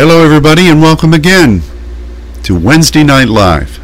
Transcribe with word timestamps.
Hello, 0.00 0.24
everybody, 0.24 0.68
and 0.68 0.80
welcome 0.80 1.12
again 1.12 1.60
to 2.44 2.56
Wednesday 2.56 3.02
Night 3.02 3.28
Live. 3.28 3.80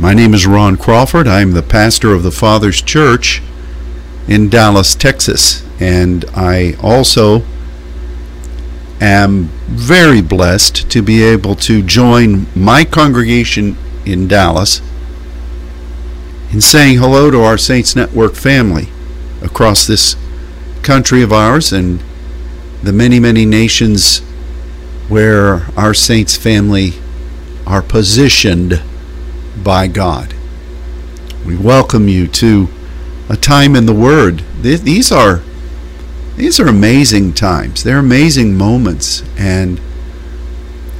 My 0.00 0.14
name 0.14 0.34
is 0.34 0.48
Ron 0.48 0.76
Crawford. 0.76 1.28
I'm 1.28 1.52
the 1.52 1.62
pastor 1.62 2.12
of 2.12 2.24
the 2.24 2.32
Father's 2.32 2.82
Church 2.82 3.40
in 4.26 4.48
Dallas, 4.48 4.96
Texas, 4.96 5.64
and 5.78 6.24
I 6.34 6.74
also 6.82 7.44
am 9.00 9.44
very 9.68 10.20
blessed 10.20 10.90
to 10.90 11.02
be 11.02 11.22
able 11.22 11.54
to 11.54 11.80
join 11.80 12.48
my 12.56 12.84
congregation 12.84 13.76
in 14.04 14.26
Dallas 14.26 14.82
in 16.50 16.60
saying 16.60 16.98
hello 16.98 17.30
to 17.30 17.40
our 17.42 17.56
Saints 17.56 17.94
Network 17.94 18.34
family 18.34 18.88
across 19.40 19.86
this 19.86 20.16
country 20.82 21.22
of 21.22 21.32
ours 21.32 21.72
and 21.72 22.02
the 22.82 22.92
many, 22.92 23.20
many 23.20 23.46
nations 23.46 24.20
where 25.08 25.66
our 25.76 25.94
saints 25.94 26.36
family 26.36 26.92
are 27.66 27.82
positioned 27.82 28.82
by 29.62 29.86
God. 29.86 30.34
We 31.44 31.56
welcome 31.56 32.08
you 32.08 32.26
to 32.28 32.68
a 33.28 33.36
time 33.36 33.74
in 33.76 33.86
the 33.86 33.94
Word. 33.94 34.42
These 34.60 35.10
are 35.10 35.42
these 36.36 36.58
are 36.58 36.66
amazing 36.66 37.34
times. 37.34 37.84
They're 37.84 37.98
amazing 37.98 38.56
moments, 38.56 39.22
and 39.36 39.80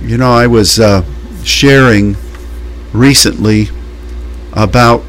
you 0.02 0.18
know, 0.18 0.32
I 0.32 0.46
was 0.46 0.80
uh, 0.80 1.04
sharing 1.44 2.16
recently 2.92 3.68
about 4.52 5.02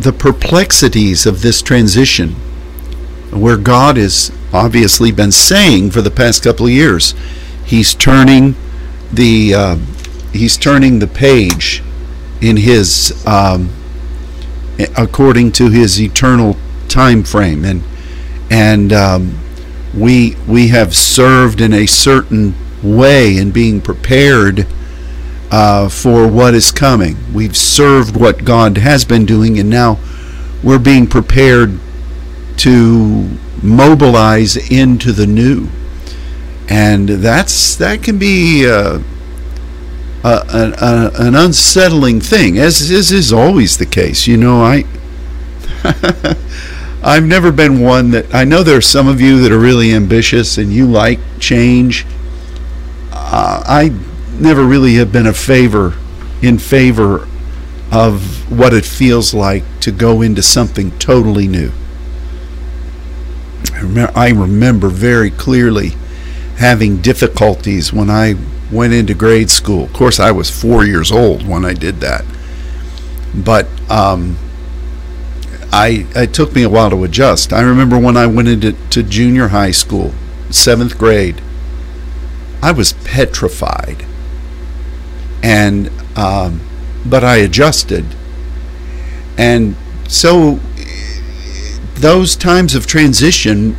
the 0.00 0.12
perplexities 0.12 1.26
of 1.26 1.42
this 1.42 1.62
transition, 1.62 2.30
where 3.30 3.56
God 3.56 3.96
has 3.96 4.32
obviously 4.52 5.12
been 5.12 5.32
saying 5.32 5.90
for 5.90 6.00
the 6.00 6.10
past 6.10 6.42
couple 6.42 6.66
of 6.66 6.72
years, 6.72 7.14
he's 7.70 7.94
turning 7.94 8.56
the 9.12 9.54
uh, 9.54 9.76
he's 10.32 10.56
turning 10.56 10.98
the 10.98 11.06
page 11.06 11.84
in 12.42 12.56
his 12.56 13.24
um, 13.24 13.70
according 14.98 15.52
to 15.52 15.70
his 15.70 16.00
eternal 16.00 16.56
time 16.88 17.22
frame 17.22 17.64
and 17.64 17.80
and 18.50 18.92
um, 18.92 19.38
we 19.96 20.34
we 20.48 20.68
have 20.68 20.96
served 20.96 21.60
in 21.60 21.72
a 21.72 21.86
certain 21.86 22.56
way 22.82 23.36
in 23.36 23.52
being 23.52 23.80
prepared 23.80 24.66
uh, 25.52 25.88
for 25.88 26.26
what 26.26 26.54
is 26.54 26.72
coming. 26.72 27.16
We've 27.32 27.56
served 27.56 28.16
what 28.16 28.44
God 28.44 28.78
has 28.78 29.04
been 29.04 29.24
doing, 29.24 29.60
and 29.60 29.70
now 29.70 30.00
we're 30.64 30.80
being 30.80 31.06
prepared 31.06 31.78
to 32.58 33.38
mobilize 33.62 34.56
into 34.56 35.12
the 35.12 35.26
new 35.26 35.68
and 36.70 37.08
that's 37.08 37.74
that 37.76 38.02
can 38.02 38.18
be 38.18 38.66
uh, 38.66 39.00
a, 40.22 40.28
a, 40.28 41.10
an 41.26 41.34
unsettling 41.34 42.20
thing, 42.20 42.58
as, 42.58 42.90
as 42.90 43.10
is 43.10 43.32
always 43.32 43.76
the 43.78 43.86
case. 43.86 44.26
You 44.26 44.36
know, 44.36 44.62
I 44.62 44.84
I've 47.02 47.24
never 47.24 47.50
been 47.50 47.80
one 47.80 48.12
that 48.12 48.32
I 48.34 48.44
know 48.44 48.62
there 48.62 48.76
are 48.76 48.82
some 48.82 49.08
of 49.08 49.20
you 49.20 49.40
that 49.42 49.50
are 49.50 49.58
really 49.58 49.92
ambitious 49.92 50.58
and 50.58 50.72
you 50.72 50.86
like 50.86 51.18
change. 51.40 52.06
Uh, 53.12 53.62
I 53.66 53.94
never 54.38 54.64
really 54.64 54.94
have 54.94 55.10
been 55.10 55.26
a 55.26 55.34
favor 55.34 55.94
in 56.42 56.58
favor 56.58 57.26
of 57.90 58.50
what 58.56 58.72
it 58.72 58.84
feels 58.84 59.34
like 59.34 59.64
to 59.80 59.90
go 59.90 60.22
into 60.22 60.42
something 60.42 60.96
totally 60.98 61.48
new. 61.48 61.72
I 64.14 64.30
remember 64.30 64.88
very 64.88 65.30
clearly 65.30 65.92
having 66.60 66.98
difficulties 66.98 67.90
when 67.90 68.10
I 68.10 68.34
went 68.70 68.92
into 68.92 69.14
grade 69.14 69.48
school. 69.48 69.84
Of 69.84 69.94
course, 69.94 70.20
I 70.20 70.30
was 70.30 70.50
four 70.50 70.84
years 70.84 71.10
old 71.10 71.48
when 71.48 71.64
I 71.64 71.72
did 71.72 72.00
that, 72.00 72.22
but 73.34 73.66
um, 73.90 74.36
I 75.72 76.06
it 76.14 76.34
took 76.34 76.54
me 76.54 76.62
a 76.62 76.68
while 76.68 76.90
to 76.90 77.02
adjust. 77.02 77.54
I 77.54 77.62
remember 77.62 77.98
when 77.98 78.16
I 78.16 78.26
went 78.26 78.48
into 78.48 78.72
to 78.90 79.02
junior 79.02 79.48
high 79.48 79.70
school, 79.70 80.12
seventh 80.50 80.98
grade. 80.98 81.40
I 82.62 82.72
was 82.72 82.92
petrified, 82.92 84.04
and 85.42 85.90
um, 86.14 86.60
but 87.06 87.24
I 87.24 87.36
adjusted, 87.36 88.04
and 89.38 89.76
so 90.06 90.60
those 91.94 92.36
times 92.36 92.74
of 92.74 92.86
transition, 92.86 93.78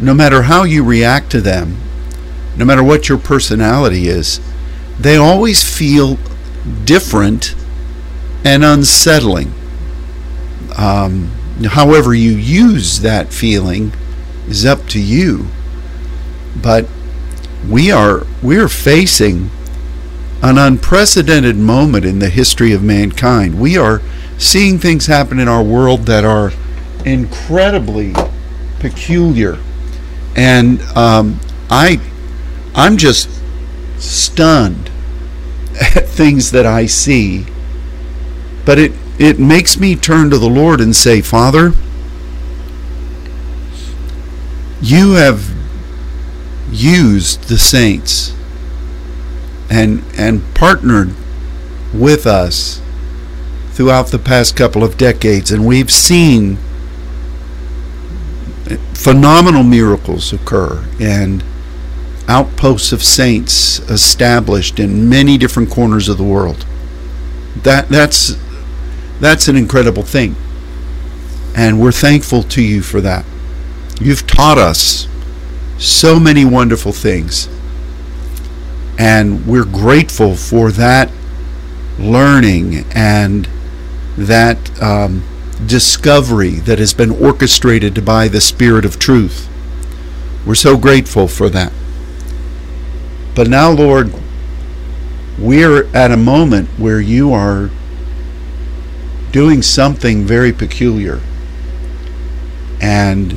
no 0.00 0.14
matter 0.14 0.42
how 0.42 0.64
you 0.64 0.82
react 0.82 1.30
to 1.32 1.42
them, 1.42 1.76
no 2.56 2.64
matter 2.64 2.82
what 2.82 3.08
your 3.08 3.18
personality 3.18 4.08
is, 4.08 4.40
they 4.98 5.16
always 5.16 5.62
feel 5.62 6.18
different 6.84 7.54
and 8.44 8.64
unsettling. 8.64 9.52
Um, 10.76 11.30
however, 11.64 12.14
you 12.14 12.32
use 12.32 13.00
that 13.00 13.32
feeling 13.32 13.92
is 14.48 14.64
up 14.64 14.86
to 14.88 15.00
you. 15.00 15.46
But 16.60 16.86
we 17.68 17.90
are 17.90 18.26
we're 18.42 18.68
facing 18.68 19.50
an 20.42 20.58
unprecedented 20.58 21.56
moment 21.56 22.04
in 22.04 22.18
the 22.18 22.28
history 22.28 22.72
of 22.72 22.82
mankind. 22.82 23.58
We 23.58 23.76
are 23.76 24.00
seeing 24.38 24.78
things 24.78 25.06
happen 25.06 25.38
in 25.38 25.48
our 25.48 25.62
world 25.62 26.06
that 26.06 26.24
are 26.24 26.52
incredibly 27.04 28.14
peculiar, 28.78 29.58
and 30.36 30.80
um, 30.94 31.40
I 31.70 32.00
I'm 32.76 32.98
just 32.98 33.30
stunned 33.98 34.90
at 35.80 36.06
things 36.06 36.50
that 36.52 36.66
I 36.66 36.86
see. 36.86 37.46
But 38.64 38.78
it, 38.78 38.92
it 39.18 39.38
makes 39.38 39.78
me 39.78 39.96
turn 39.96 40.30
to 40.30 40.38
the 40.38 40.48
Lord 40.48 40.80
and 40.80 40.94
say, 40.94 41.22
Father, 41.22 41.72
you 44.82 45.12
have 45.12 45.54
used 46.70 47.44
the 47.44 47.58
saints 47.58 48.34
and 49.70 50.04
and 50.16 50.42
partnered 50.54 51.14
with 51.94 52.26
us 52.26 52.80
throughout 53.70 54.08
the 54.08 54.18
past 54.18 54.56
couple 54.56 54.84
of 54.84 54.96
decades 54.96 55.50
and 55.50 55.66
we've 55.66 55.90
seen 55.90 56.58
phenomenal 58.94 59.62
miracles 59.62 60.32
occur 60.32 60.84
and 61.00 61.42
outposts 62.28 62.92
of 62.92 63.02
saints 63.02 63.78
established 63.90 64.78
in 64.78 65.08
many 65.08 65.38
different 65.38 65.70
corners 65.70 66.08
of 66.08 66.18
the 66.18 66.24
world. 66.24 66.66
That 67.62 67.88
that's 67.88 68.36
that's 69.20 69.48
an 69.48 69.56
incredible 69.56 70.02
thing. 70.02 70.36
And 71.54 71.80
we're 71.80 71.92
thankful 71.92 72.42
to 72.42 72.62
you 72.62 72.82
for 72.82 73.00
that. 73.00 73.24
You've 73.98 74.26
taught 74.26 74.58
us 74.58 75.08
so 75.78 76.20
many 76.20 76.44
wonderful 76.44 76.92
things. 76.92 77.48
And 78.98 79.46
we're 79.46 79.64
grateful 79.64 80.36
for 80.36 80.70
that 80.72 81.10
learning 81.98 82.84
and 82.94 83.48
that 84.16 84.82
um, 84.82 85.22
discovery 85.66 86.50
that 86.50 86.78
has 86.78 86.94
been 86.94 87.10
orchestrated 87.10 88.04
by 88.04 88.28
the 88.28 88.40
Spirit 88.40 88.84
of 88.84 88.98
truth. 88.98 89.48
We're 90.46 90.54
so 90.54 90.76
grateful 90.76 91.28
for 91.28 91.48
that. 91.50 91.72
But 93.36 93.48
now, 93.48 93.70
Lord, 93.70 94.14
we're 95.38 95.94
at 95.94 96.10
a 96.10 96.16
moment 96.16 96.70
where 96.78 97.00
you 97.00 97.34
are 97.34 97.68
doing 99.30 99.60
something 99.60 100.24
very 100.24 100.54
peculiar. 100.54 101.20
And 102.80 103.36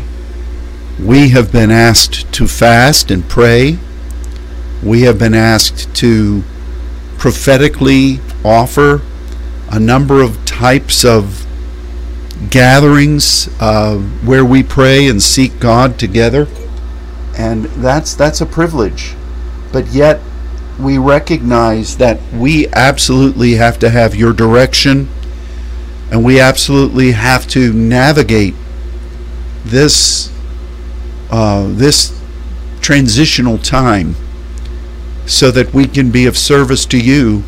we 0.98 1.30
have 1.30 1.52
been 1.52 1.70
asked 1.70 2.32
to 2.32 2.48
fast 2.48 3.12
and 3.12 3.28
pray. 3.28 3.78
We 4.81 5.01
have 5.01 5.19
been 5.19 5.34
asked 5.34 5.94
to 5.98 6.44
prophetically 7.18 8.22
offer 8.45 9.02
a 9.69 9.81
number 9.81 10.22
of 10.22 10.45
types 10.45 11.04
of 11.04 11.45
gatherings 12.50 13.50
uh, 13.60 13.98
where 13.98 14.45
we 14.45 14.63
pray 14.63 15.10
and 15.10 15.22
seek 15.22 15.60
God 15.60 16.00
together. 16.00 16.48
And 17.38 17.66
that's 17.66 18.16
that's 18.16 18.40
a 18.40 18.45
privilege 18.45 19.16
but 19.71 19.88
yet 19.88 20.19
we 20.80 20.98
recognize 20.98 21.98
that 21.98 22.19
we 22.33 22.68
absolutely 22.69 23.54
have 23.54 23.77
to 23.80 23.89
have 23.89 24.16
your 24.16 24.33
direction 24.33 25.10
and 26.12 26.24
we 26.24 26.39
absolutely 26.39 27.12
have 27.12 27.48
to 27.48 27.74
navigate 27.74 28.56
this 29.63 30.31
uh, 31.31 31.68
this 31.69 32.19
transitional 32.81 33.57
time 33.57 34.16
so 35.27 35.51
that 35.51 35.71
we 35.74 35.86
can 35.86 36.10
be 36.10 36.25
of 36.25 36.36
service 36.36 36.86
to 36.88 37.00
you 37.00 37.44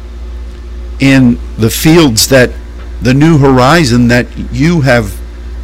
in 1.00 1.40
the 1.58 1.70
fields 1.70 2.28
that 2.30 2.52
the 3.02 3.14
new 3.14 3.40
horizon 3.40 4.08
that 4.08 4.28
you 4.52 4.82
have 4.82 5.20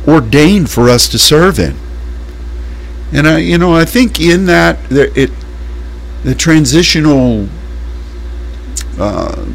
ordained 0.07 0.69
for 0.69 0.89
us 0.89 1.07
to 1.09 1.19
serve 1.19 1.59
in. 1.59 1.75
And 3.13 3.27
I 3.27 3.38
you 3.38 3.57
know 3.57 3.75
I 3.75 3.86
think 3.86 4.19
in 4.19 4.45
that 4.45 4.80
it 4.89 5.31
the 6.24 6.36
transitional 6.36 7.48
uh, 9.00 9.46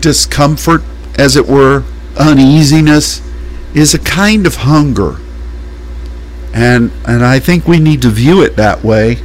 discomfort, 0.00 0.82
as 1.18 1.36
it 1.36 1.46
were, 1.46 1.84
uneasiness, 2.18 3.22
is 3.74 3.94
a 3.94 3.98
kind 3.98 4.46
of 4.46 4.56
hunger. 4.56 5.16
And, 6.52 6.90
and 7.06 7.24
I 7.24 7.38
think 7.38 7.66
we 7.66 7.78
need 7.78 8.02
to 8.02 8.08
view 8.08 8.42
it 8.42 8.56
that 8.56 8.82
way 8.82 9.18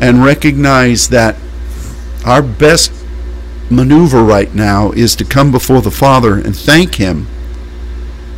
and 0.00 0.22
recognize 0.22 1.08
that 1.08 1.36
our 2.24 2.42
best 2.42 2.92
maneuver 3.70 4.22
right 4.22 4.54
now 4.54 4.92
is 4.92 5.16
to 5.16 5.24
come 5.24 5.50
before 5.50 5.80
the 5.80 5.90
Father 5.90 6.34
and 6.34 6.54
thank 6.54 6.96
Him 6.96 7.26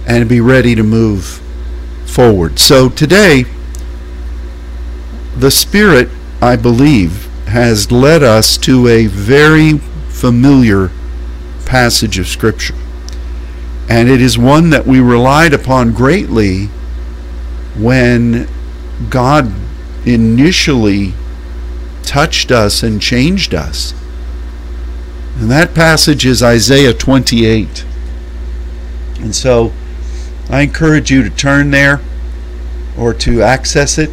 and 0.06 0.28
be 0.28 0.40
ready 0.40 0.74
to 0.74 0.82
move 0.82 1.42
forward. 2.06 2.58
So 2.58 2.88
today, 2.88 3.44
the 5.36 5.50
Spirit, 5.50 6.08
I 6.40 6.56
believe, 6.56 7.26
has 7.46 7.90
led 7.90 8.22
us 8.22 8.56
to 8.58 8.86
a 8.86 9.06
very 9.06 9.78
familiar 10.08 10.90
passage 11.64 12.18
of 12.18 12.26
Scripture. 12.26 12.74
And 13.88 14.08
it 14.08 14.20
is 14.20 14.38
one 14.38 14.70
that 14.70 14.86
we 14.86 15.00
relied 15.00 15.54
upon 15.54 15.92
greatly 15.92 16.66
when 17.76 18.48
God 19.08 19.52
initially 20.04 21.14
touched 22.02 22.50
us 22.50 22.82
and 22.82 23.00
changed 23.00 23.54
us. 23.54 23.94
And 25.38 25.50
that 25.50 25.74
passage 25.74 26.26
is 26.26 26.42
Isaiah 26.42 26.94
28. 26.94 27.84
And 29.20 29.34
so 29.34 29.72
I 30.50 30.62
encourage 30.62 31.10
you 31.10 31.22
to 31.22 31.30
turn 31.30 31.70
there 31.70 32.00
or 32.96 33.14
to 33.14 33.42
access 33.42 33.98
it. 33.98 34.10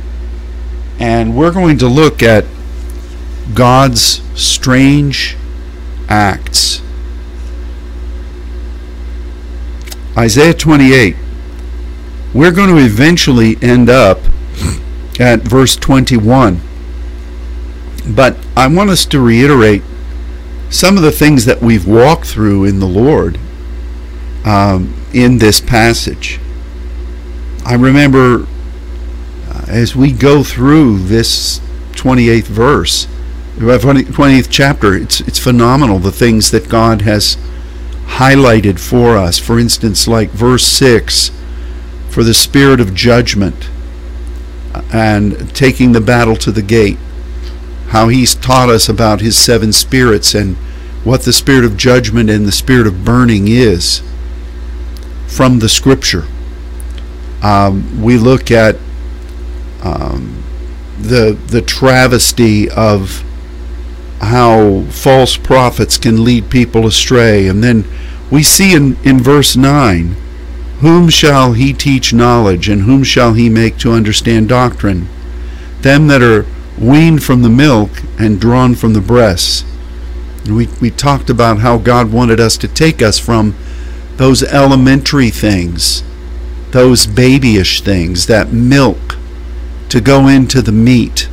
And 1.00 1.36
we're 1.36 1.52
going 1.52 1.78
to 1.80 1.88
look 1.88 2.24
at 2.24 2.46
God's 3.54 4.22
strange 4.34 5.36
acts. 6.08 6.82
Isaiah 10.18 10.54
28. 10.54 11.16
We're 12.34 12.52
going 12.52 12.70
to 12.74 12.82
eventually 12.82 13.58
end 13.62 13.90
up 13.90 14.20
at 15.20 15.42
verse 15.42 15.76
21. 15.76 16.62
But 18.08 18.38
I 18.56 18.68
want 18.68 18.90
us 18.90 19.06
to 19.08 19.20
reiterate 19.20 19.82
some 20.70 20.98
of 20.98 21.04
the 21.04 21.12
things 21.12 21.46
that 21.46 21.62
we've 21.62 21.88
walked 21.88 22.26
through 22.26 22.66
in 22.66 22.80
the 22.80 22.88
Lord 22.88 23.40
um, 24.44 24.94
in 25.14 25.38
this 25.38 25.60
passage. 25.60 26.40
I 27.66 27.76
remember 27.76 28.48
as 29.68 29.96
we 29.96 30.12
go 30.12 30.44
through 30.44 31.00
this 31.00 31.60
28th 31.94 32.44
verse, 32.44 33.08
20th 33.58 34.48
chapter, 34.50 34.94
it's, 34.94 35.22
it's 35.22 35.40
phenomenal 35.40 36.00
the 36.00 36.12
things 36.12 36.52
that 36.52 36.70
God 36.70 37.02
has 37.02 37.38
highlighted 38.06 38.80
for 38.80 39.18
us. 39.18 39.40
For 39.40 39.60
instance, 39.60 40.08
like 40.08 40.30
verse 40.30 40.66
6 40.66 41.32
for 42.10 42.24
the 42.24 42.34
spirit 42.34 42.80
of 42.80 42.94
judgment 42.94 43.70
and 44.94 45.54
taking 45.56 45.92
the 45.92 46.02
battle 46.02 46.36
to 46.38 46.52
the 46.52 46.62
gate. 46.62 46.98
How 47.88 48.08
he's 48.10 48.36
taught 48.36 48.70
us 48.70 48.88
about 48.90 49.22
his 49.22 49.38
seven 49.38 49.74
spirits 49.74 50.36
and 50.36 50.56
what 51.04 51.22
the 51.22 51.34
spirit 51.34 51.66
of 51.66 51.78
judgment 51.78 52.30
and 52.30 52.46
the 52.46 52.52
spirit 52.52 52.88
of 52.88 53.06
burning 53.06 53.48
is 53.48 54.02
from 55.28 55.60
the 55.60 55.70
scripture. 55.70 56.26
Um, 57.42 58.02
we 58.02 58.18
look 58.18 58.50
at 58.52 58.76
um, 59.86 60.44
the 61.00 61.38
the 61.48 61.62
travesty 61.62 62.70
of 62.70 63.24
how 64.22 64.82
false 64.90 65.38
prophets 65.38 65.98
can 65.98 66.24
lead 66.24 66.50
people 66.50 66.88
astray, 66.88 67.48
and 67.48 67.64
then 67.64 67.86
we 68.32 68.42
see 68.42 68.74
in, 68.74 68.98
in 69.04 69.20
verse 69.20 69.56
nine, 69.56 70.16
whom 70.80 71.10
shall 71.10 71.54
he 71.54 71.72
teach 71.74 72.14
knowledge, 72.14 72.68
and 72.68 72.82
whom 72.82 73.04
shall 73.04 73.34
he 73.34 73.50
make 73.50 73.78
to 73.78 73.92
understand 73.92 74.50
doctrine? 74.50 75.08
Them 75.82 76.08
that 76.08 76.24
are 76.24 76.46
weaned 76.80 77.24
from 77.24 77.44
the 77.44 77.50
milk 77.50 77.92
and 78.18 78.42
drawn 78.42 78.74
from 78.74 78.94
the 78.94 79.02
breasts. 79.02 79.64
We, 80.50 80.68
we 80.82 80.92
talked 80.92 81.30
about 81.30 81.60
how 81.60 81.78
God 81.78 82.12
wanted 82.12 82.40
us 82.40 82.58
to 82.58 82.68
take 82.68 83.02
us 83.02 83.20
from 83.20 83.56
those 84.18 84.44
elementary 84.44 85.30
things, 85.30 86.04
those 86.72 87.06
babyish 87.06 87.82
things, 87.82 88.28
that 88.28 88.52
milk, 88.52 89.18
to 89.90 90.02
go 90.02 90.28
into 90.28 90.62
the 90.62 90.72
meat 90.72 91.30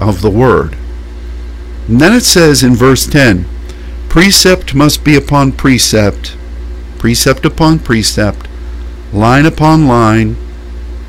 of 0.00 0.20
the 0.20 0.30
Word. 0.30 0.76
And 1.88 2.00
then 2.00 2.12
it 2.12 2.24
says 2.24 2.62
in 2.62 2.74
verse 2.74 3.06
10 3.06 3.46
precept 4.08 4.74
must 4.74 5.04
be 5.04 5.16
upon 5.16 5.52
precept, 5.52 6.36
precept 6.98 7.44
upon 7.44 7.80
precept, 7.80 8.48
line 9.12 9.44
upon 9.44 9.86
line, 9.86 10.36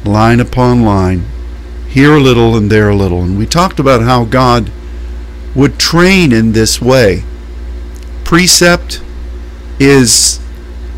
line 0.03 0.39
upon 0.39 0.83
line, 0.83 1.23
here 1.87 2.15
a 2.15 2.19
little 2.19 2.57
and 2.57 2.71
there 2.71 2.89
a 2.89 2.95
little. 2.95 3.21
And 3.21 3.38
we 3.38 3.45
talked 3.45 3.79
about 3.79 4.01
how 4.01 4.25
God 4.25 4.71
would 5.55 5.79
train 5.79 6.31
in 6.33 6.51
this 6.51 6.81
way. 6.81 7.23
Precept 8.23 9.01
is 9.79 10.39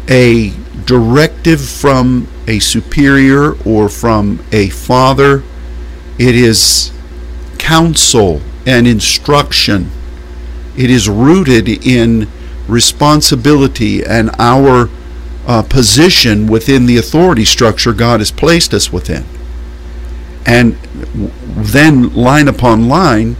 a 0.09 0.53
directive 0.85 1.61
from 1.61 2.27
a 2.47 2.59
superior 2.59 3.55
or 3.63 3.89
from 3.89 4.43
a 4.51 4.69
father. 4.69 5.43
It 6.17 6.35
is 6.35 6.91
counsel 7.57 8.41
and 8.65 8.87
instruction. 8.87 9.91
It 10.75 10.89
is 10.89 11.09
rooted 11.09 11.67
in 11.67 12.27
responsibility 12.67 14.03
and 14.03 14.31
our 14.39 14.89
uh, 15.47 15.63
position 15.63 16.47
within 16.47 16.85
the 16.85 16.97
authority 16.97 17.45
structure 17.45 17.93
God 17.93 18.19
has 18.19 18.31
placed 18.31 18.73
us 18.73 18.91
within. 18.91 19.25
And 20.45 20.73
then, 20.73 22.13
line 22.13 22.47
upon 22.47 22.87
line, 22.87 23.35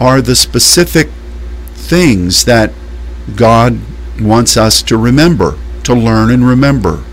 are 0.00 0.20
the 0.20 0.34
specific 0.34 1.08
things 1.74 2.44
that 2.44 2.72
God 3.36 3.78
wants 4.20 4.56
us 4.56 4.82
to 4.82 4.96
remember, 4.96 5.58
to 5.84 5.94
learn 5.94 6.30
and 6.30 6.46
remember. 6.46 7.04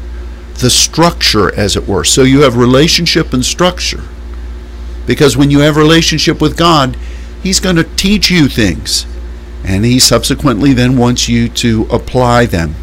The 0.56 0.70
structure, 0.70 1.54
as 1.56 1.76
it 1.76 1.88
were. 1.88 2.04
So 2.04 2.24
you 2.24 2.42
have 2.42 2.58
relationship 2.58 3.34
and 3.34 3.46
structure. 3.46 4.04
Because 5.14 5.38
when 5.38 5.52
you 5.52 5.60
have 5.60 5.78
a 5.78 5.80
relationship 5.80 6.42
with 6.42 6.58
God, 6.58 6.98
He's 7.44 7.60
going 7.60 7.76
to 7.76 7.84
teach 7.84 8.30
you 8.30 8.48
things. 8.48 9.06
And 9.64 9.86
He 9.86 10.00
subsequently 10.00 10.74
then 10.74 10.98
wants 10.98 11.28
you 11.30 11.50
to 11.50 11.88
apply 11.92 12.46
them. 12.46 12.76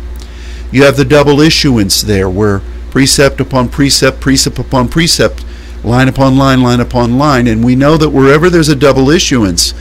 You 0.71 0.85
have 0.85 0.97
the 0.97 1.05
double 1.05 1.41
issuance 1.41 2.03
there, 2.03 2.29
where 2.29 2.61
precept 2.91 3.41
upon 3.41 3.69
precept, 3.69 4.21
precept 4.21 4.59
upon 4.59 4.89
precept, 4.89 5.45
line 5.85 6.09
upon 6.09 6.37
line, 6.37 6.63
line 6.63 6.81
upon 6.81 7.19
line. 7.19 7.47
And 7.47 7.65
we 7.65 7.77
know 7.77 7.97
that 7.97 8.11
wherever 8.11 8.51
there's 8.51 8.69
a 8.69 8.77
double 8.77 9.11
issuance, 9.11 9.75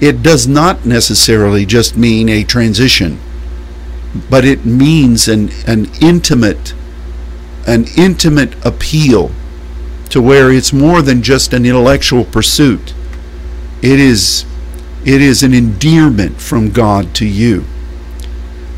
it 0.00 0.22
does 0.22 0.46
not 0.46 0.86
necessarily 0.86 1.66
just 1.66 1.96
mean 1.96 2.28
a 2.28 2.44
transition 2.44 3.18
but 4.28 4.44
it 4.44 4.64
means 4.64 5.28
an, 5.28 5.50
an 5.66 5.88
intimate 6.00 6.74
an 7.66 7.86
intimate 7.96 8.54
appeal 8.64 9.30
to 10.10 10.20
where 10.20 10.52
it's 10.52 10.72
more 10.72 11.02
than 11.02 11.22
just 11.22 11.52
an 11.52 11.64
intellectual 11.64 12.24
pursuit. 12.24 12.94
It 13.82 13.98
is 13.98 14.44
it 15.04 15.22
is 15.22 15.42
an 15.42 15.54
endearment 15.54 16.40
from 16.40 16.70
God 16.70 17.14
to 17.14 17.26
you. 17.26 17.64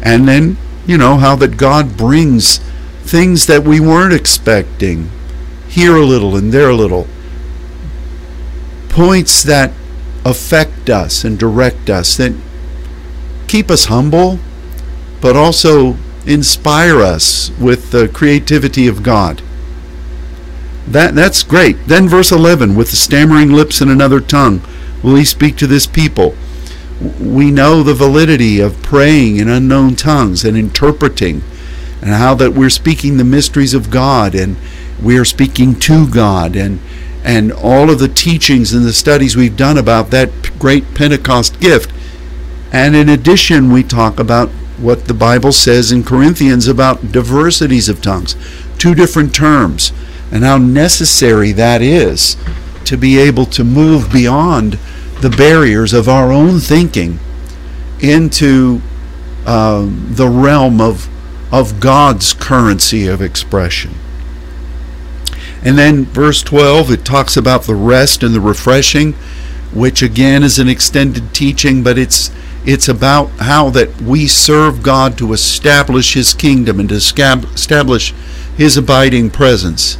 And 0.03 0.29
then, 0.29 0.57
you 0.87 0.97
know, 0.97 1.17
how 1.17 1.35
that 1.37 1.57
God 1.57 1.97
brings 1.97 2.59
things 3.03 3.47
that 3.47 3.65
we 3.65 3.81
weren't 3.81 4.15
expecting 4.15 5.11
here 5.69 5.97
a 5.97 6.05
little 6.05 6.37
and 6.37 6.53
there 6.53 6.71
a 6.71 6.77
little. 6.77 7.09
Points 8.89 9.43
that 9.43 9.73
affect 10.25 10.89
us 10.89 11.25
and 11.25 11.39
direct 11.39 11.91
us, 11.91 12.17
that 12.19 12.33
keep 13.49 13.71
us 13.71 13.87
humble, 13.87 14.39
but 15.21 15.35
also 15.35 15.97
inspire 16.25 17.01
us 17.01 17.51
with 17.59 17.91
the 17.91 18.09
creativity 18.09 18.87
of 18.87 19.03
God. 19.03 19.43
That, 20.87 21.15
that's 21.15 21.43
great. 21.43 21.87
Then, 21.87 22.09
verse 22.09 22.33
11 22.33 22.75
with 22.75 22.91
the 22.91 22.97
stammering 22.97 23.53
lips 23.53 23.81
and 23.81 23.91
another 23.91 24.21
tongue 24.21 24.63
will 25.03 25.17
he 25.17 25.25
speak 25.25 25.57
to 25.57 25.67
this 25.67 25.87
people. 25.87 26.35
We 27.21 27.51
know 27.51 27.83
the 27.83 27.95
validity 27.95 28.61
of 28.61 28.83
praying 28.83 29.37
in 29.37 29.49
unknown 29.49 29.97
tongues 29.97 30.45
and 30.45 30.57
interpreting, 30.57 31.43
and 32.01 32.11
how 32.11 32.35
that 32.35 32.53
we're 32.53 32.71
speaking 32.71 33.17
the 33.17 33.25
mysteries 33.25 33.75
of 33.75 33.91
God 33.91 34.35
and 34.35 34.57
we 35.03 35.19
are 35.19 35.25
speaking 35.25 35.79
to 35.81 36.09
God 36.09 36.55
and 36.57 36.81
and 37.25 37.53
all 37.53 37.89
of 37.89 38.01
the 38.01 38.09
teachings 38.09 38.73
and 38.73 38.85
the 38.85 38.93
studies 38.93 39.37
we've 39.37 39.57
done 39.57 39.79
about 39.79 40.11
that 40.11 40.59
great 40.59 40.95
Pentecost 40.95 41.61
gift. 41.61 41.93
And 42.73 42.97
in 42.97 43.09
addition, 43.09 43.73
we 43.73 43.85
talk 43.85 44.19
about 44.19 44.49
what 44.77 45.05
the 45.05 45.15
Bible 45.15 45.53
says 45.53 45.93
in 45.93 46.03
Corinthians 46.03 46.67
about 46.67 47.13
diversities 47.13 47.89
of 47.89 48.03
tongues, 48.03 48.35
two 48.77 48.95
different 48.95 49.33
terms, 49.33 49.93
and 50.33 50.43
how 50.43 50.59
necessary 50.59 51.53
that 51.53 51.83
is 51.83 52.37
to 52.85 52.97
be 52.97 53.19
able 53.19 53.47
to 53.47 53.63
move 53.63 54.11
beyond 54.13 54.79
the 55.21 55.31
barriers 55.31 55.93
of 55.93 56.09
our 56.09 56.33
own 56.33 56.59
thinking 56.59 57.21
into 58.01 58.81
uh, 59.47 59.87
the 59.89 60.29
realm 60.29 60.81
of, 60.81 61.09
of 61.53 61.79
God's 61.79 62.33
currency 62.33 63.07
of 63.07 63.23
expression. 63.23 63.95
And 65.65 65.79
then 65.79 66.07
verse 66.07 66.43
12, 66.43 66.91
it 66.91 67.05
talks 67.05 67.37
about 67.37 67.65
the 67.65 67.75
rest 67.75 68.23
and 68.23 68.35
the 68.35 68.41
refreshing, 68.41 69.13
which 69.73 70.03
again 70.03 70.43
is 70.43 70.59
an 70.59 70.69
extended 70.69 71.33
teaching, 71.33 71.83
but 71.83 71.99
it's 71.99 72.31
it's 72.65 72.89
about 72.89 73.29
how 73.41 73.71
that 73.71 74.01
we 74.01 74.29
serve 74.29 74.85
God 74.85 75.19
to 75.19 75.33
establish 75.33 76.15
his 76.15 76.33
kingdom 76.33 76.79
and 76.79 76.89
to 76.91 76.95
establish 76.95 78.13
his 78.57 78.77
abiding 78.77 79.31
presence. 79.31 79.99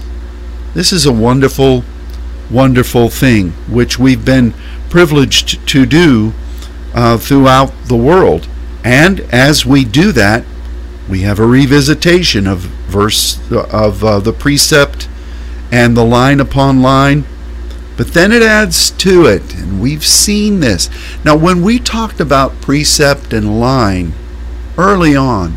This 0.75 0.93
is 0.93 1.05
a 1.05 1.13
wonderful 1.13 1.85
wonderful 2.51 3.09
thing 3.09 3.51
which 3.69 3.99
we've 3.99 4.25
been 4.25 4.53
privileged 4.91 5.67
to 5.67 5.87
do 5.87 6.33
uh, 6.95 7.17
throughout 7.17 7.73
the 7.87 7.97
world. 7.97 8.47
And 8.85 9.21
as 9.33 9.65
we 9.65 9.85
do 9.85 10.13
that, 10.13 10.45
we 11.09 11.23
have 11.23 11.39
a 11.39 11.45
revisitation 11.45 12.51
of 12.51 12.61
verse 12.61 13.39
of 13.51 14.05
uh, 14.05 14.21
the 14.21 14.33
precept 14.33 15.09
and 15.71 15.97
the 15.97 16.05
line 16.05 16.41
upon 16.41 16.83
line. 16.83 17.25
But 17.97 18.09
then 18.09 18.33
it 18.33 18.43
adds 18.43 18.91
to 18.93 19.27
it, 19.27 19.55
and 19.55 19.81
we've 19.81 20.05
seen 20.05 20.61
this. 20.61 20.89
Now, 21.25 21.37
when 21.37 21.63
we 21.63 21.79
talked 21.79 22.21
about 22.21 22.61
precept 22.63 23.33
and 23.33 23.61
line 23.61 24.15
early 24.79 25.15
on, 25.15 25.55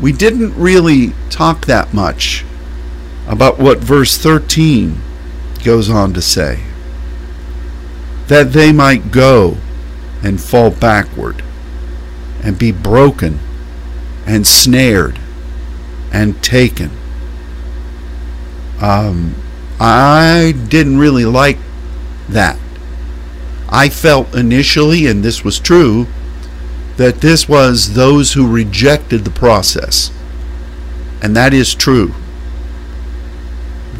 we 0.00 0.12
didn't 0.12 0.54
really 0.56 1.12
talk 1.30 1.66
that 1.66 1.94
much 1.94 2.44
about 3.30 3.58
what 3.58 3.78
verse 3.78 4.18
13 4.18 5.00
goes 5.64 5.88
on 5.88 6.12
to 6.12 6.20
say. 6.20 6.62
That 8.26 8.52
they 8.52 8.72
might 8.72 9.10
go 9.10 9.56
and 10.22 10.38
fall 10.38 10.70
backward 10.70 11.42
and 12.42 12.58
be 12.58 12.72
broken 12.72 13.38
and 14.26 14.46
snared 14.46 15.18
and 16.12 16.42
taken 16.42 16.90
um, 18.80 19.34
I 19.78 20.54
didn't 20.68 20.98
really 20.98 21.24
like 21.24 21.58
that. 22.28 22.58
I 23.68 23.88
felt 23.88 24.34
initially, 24.34 25.06
and 25.06 25.22
this 25.22 25.44
was 25.44 25.60
true, 25.60 26.06
that 26.96 27.20
this 27.20 27.48
was 27.48 27.94
those 27.94 28.32
who 28.32 28.50
rejected 28.50 29.24
the 29.24 29.30
process. 29.30 30.10
And 31.22 31.36
that 31.36 31.52
is 31.52 31.74
true. 31.74 32.14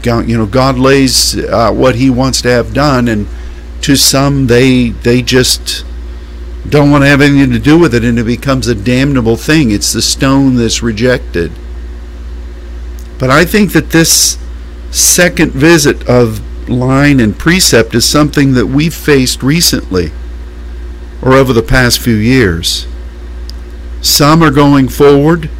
God, 0.02 0.28
you 0.28 0.36
know, 0.36 0.46
God 0.46 0.78
lays 0.78 1.36
uh, 1.36 1.72
what 1.72 1.96
He 1.96 2.10
wants 2.10 2.42
to 2.42 2.48
have 2.48 2.74
done, 2.74 3.08
and 3.08 3.28
to 3.82 3.96
some, 3.96 4.46
they 4.46 4.90
they 4.90 5.22
just 5.22 5.84
don't 6.68 6.90
want 6.90 7.02
to 7.02 7.08
have 7.08 7.20
anything 7.20 7.52
to 7.52 7.58
do 7.58 7.78
with 7.78 7.94
it, 7.94 8.04
and 8.04 8.18
it 8.18 8.24
becomes 8.24 8.66
a 8.66 8.74
damnable 8.74 9.36
thing. 9.36 9.70
It's 9.70 9.92
the 9.92 10.02
stone 10.02 10.56
that's 10.56 10.82
rejected. 10.82 11.52
But 13.18 13.30
I 13.30 13.44
think 13.44 13.72
that 13.72 13.90
this 13.90 14.38
second 14.90 15.52
visit 15.52 16.08
of 16.08 16.40
line 16.68 17.20
and 17.20 17.38
precept 17.38 17.94
is 17.94 18.04
something 18.04 18.54
that 18.54 18.66
we've 18.66 18.94
faced 18.94 19.42
recently 19.42 20.12
or 21.22 21.34
over 21.34 21.52
the 21.52 21.62
past 21.62 21.98
few 22.00 22.14
years. 22.14 22.86
Some 24.00 24.42
are 24.42 24.50
going 24.50 24.88
forward, 24.88 25.50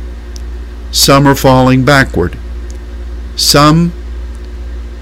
some 0.90 1.26
are 1.26 1.34
falling 1.34 1.84
backward, 1.84 2.38
some 3.36 3.92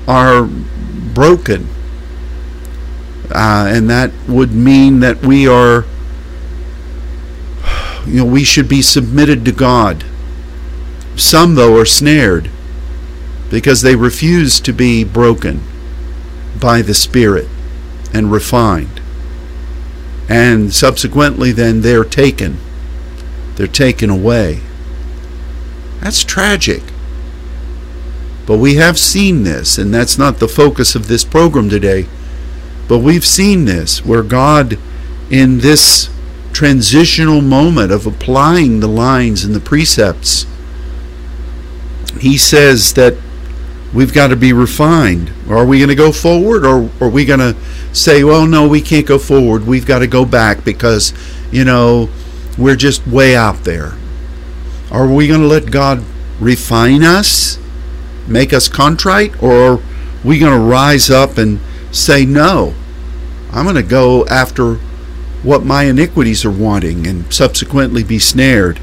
are 0.08 0.48
broken. 1.14 1.68
Uh, 3.30 3.68
and 3.68 3.90
that 3.90 4.10
would 4.26 4.52
mean 4.52 5.00
that 5.00 5.20
we 5.20 5.46
are, 5.46 5.84
you 8.06 8.16
know, 8.16 8.24
we 8.24 8.42
should 8.42 8.68
be 8.68 8.80
submitted 8.80 9.44
to 9.44 9.52
God. 9.52 10.02
Some, 11.14 11.56
though, 11.56 11.76
are 11.78 11.84
snared 11.84 12.50
because 13.50 13.82
they 13.82 13.96
refuse 13.96 14.60
to 14.60 14.72
be 14.72 15.04
broken 15.04 15.62
by 16.58 16.80
the 16.80 16.94
Spirit 16.94 17.48
and 18.14 18.32
refined. 18.32 19.02
And 20.28 20.72
subsequently, 20.72 21.52
then 21.52 21.82
they're 21.82 22.04
taken. 22.04 22.58
They're 23.56 23.66
taken 23.66 24.08
away. 24.08 24.60
That's 26.00 26.24
tragic. 26.24 26.82
But 28.48 28.56
we 28.56 28.76
have 28.76 28.98
seen 28.98 29.42
this, 29.42 29.76
and 29.76 29.92
that's 29.92 30.16
not 30.16 30.38
the 30.38 30.48
focus 30.48 30.94
of 30.94 31.06
this 31.06 31.22
program 31.22 31.68
today. 31.68 32.06
But 32.88 33.00
we've 33.00 33.26
seen 33.26 33.66
this 33.66 34.02
where 34.02 34.22
God, 34.22 34.78
in 35.28 35.58
this 35.58 36.08
transitional 36.54 37.42
moment 37.42 37.92
of 37.92 38.06
applying 38.06 38.80
the 38.80 38.88
lines 38.88 39.44
and 39.44 39.54
the 39.54 39.60
precepts, 39.60 40.46
He 42.18 42.38
says 42.38 42.94
that 42.94 43.18
we've 43.92 44.14
got 44.14 44.28
to 44.28 44.36
be 44.36 44.54
refined. 44.54 45.30
Are 45.50 45.66
we 45.66 45.78
going 45.78 45.90
to 45.90 45.94
go 45.94 46.10
forward 46.10 46.64
or 46.64 46.90
are 47.02 47.10
we 47.10 47.26
going 47.26 47.40
to 47.40 47.54
say, 47.92 48.24
well, 48.24 48.46
no, 48.46 48.66
we 48.66 48.80
can't 48.80 49.06
go 49.06 49.18
forward. 49.18 49.66
We've 49.66 49.84
got 49.84 49.98
to 49.98 50.06
go 50.06 50.24
back 50.24 50.64
because, 50.64 51.12
you 51.52 51.66
know, 51.66 52.08
we're 52.56 52.76
just 52.76 53.06
way 53.06 53.36
out 53.36 53.64
there. 53.64 53.92
Are 54.90 55.06
we 55.06 55.28
going 55.28 55.42
to 55.42 55.46
let 55.46 55.70
God 55.70 56.02
refine 56.40 57.04
us, 57.04 57.58
make 58.28 58.52
us 58.52 58.68
contrite, 58.68 59.42
or 59.42 59.52
are 59.52 59.80
we 60.24 60.38
going 60.38 60.52
to 60.52 60.64
rise 60.64 61.10
up 61.10 61.38
and 61.38 61.60
say, 61.90 62.24
no, 62.24 62.74
I'm 63.52 63.64
going 63.64 63.76
to 63.76 63.82
go 63.82 64.26
after 64.26 64.74
what 65.42 65.64
my 65.64 65.84
iniquities 65.84 66.44
are 66.44 66.50
wanting 66.50 67.06
and 67.06 67.32
subsequently 67.32 68.02
be 68.02 68.18
snared 68.18 68.80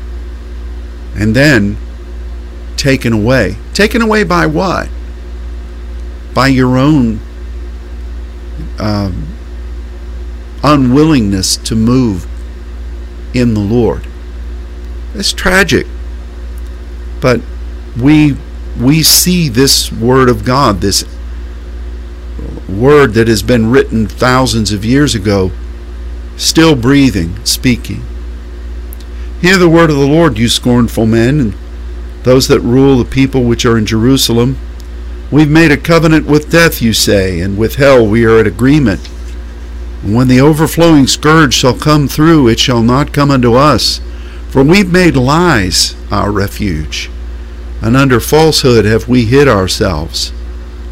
and 1.16 1.36
then 1.36 1.78
taken 2.78 3.14
away? 3.14 3.58
Taken 3.74 4.02
away 4.02 4.24
by 4.24 4.46
what? 4.46 4.90
by 6.36 6.48
your 6.48 6.78
own 6.78 7.20
um, 8.78 9.26
unwillingness 10.62 11.56
to 11.56 11.76
move 11.76 12.28
in 13.34 13.54
the 13.54 13.62
Lord. 13.62 14.06
It's 15.16 15.32
tragic. 15.32 15.88
But 17.22 17.40
we 18.00 18.36
we 18.80 19.04
see 19.04 19.50
this 19.50 19.92
word 19.92 20.30
of 20.30 20.44
God, 20.44 20.82
this 20.82 21.06
word 22.68 23.14
that 23.14 23.28
has 23.28 23.44
been 23.44 23.72
written 23.72 24.08
thousands 24.08 24.72
of 24.72 24.84
years 24.84 25.16
ago, 25.16 25.52
still 26.38 26.76
breathing, 26.76 27.44
speaking. 27.46 28.04
Hear 29.42 29.58
the 29.58 29.70
word 29.70 29.90
of 29.90 29.98
the 29.98 30.08
Lord, 30.08 30.38
you 30.38 30.50
scornful 30.50 31.06
men, 31.06 31.40
and 31.40 31.54
those 32.24 32.48
that 32.48 32.60
rule 32.62 32.98
the 32.98 33.06
people 33.06 33.44
which 33.44 33.66
are 33.66 33.78
in 33.78 33.86
Jerusalem. 33.86 34.58
We've 35.32 35.50
made 35.50 35.72
a 35.72 35.78
covenant 35.78 36.26
with 36.26 36.52
death, 36.52 36.82
you 36.82 36.94
say, 36.94 37.40
and 37.40 37.58
with 37.58 37.76
hell 37.76 38.06
we 38.06 38.26
are 38.26 38.40
at 38.40 38.48
agreement. 38.48 39.08
And 40.04 40.16
when 40.16 40.28
the 40.28 40.42
overflowing 40.42 41.08
scourge 41.08 41.54
shall 41.54 41.78
come 41.78 42.08
through, 42.08 42.48
it 42.48 42.60
shall 42.60 42.82
not 42.82 43.14
come 43.14 43.32
unto 43.32 43.54
us. 43.54 44.02
For 44.50 44.64
we've 44.64 44.92
made 44.92 45.16
lies 45.16 45.96
our 46.12 46.32
refuge, 46.32 47.10
and 47.82 47.96
under 47.96 48.20
falsehood 48.20 48.86
have 48.86 49.08
we 49.08 49.26
hid 49.26 49.48
ourselves. 49.48 50.32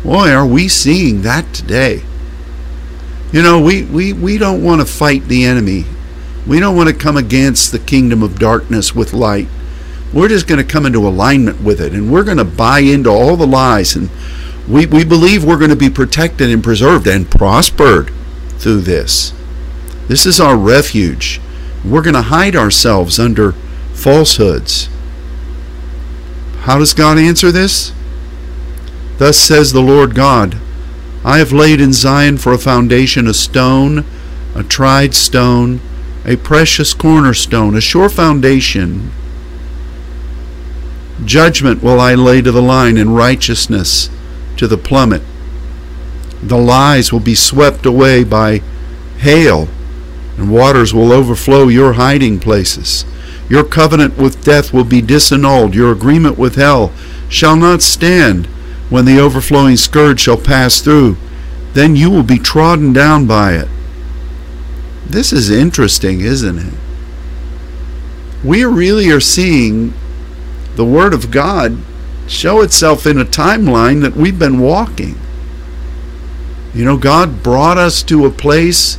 Boy, 0.04 0.32
are 0.32 0.46
we 0.46 0.68
seeing 0.68 1.22
that 1.22 1.54
today. 1.54 2.04
You 3.32 3.42
know, 3.42 3.60
we, 3.62 3.84
we, 3.84 4.14
we 4.14 4.38
don't 4.38 4.64
want 4.64 4.82
to 4.82 4.86
fight 4.86 5.24
the 5.28 5.46
enemy. 5.46 5.86
We 6.46 6.60
don't 6.60 6.76
want 6.76 6.90
to 6.90 6.96
come 6.96 7.18
against 7.18 7.72
the 7.72 7.80
kingdom 7.80 8.22
of 8.22 8.38
darkness 8.38 8.94
with 8.94 9.14
light. 9.14 9.48
We're 10.14 10.28
just 10.28 10.48
going 10.48 10.60
to 10.60 10.72
come 10.72 10.86
into 10.86 11.08
alignment 11.08 11.62
with 11.62 11.82
it 11.82 11.94
and 11.94 12.12
we're 12.12 12.24
going 12.24 12.38
to 12.38 12.44
buy 12.44 12.80
into 12.80 13.10
all 13.10 13.36
the 13.36 13.48
lies 13.48 13.96
and 13.96 14.10
we, 14.68 14.86
we 14.86 15.04
believe 15.04 15.44
we're 15.44 15.58
going 15.58 15.72
to 15.72 15.76
be 15.76 15.90
protected 15.90 16.50
and 16.50 16.64
preserved 16.64 17.08
and 17.08 17.30
prospered 17.30 18.12
through 18.58 18.82
this. 18.82 19.34
This 20.08 20.26
is 20.26 20.40
our 20.40 20.56
refuge. 20.56 21.42
We're 21.84 22.04
going 22.04 22.14
to 22.14 22.22
hide 22.24 22.56
ourselves 22.56 23.20
under 23.20 23.54
falsehoods. 23.94 24.90
How 26.64 26.80
does 26.80 26.94
God 26.94 27.18
answer 27.18 27.52
this? 27.52 27.92
Thus 29.18 29.38
says 29.38 29.72
the 29.72 29.82
Lord 29.82 30.16
God 30.16 30.58
I 31.24 31.38
have 31.38 31.54
laid 31.54 31.80
in 31.80 31.94
Zion 31.94 32.38
for 32.38 32.52
a 32.52 32.58
foundation 32.58 33.28
a 33.28 33.34
stone, 33.34 34.06
a 34.56 34.64
tried 34.64 35.14
stone, 35.14 35.80
a 36.26 36.36
precious 36.36 36.94
cornerstone, 36.94 37.76
a 37.76 37.82
sure 37.82 38.10
foundation 38.10 39.12
Judgment 41.26 41.82
will 41.82 42.00
I 42.00 42.16
lay 42.16 42.42
to 42.42 42.52
the 42.52 42.62
line, 42.62 42.98
and 42.98 43.16
righteousness 43.16 44.10
to 44.58 44.68
the 44.68 44.78
plummet. 44.78 45.22
The 46.42 46.58
lies 46.58 47.14
will 47.14 47.22
be 47.22 47.36
swept 47.36 47.86
away 47.86 48.24
by 48.24 48.62
hail, 49.20 49.70
and 50.38 50.52
waters 50.52 50.94
will 50.94 51.14
overflow 51.14 51.68
your 51.68 51.94
hiding 51.94 52.40
places. 52.40 53.06
Your 53.50 53.64
covenant 53.64 54.18
with 54.18 54.44
death 54.44 54.74
will 54.74 54.84
be 54.84 55.02
disannulled. 55.02 55.74
Your 55.74 55.92
agreement 55.92 56.38
with 56.38 56.56
hell 56.56 56.92
shall 57.30 57.56
not 57.56 57.82
stand 57.82 58.48
when 58.90 59.06
the 59.06 59.20
overflowing 59.20 59.78
scourge 59.78 60.22
shall 60.22 60.38
pass 60.38 60.82
through. 60.82 61.18
then 61.74 61.96
you 61.96 62.10
will 62.10 62.24
be 62.24 62.38
trodden 62.38 62.94
down 62.94 63.26
by 63.26 63.54
it. 63.54 63.68
This 65.06 65.34
is 65.34 65.50
interesting, 65.50 66.22
isn't 66.22 66.60
it? 66.60 66.74
We 68.44 68.64
really 68.64 69.10
are 69.10 69.20
seeing 69.20 69.94
the 70.76 70.86
Word 70.86 71.14
of 71.14 71.32
God 71.32 71.78
show 72.28 72.62
itself 72.62 73.06
in 73.06 73.20
a 73.20 73.26
timeline 73.26 74.02
that 74.02 74.16
we've 74.16 74.40
been 74.40 74.60
walking. 74.60 75.18
You 76.74 76.86
know, 76.86 76.98
God 76.98 77.44
brought 77.44 77.78
us 77.78 78.02
to 78.04 78.26
a 78.26 78.32
place 78.32 78.98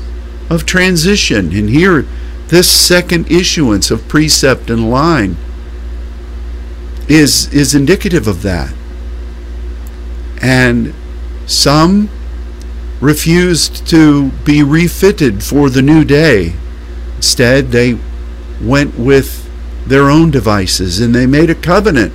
of 0.50 0.66
transition, 0.66 1.52
and 1.52 1.68
here, 1.68 2.06
this 2.48 2.70
second 2.70 3.30
issuance 3.30 3.90
of 3.90 4.06
precept 4.08 4.70
and 4.70 4.90
line 4.90 5.36
is 7.08 7.52
is 7.52 7.74
indicative 7.74 8.26
of 8.26 8.42
that. 8.42 8.72
And 10.42 10.94
some 11.46 12.10
refused 13.00 13.86
to 13.88 14.30
be 14.44 14.62
refitted 14.62 15.42
for 15.42 15.68
the 15.68 15.82
new 15.82 16.04
day. 16.04 16.54
Instead, 17.16 17.70
they 17.70 17.98
went 18.62 18.98
with 18.98 19.50
their 19.86 20.10
own 20.10 20.30
devices 20.30 21.00
and 21.00 21.14
they 21.14 21.26
made 21.26 21.50
a 21.50 21.54
covenant 21.54 22.12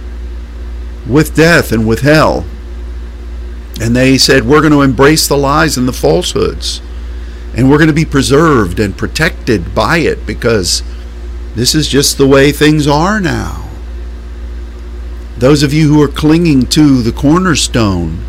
with 1.08 1.36
death 1.36 1.72
and 1.72 1.88
with 1.88 2.02
hell. 2.02 2.46
And 3.82 3.96
they 3.96 4.18
said, 4.18 4.46
We're 4.46 4.62
going 4.62 4.74
to 4.74 4.82
embrace 4.82 5.28
the 5.28 5.38
lies 5.38 5.78
and 5.78 5.88
the 5.88 5.94
falsehoods. 5.94 6.82
And 7.56 7.70
we're 7.70 7.78
going 7.78 7.88
to 7.88 7.94
be 7.94 8.06
preserved 8.06 8.80
and 8.80 8.98
protected 8.98 9.74
by 9.74 9.98
it 9.98 10.26
because 10.26 10.84
this 11.56 11.74
is 11.74 11.88
just 11.88 12.18
the 12.18 12.28
way 12.28 12.52
things 12.52 12.88
are 12.88 13.20
now. 13.20 13.70
Those 15.38 15.64
of 15.64 15.74
you 15.74 15.94
who 15.94 16.02
are 16.02 16.08
clinging 16.08 16.68
to 16.68 17.02
the 17.02 17.12
cornerstone 17.12 18.24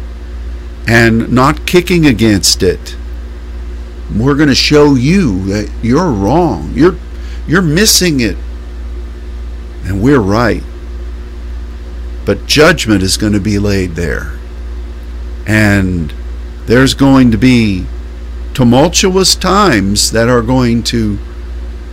and 0.87 1.33
not 1.33 1.67
kicking 1.67 2.07
against 2.07 2.63
it, 2.63 2.97
we're 4.17 4.35
going 4.35 4.49
to 4.49 4.55
show 4.55 4.95
you 4.95 5.45
that 5.47 5.71
you're 5.83 6.11
wrong. 6.11 6.73
You're 6.75 6.97
you're 7.47 7.63
missing 7.63 8.21
it. 8.21 8.37
And 9.85 10.03
we're 10.03 10.21
right. 10.21 10.63
But 12.25 12.47
judgment 12.47 13.03
is 13.03 13.17
going 13.17 13.33
to 13.33 13.41
be 13.41 13.59
laid 13.59 13.97
there. 13.97 14.39
And 15.47 16.15
there's 16.67 16.95
going 16.95 17.33
to 17.33 17.39
be 17.39 17.87
tumultuous 18.61 19.35
times 19.37 20.11
that 20.11 20.29
are 20.29 20.43
going 20.43 20.83
to 20.83 21.19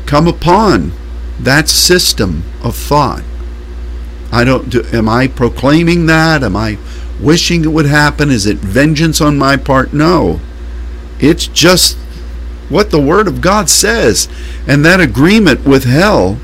come 0.06 0.28
upon 0.28 0.92
that 1.40 1.70
system 1.70 2.44
of 2.62 2.76
thought. 2.76 3.24
I 4.34 4.44
don't 4.44 4.70
do, 4.70 4.84
am 4.92 5.08
I 5.08 5.30
proclaiming 5.30 6.08
that? 6.08 6.44
Am 6.44 6.58
I 6.58 6.78
wishing 7.22 7.64
it 7.64 7.70
would 7.70 7.86
happen? 7.86 8.30
Is 8.30 8.46
it 8.46 8.58
vengeance 8.58 9.22
on 9.22 9.38
my 9.38 9.56
part? 9.56 9.94
No. 9.94 10.42
It's 11.22 11.48
just 11.48 11.96
what 12.68 12.92
the 12.92 13.00
word 13.02 13.30
of 13.30 13.40
God 13.40 13.70
says. 13.70 14.28
And 14.68 14.84
that 14.84 15.00
agreement 15.00 15.64
with 15.64 15.86
hell 15.86 16.38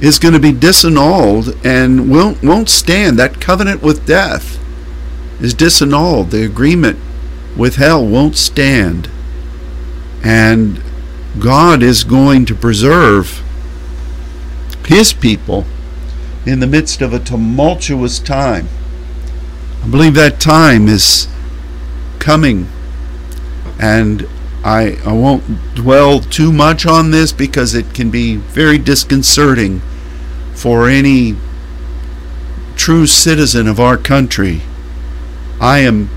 is 0.00 0.20
going 0.20 0.34
to 0.34 0.38
be 0.38 0.52
disannulled 0.52 1.58
and 1.64 2.12
won't 2.12 2.44
won't 2.44 2.68
stand. 2.68 3.18
That 3.18 3.40
covenant 3.40 3.82
with 3.82 4.06
death 4.06 4.56
is 5.40 5.52
disannulled. 5.52 6.30
The 6.30 6.44
agreement 6.44 7.00
with 7.58 7.76
hell 7.76 8.06
won't 8.06 8.36
stand. 8.36 9.10
And 10.22 10.80
God 11.38 11.82
is 11.82 12.04
going 12.04 12.46
to 12.46 12.54
preserve 12.54 13.42
his 14.86 15.12
people 15.12 15.66
in 16.46 16.60
the 16.60 16.66
midst 16.66 17.02
of 17.02 17.12
a 17.12 17.18
tumultuous 17.18 18.18
time. 18.18 18.68
I 19.82 19.88
believe 19.88 20.14
that 20.14 20.40
time 20.40 20.88
is 20.88 21.28
coming. 22.18 22.68
And 23.78 24.26
I, 24.64 24.98
I 25.04 25.12
won't 25.12 25.74
dwell 25.74 26.20
too 26.20 26.52
much 26.52 26.86
on 26.86 27.10
this 27.10 27.32
because 27.32 27.74
it 27.74 27.94
can 27.94 28.10
be 28.10 28.36
very 28.36 28.78
disconcerting 28.78 29.82
for 30.54 30.88
any 30.88 31.36
true 32.76 33.06
citizen 33.06 33.68
of 33.68 33.78
our 33.78 33.96
country. 33.96 34.62
I 35.60 35.80
am 35.80 36.10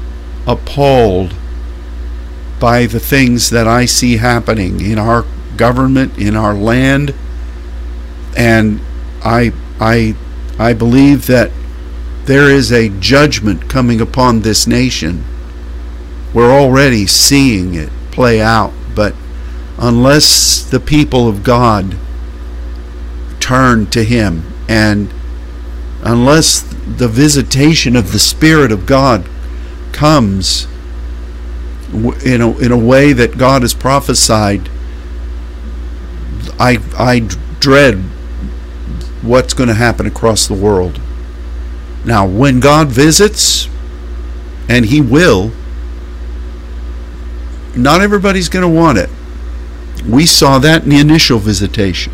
appalled 0.47 1.35
by 2.61 2.85
the 2.85 2.99
things 2.99 3.49
that 3.49 3.67
I 3.67 3.85
see 3.85 4.17
happening 4.17 4.79
in 4.79 4.99
our 4.99 5.25
government, 5.57 6.17
in 6.17 6.35
our 6.35 6.53
land, 6.53 7.13
and 8.37 8.79
I 9.25 9.51
I 9.79 10.15
I 10.59 10.73
believe 10.73 11.25
that 11.25 11.51
there 12.25 12.49
is 12.51 12.71
a 12.71 12.89
judgment 12.89 13.67
coming 13.67 13.99
upon 13.99 14.41
this 14.41 14.67
nation. 14.67 15.25
We're 16.33 16.51
already 16.51 17.07
seeing 17.07 17.73
it 17.73 17.89
play 18.11 18.39
out, 18.39 18.71
but 18.95 19.15
unless 19.79 20.63
the 20.63 20.79
people 20.79 21.27
of 21.27 21.43
God 21.43 21.97
turn 23.39 23.87
to 23.87 24.03
him 24.03 24.43
and 24.69 25.11
unless 26.03 26.61
the 26.61 27.07
visitation 27.07 27.95
of 27.95 28.11
the 28.11 28.19
spirit 28.19 28.71
of 28.71 28.85
God 28.85 29.27
comes 29.91 30.67
in 31.93 32.41
a, 32.41 32.57
in 32.59 32.71
a 32.71 32.77
way 32.77 33.13
that 33.13 33.37
God 33.37 33.61
has 33.63 33.73
prophesied, 33.73 34.69
I, 36.59 36.79
I 36.97 37.27
dread 37.59 37.95
what's 39.21 39.53
going 39.53 39.69
to 39.69 39.75
happen 39.75 40.05
across 40.05 40.47
the 40.47 40.53
world. 40.53 40.99
Now, 42.05 42.25
when 42.25 42.59
God 42.59 42.87
visits, 42.87 43.67
and 44.67 44.85
He 44.85 45.01
will, 45.01 45.51
not 47.75 48.01
everybody's 48.01 48.49
going 48.49 48.63
to 48.63 48.79
want 48.79 48.97
it. 48.97 49.09
We 50.07 50.25
saw 50.25 50.59
that 50.59 50.83
in 50.83 50.89
the 50.89 50.99
initial 50.99 51.39
visitation. 51.39 52.13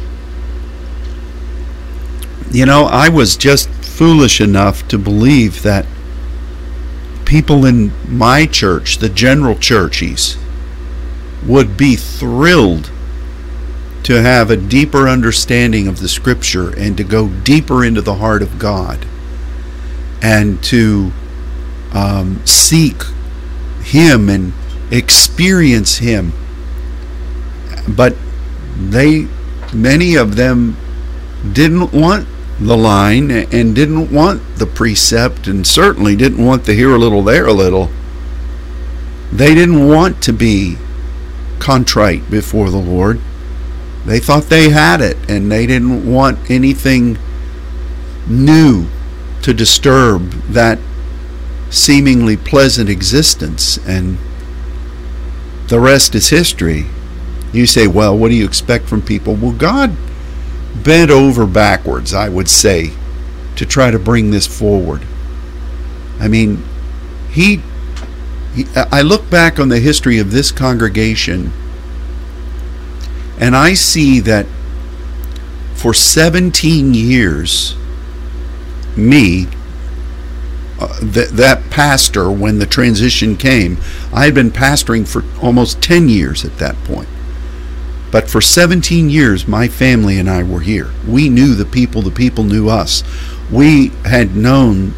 You 2.52 2.66
know, 2.66 2.86
I 2.86 3.10
was 3.10 3.38
just 3.38 3.70
foolish 3.70 4.42
enough 4.42 4.88
to 4.90 4.98
believe 4.98 5.64
that 5.64 5.86
people 7.28 7.66
in 7.66 7.92
my 8.08 8.46
church, 8.46 8.98
the 8.98 9.10
general 9.10 9.56
churches, 9.56 10.38
would 11.46 11.78
be 11.78 11.96
thrilled 11.96 12.90
to 14.04 14.22
have 14.22 14.50
a 14.50 14.56
deeper 14.56 15.10
understanding 15.10 15.88
of 15.88 16.00
the 16.00 16.08
scripture 16.08 16.74
and 16.80 16.96
to 16.96 17.04
go 17.04 17.28
deeper 17.28 17.84
into 17.84 18.02
the 18.02 18.16
heart 18.16 18.42
of 18.42 18.58
God 18.58 19.06
and 20.22 20.64
to 20.64 21.12
um, 21.94 22.44
seek 22.46 23.04
Him 23.82 24.30
and 24.30 24.54
experience 24.90 25.98
Him. 25.98 26.32
But 27.90 28.16
they, 28.78 29.28
many 29.74 30.16
of 30.16 30.38
them, 30.38 30.78
didn't 31.52 31.92
want 31.92 32.26
the 32.60 32.78
line 32.78 33.30
and 33.30 33.76
didn't 33.76 34.12
want 34.12 34.42
the 34.56 34.66
precept 34.66 35.48
and 35.48 35.66
certainly 35.66 36.16
didn't 36.16 36.44
want 36.44 36.66
the 36.66 36.74
here 36.74 36.94
a 36.94 36.98
little, 36.98 37.22
there 37.22 37.46
a 37.46 37.54
little. 37.54 37.90
They 39.32 39.54
didn't 39.54 39.88
want 39.88 40.24
to 40.24 40.34
be 40.34 40.78
contrite 41.60 42.30
before 42.32 42.70
the 42.70 42.78
Lord. 42.78 43.22
They 44.06 44.20
thought 44.20 44.44
they 44.44 44.70
had 44.70 45.02
it 45.02 45.18
and 45.30 45.52
they 45.52 45.68
didn't 45.68 46.12
want 46.12 46.50
anything 46.50 47.18
new 48.28 48.88
to 49.44 49.54
disturb 49.54 50.32
that 50.50 50.80
seemingly 51.70 52.38
pleasant 52.38 52.90
existence. 52.90 53.78
And 53.86 54.18
the 55.68 55.80
rest 55.80 56.16
is 56.16 56.30
history. 56.30 56.86
You 57.54 57.68
say, 57.68 57.86
well, 57.86 58.18
what 58.18 58.30
do 58.30 58.36
you 58.36 58.46
expect 58.46 58.86
from 58.86 59.02
people? 59.02 59.36
Well, 59.36 59.52
God 59.52 59.96
bent 60.84 61.12
over 61.12 61.46
backwards, 61.46 62.14
I 62.14 62.30
would 62.30 62.50
say, 62.50 62.92
to 63.56 63.66
try 63.66 63.92
to 63.92 64.00
bring 64.00 64.32
this 64.32 64.48
forward. 64.48 65.02
I 66.20 66.28
mean, 66.28 66.64
he, 67.30 67.62
he, 68.54 68.66
I 68.76 69.02
look 69.02 69.30
back 69.30 69.60
on 69.60 69.70
the 69.70 69.80
history 69.80 70.20
of 70.20 70.32
this 70.32 70.52
congregation 70.52 71.52
and 73.40 73.56
I 73.56 73.76
see 73.76 74.20
that 74.22 74.48
for 75.76 75.94
17 75.94 76.94
years, 76.94 77.76
me, 78.96 79.48
uh, 80.80 81.00
th- 81.00 81.30
that 81.30 81.70
pastor, 81.70 82.32
when 82.32 82.58
the 82.58 82.66
transition 82.66 83.36
came, 83.36 83.78
I 84.12 84.26
had 84.26 84.34
been 84.34 84.52
pastoring 84.52 85.08
for 85.08 85.24
almost 85.44 85.82
10 85.82 86.10
years 86.10 86.44
at 86.44 86.58
that 86.58 86.76
point. 86.84 87.08
But 88.18 88.32
for 88.32 88.42
17 88.42 89.12
years, 89.12 89.48
my 89.48 89.68
family 89.68 90.18
and 90.18 90.28
I 90.28 90.42
were 90.42 90.62
here. 90.62 90.90
We 91.08 91.30
knew 91.30 91.54
the 91.54 91.66
people, 91.66 92.02
the 92.02 92.10
people 92.10 92.44
knew 92.44 92.68
us. 92.68 93.04
We 93.52 93.90
had 94.06 94.36
known 94.36 94.96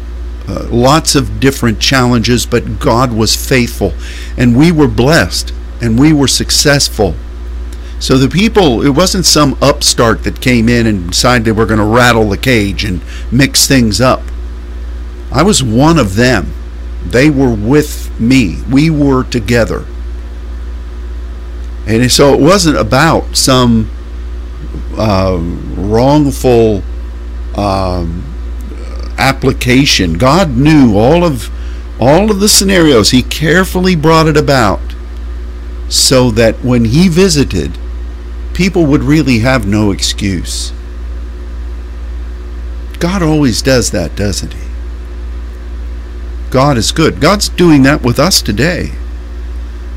uh, 0.48 0.66
lots 0.70 1.14
of 1.14 1.38
different 1.38 1.80
challenges, 1.80 2.46
but 2.46 2.80
God 2.80 3.12
was 3.12 3.36
faithful. 3.36 3.92
And 4.38 4.56
we 4.56 4.72
were 4.72 4.88
blessed 4.88 5.52
and 5.82 6.00
we 6.00 6.14
were 6.14 6.28
successful. 6.28 7.14
So 7.98 8.16
the 8.16 8.26
people, 8.26 8.80
it 8.80 8.96
wasn't 8.96 9.26
some 9.26 9.58
upstart 9.60 10.24
that 10.24 10.40
came 10.40 10.70
in 10.70 10.86
and 10.86 11.10
decided 11.10 11.44
they 11.44 11.52
were 11.52 11.66
going 11.66 11.78
to 11.78 11.84
rattle 11.84 12.30
the 12.30 12.38
cage 12.38 12.84
and 12.86 13.02
mix 13.30 13.68
things 13.68 14.00
up. 14.00 14.22
I 15.30 15.42
was 15.42 15.62
one 15.62 15.98
of 15.98 16.16
them. 16.16 16.54
They 17.04 17.28
were 17.28 17.54
with 17.54 18.18
me. 18.18 18.62
We 18.70 18.88
were 18.88 19.24
together. 19.24 19.84
And 21.90 22.10
so 22.10 22.32
it 22.34 22.40
wasn't 22.40 22.76
about 22.76 23.36
some 23.36 23.90
uh, 24.96 25.38
wrongful 25.74 26.82
um, 27.56 28.24
application. 29.18 30.16
God 30.16 30.50
knew 30.50 30.96
all 30.96 31.24
of 31.24 31.50
all 32.00 32.30
of 32.30 32.38
the 32.40 32.48
scenarios. 32.48 33.10
He 33.10 33.22
carefully 33.22 33.96
brought 33.96 34.28
it 34.28 34.36
about 34.36 34.80
so 35.88 36.30
that 36.30 36.64
when 36.64 36.86
he 36.86 37.08
visited, 37.08 37.76
people 38.54 38.86
would 38.86 39.02
really 39.02 39.40
have 39.40 39.66
no 39.66 39.90
excuse. 39.90 40.72
God 43.00 43.20
always 43.22 43.62
does 43.62 43.90
that, 43.90 44.14
doesn't 44.14 44.54
he? 44.54 44.68
God 46.50 46.76
is 46.76 46.92
good. 46.92 47.20
God's 47.20 47.48
doing 47.48 47.82
that 47.82 48.02
with 48.02 48.18
us 48.18 48.40
today. 48.40 48.92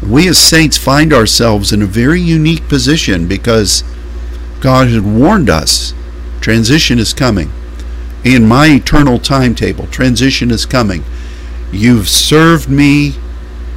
We 0.10 0.28
as 0.28 0.38
saints 0.38 0.78
find 0.78 1.14
ourselves 1.14 1.72
in 1.72 1.82
a 1.82 1.88
very 1.88 2.22
unique 2.22 2.68
position 2.68 3.28
because 3.28 3.84
God 4.60 4.88
had 4.88 5.04
warned 5.04 5.50
us 5.50 5.94
transition 6.42 7.00
is 7.00 7.14
coming. 7.14 7.52
In 8.24 8.48
my 8.48 8.68
eternal 8.68 9.20
timetable, 9.20 9.88
transition 9.88 10.52
is 10.52 10.66
coming. 10.66 11.04
You've 11.72 12.10
served 12.10 12.70
me 12.70 13.16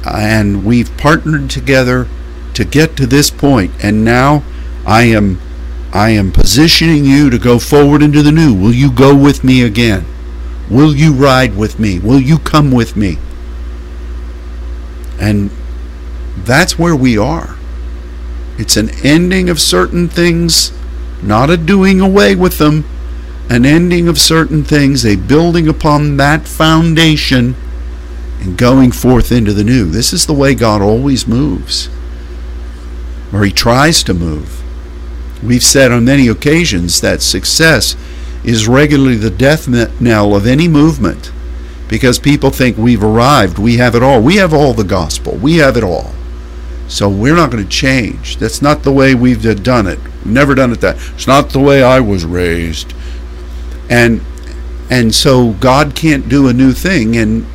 and 0.05 0.65
we've 0.65 0.95
partnered 0.97 1.49
together 1.49 2.07
to 2.53 2.65
get 2.65 2.95
to 2.97 3.05
this 3.05 3.29
point 3.29 3.71
and 3.81 4.03
now 4.03 4.43
I 4.85 5.03
am 5.03 5.39
I 5.93 6.09
am 6.11 6.31
positioning 6.31 7.05
you 7.05 7.29
to 7.29 7.37
go 7.37 7.59
forward 7.59 8.03
into 8.03 8.21
the 8.21 8.31
new. 8.31 8.53
Will 8.53 8.73
you 8.73 8.91
go 8.91 9.15
with 9.15 9.43
me 9.43 9.61
again? 9.63 10.05
Will 10.69 10.93
you 10.93 11.13
ride 11.13 11.55
with 11.55 11.79
me? 11.79 11.97
Will 11.99 12.19
you 12.19 12.39
come 12.39 12.71
with 12.71 12.95
me? 12.95 13.17
And 15.19 15.49
that's 16.45 16.77
where 16.77 16.95
we 16.95 17.17
are. 17.17 17.55
It's 18.57 18.77
an 18.77 18.89
ending 19.03 19.49
of 19.49 19.59
certain 19.59 20.07
things, 20.07 20.71
not 21.21 21.49
a 21.49 21.57
doing 21.57 22.01
away 22.01 22.35
with 22.35 22.57
them, 22.57 22.85
an 23.49 23.65
ending 23.65 24.07
of 24.07 24.19
certain 24.19 24.63
things, 24.63 25.05
a 25.05 25.15
building 25.15 25.67
upon 25.67 26.17
that 26.17 26.47
foundation, 26.47 27.55
and 28.39 28.57
going 28.57 28.91
forth 28.91 29.31
into 29.31 29.53
the 29.53 29.63
new. 29.63 29.85
This 29.85 30.11
is 30.11 30.25
the 30.25 30.33
way 30.33 30.55
God 30.55 30.81
always 30.81 31.27
moves, 31.27 31.89
or 33.31 33.43
He 33.43 33.51
tries 33.51 34.03
to 34.03 34.13
move. 34.13 34.63
We've 35.43 35.63
said 35.63 35.91
on 35.91 36.05
many 36.05 36.27
occasions 36.27 36.99
that 37.01 37.21
success 37.21 37.95
is 38.43 38.67
regularly 38.67 39.17
the 39.17 39.29
death 39.29 39.67
knell 40.01 40.35
of 40.35 40.47
any 40.47 40.67
movement 40.67 41.31
because 41.87 42.19
people 42.19 42.49
think 42.49 42.77
we've 42.77 43.03
arrived, 43.03 43.57
we 43.57 43.77
have 43.77 43.95
it 43.95 44.03
all. 44.03 44.21
We 44.21 44.37
have 44.37 44.53
all 44.53 44.73
the 44.73 44.83
gospel, 44.83 45.35
we 45.35 45.57
have 45.57 45.77
it 45.77 45.83
all. 45.83 46.13
So 46.87 47.09
we're 47.09 47.35
not 47.35 47.51
going 47.51 47.63
to 47.63 47.69
change. 47.69 48.37
That's 48.37 48.61
not 48.61 48.83
the 48.83 48.91
way 48.91 49.13
we've 49.13 49.41
done 49.63 49.87
it. 49.87 49.99
We've 50.23 50.27
never 50.27 50.55
done 50.55 50.71
it 50.71 50.81
that. 50.81 50.95
It's 51.13 51.27
not 51.27 51.49
the 51.49 51.59
way 51.59 51.83
I 51.83 51.99
was 51.99 52.25
raised. 52.25 52.93
And 53.89 54.21
and 54.89 55.13
so 55.13 55.51
God 55.53 55.95
can't 55.95 56.29
do 56.29 56.47
a 56.47 56.53
new 56.53 56.71
thing 56.71 57.17
and 57.17 57.45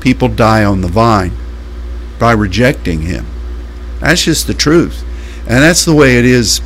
people 0.00 0.28
die 0.28 0.64
on 0.64 0.80
the 0.80 0.88
vine 0.88 1.32
by 2.18 2.32
rejecting 2.32 3.02
him. 3.02 3.26
That's 4.00 4.24
just 4.24 4.46
the 4.46 4.54
truth. 4.54 5.04
And 5.40 5.62
that's 5.62 5.84
the 5.84 5.94
way 5.94 6.18
it 6.18 6.24
is 6.24 6.62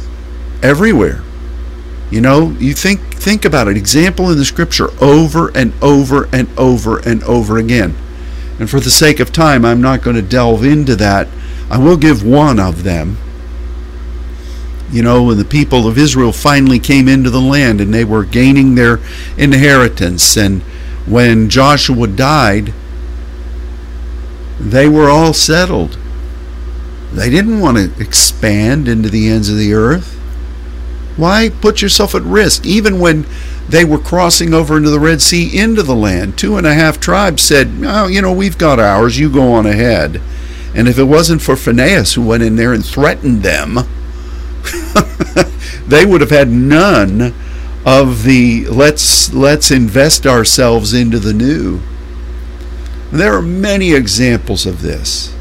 everywhere. 0.63 1.23
You 2.11 2.21
know, 2.21 2.51
you 2.61 2.75
think 2.75 3.01
think 3.15 3.45
about 3.45 3.67
it. 3.67 3.77
Example 3.77 4.31
in 4.31 4.39
the 4.39 4.45
scripture 4.45 4.91
over 5.03 5.49
and 5.57 5.73
over 5.83 6.29
and 6.33 6.49
over 6.57 6.99
and 7.01 7.25
over 7.25 7.59
again. 7.59 7.97
And 8.61 8.71
for 8.71 8.79
the 8.79 8.91
sake 8.91 9.19
of 9.19 9.33
time, 9.33 9.65
I'm 9.65 9.81
not 9.81 10.03
going 10.03 10.17
to 10.17 10.23
delve 10.23 10.65
into 10.65 10.95
that. 10.97 11.27
I 11.71 11.79
will 11.79 11.97
give 11.97 12.25
one 12.25 12.61
of 12.61 12.83
them. 12.83 13.17
You 14.91 15.03
know, 15.03 15.23
when 15.25 15.39
the 15.39 15.45
people 15.45 15.89
of 15.89 15.99
Israel 15.99 16.33
finally 16.33 16.79
came 16.79 17.09
into 17.09 17.31
the 17.31 17.41
land 17.41 17.81
and 17.81 17.93
they 17.93 18.05
were 18.05 18.25
gaining 18.25 18.75
their 18.75 19.01
inheritance, 19.37 20.37
and 20.37 20.63
when 21.07 21.49
Joshua 21.49 22.07
died, 22.07 22.73
they 24.61 24.89
were 24.89 25.11
all 25.11 25.33
settled. 25.33 25.99
They 27.13 27.31
didn't 27.31 27.61
want 27.61 27.77
to 27.77 28.03
expand 28.03 28.89
into 28.89 29.09
the 29.09 29.29
ends 29.29 29.49
of 29.49 29.57
the 29.57 29.73
earth. 29.75 30.15
Why 31.17 31.49
put 31.49 31.81
yourself 31.81 32.15
at 32.15 32.23
risk? 32.23 32.67
Even 32.67 32.99
when 32.99 33.25
they 33.69 33.85
were 33.85 33.99
crossing 33.99 34.53
over 34.53 34.77
into 34.77 34.91
the 34.91 35.01
Red 35.01 35.23
Sea 35.23 35.57
into 35.57 35.83
the 35.83 35.95
land, 35.95 36.37
two 36.37 36.57
and 36.57 36.67
a 36.67 36.75
half 36.75 37.01
tribes 37.01 37.43
said, 37.43 37.71
Oh, 37.83 38.07
you 38.07 38.21
know, 38.21 38.33
we've 38.33 38.59
got 38.59 38.81
ours, 38.81 39.19
you 39.19 39.31
go 39.31 39.53
on 39.53 39.67
ahead. 39.67 40.21
And 40.75 40.89
if 40.89 40.99
it 40.99 41.05
wasn't 41.05 41.43
for 41.43 41.57
Phineas, 41.57 42.15
who 42.15 42.23
went 42.23 42.43
in 42.43 42.57
there 42.57 42.73
and 42.73 42.85
threatened 42.85 43.43
them, 43.43 43.75
they 45.87 46.05
would 46.05 46.21
have 46.21 46.31
had 46.31 46.49
none 46.49 47.35
of 47.87 48.25
the 48.25 48.67
let's 48.67 49.33
let's 49.33 49.71
invest 49.71 50.27
ourselves 50.27 50.95
into 50.95 51.19
the 51.19 51.33
new. 51.33 51.81
There 53.13 53.35
are 53.35 53.43
many 53.43 53.93
examples 53.93 54.67
of 54.67 54.83
this. 54.83 55.33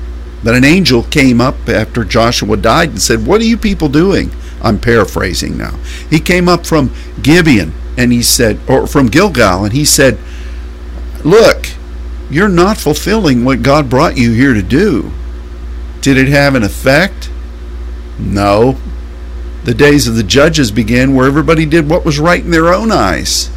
That 0.44 0.56
an 0.56 0.66
angel 0.66 1.04
came 1.04 1.40
up 1.40 1.70
after 1.70 2.04
Joshua 2.04 2.58
died 2.58 2.90
and 2.90 3.02
said, 3.02 3.26
What 3.26 3.42
are 3.42 3.46
you 3.46 3.58
people 3.58 3.88
doing? 3.88 4.32
I'm 4.62 4.78
paraphrasing 4.78 5.58
now. 5.58 5.78
He 6.10 6.20
came 6.20 6.50
up 6.50 6.66
from 6.66 6.94
Gibeon 7.22 7.74
and 7.98 8.12
he 8.12 8.22
said, 8.22 8.60
or 8.68 8.88
from 8.88 9.08
Gilgal, 9.08 9.64
and 9.64 9.74
he 9.74 9.86
said, 9.86 10.18
Look, 11.24 11.68
you're 12.30 12.50
not 12.50 12.78
fulfilling 12.78 13.46
what 13.46 13.64
God 13.64 13.90
brought 13.90 14.18
you 14.18 14.34
here 14.34 14.54
to 14.54 14.62
do. 14.62 15.12
Did 16.04 16.18
it 16.18 16.28
have 16.28 16.54
an 16.54 16.64
effect? 16.64 17.30
No. 18.20 18.78
The 19.64 19.74
days 19.74 20.06
of 20.06 20.16
the 20.16 20.24
judges 20.24 20.70
began 20.70 21.16
where 21.16 21.26
everybody 21.26 21.66
did 21.66 21.90
what 21.90 22.04
was 22.04 22.20
right 22.20 22.44
in 22.44 22.52
their 22.52 22.74
own 22.74 22.92
eyes. 22.92 23.50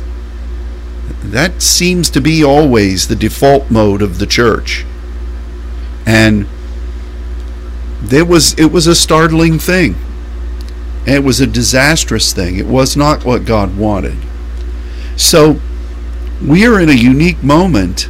That 1.24 1.60
seems 1.60 2.08
to 2.10 2.20
be 2.20 2.44
always 2.44 3.08
the 3.08 3.16
default 3.16 3.68
mode 3.68 4.00
of 4.00 4.20
the 4.20 4.26
church. 4.26 4.86
And 6.06 6.46
it 8.12 8.28
was 8.28 8.56
it 8.56 8.70
was 8.70 8.86
a 8.86 8.94
startling 8.94 9.58
thing. 9.58 9.96
It 11.04 11.24
was 11.24 11.40
a 11.40 11.48
disastrous 11.48 12.32
thing. 12.32 12.60
It 12.60 12.66
was 12.66 12.96
not 12.96 13.24
what 13.24 13.44
God 13.44 13.76
wanted. 13.76 14.18
So 15.16 15.58
we 16.40 16.64
are 16.64 16.78
in 16.78 16.90
a 16.90 16.94
unique 16.94 17.42
moment, 17.42 18.08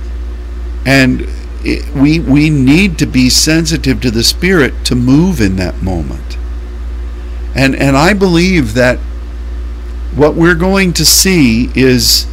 and 0.85 1.27
it, 1.67 1.95
we, 1.95 2.21
we 2.21 2.49
need 2.49 2.97
to 2.99 3.07
be 3.07 3.29
sensitive 3.29 4.01
to 4.01 4.11
the 4.11 4.23
Spirit 4.23 4.85
to 4.85 4.95
move 4.95 5.41
in 5.41 5.57
that 5.57 5.83
moment. 5.83 6.39
And, 7.57 7.75
and 7.75 7.97
I 7.97 8.13
believe 8.13 8.75
that 8.75 8.99
what 10.15 10.35
we're 10.37 10.55
going 10.55 10.93
to 10.95 11.05
see 11.05 11.71
is 11.75 12.27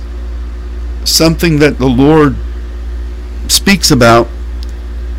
something 1.04 1.60
that 1.60 1.80
the 1.80 1.88
Lord 1.88 2.36
speaks 3.48 3.89
about 3.89 4.28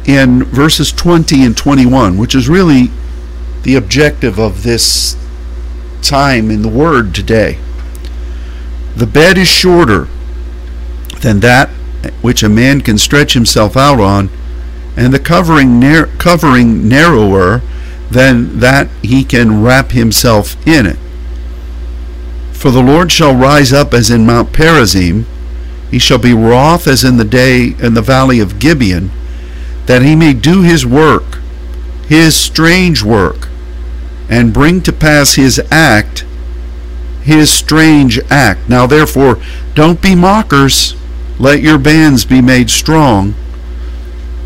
in 0.07 0.44
verses 0.44 0.92
20 0.92 1.44
and 1.44 1.57
21, 1.57 2.16
which 2.16 2.35
is 2.35 2.48
really 2.48 2.90
the 3.62 3.74
objective 3.74 4.38
of 4.38 4.62
this 4.62 5.16
time 6.03 6.50
in 6.50 6.62
the 6.62 6.68
Word 6.68 7.14
today. 7.14 7.59
The 8.94 9.07
bed 9.07 9.38
is 9.38 9.48
shorter 9.48 10.07
than 11.20 11.40
that 11.40 11.70
which 12.21 12.43
a 12.43 12.49
man 12.49 12.81
can 12.81 12.99
stretch 12.99 13.35
himself 13.35 13.77
out 13.77 14.01
on, 14.01 14.31
and 14.97 15.12
the 15.12 15.19
covering, 15.19 15.81
nar- 15.81 16.07
covering 16.19 16.88
narrower 16.88 17.62
than 18.11 18.61
that 18.61 18.88
he 19.03 19.25
can 19.25 19.62
wrap 19.62 19.90
himself 19.90 20.57
in 20.67 20.87
it. 20.87 20.99
For 22.53 22.71
the 22.71 22.83
Lord 22.83 23.12
shall 23.12 23.35
rise 23.35 23.73
up 23.73 23.93
as 23.93 24.11
in 24.11 24.25
Mount 24.25 24.53
Perazim, 24.53 25.25
he 25.90 25.99
shall 25.99 26.19
be 26.19 26.33
wroth 26.33 26.87
as 26.87 27.05
in 27.05 27.19
the 27.19 27.25
day 27.25 27.75
in 27.79 27.95
the 27.95 28.03
valley 28.03 28.40
of 28.40 28.59
Gibeon, 28.59 29.11
that 29.87 30.03
he 30.03 30.17
may 30.17 30.33
do 30.33 30.62
his 30.62 30.87
work, 30.87 31.40
his 32.09 32.35
strange 32.35 33.03
work, 33.03 33.49
and 34.29 34.53
bring 34.53 34.81
to 34.83 34.93
pass 34.93 35.35
his 35.35 35.61
act, 35.71 36.25
his 37.23 37.51
strange 37.51 38.19
act. 38.31 38.69
Now 38.69 38.87
therefore, 38.87 39.40
don't 39.75 40.01
be 40.01 40.14
mockers, 40.14 40.97
let 41.38 41.61
your 41.61 41.79
bands 41.79 42.25
be 42.25 42.40
made 42.40 42.70
strong. 42.70 43.35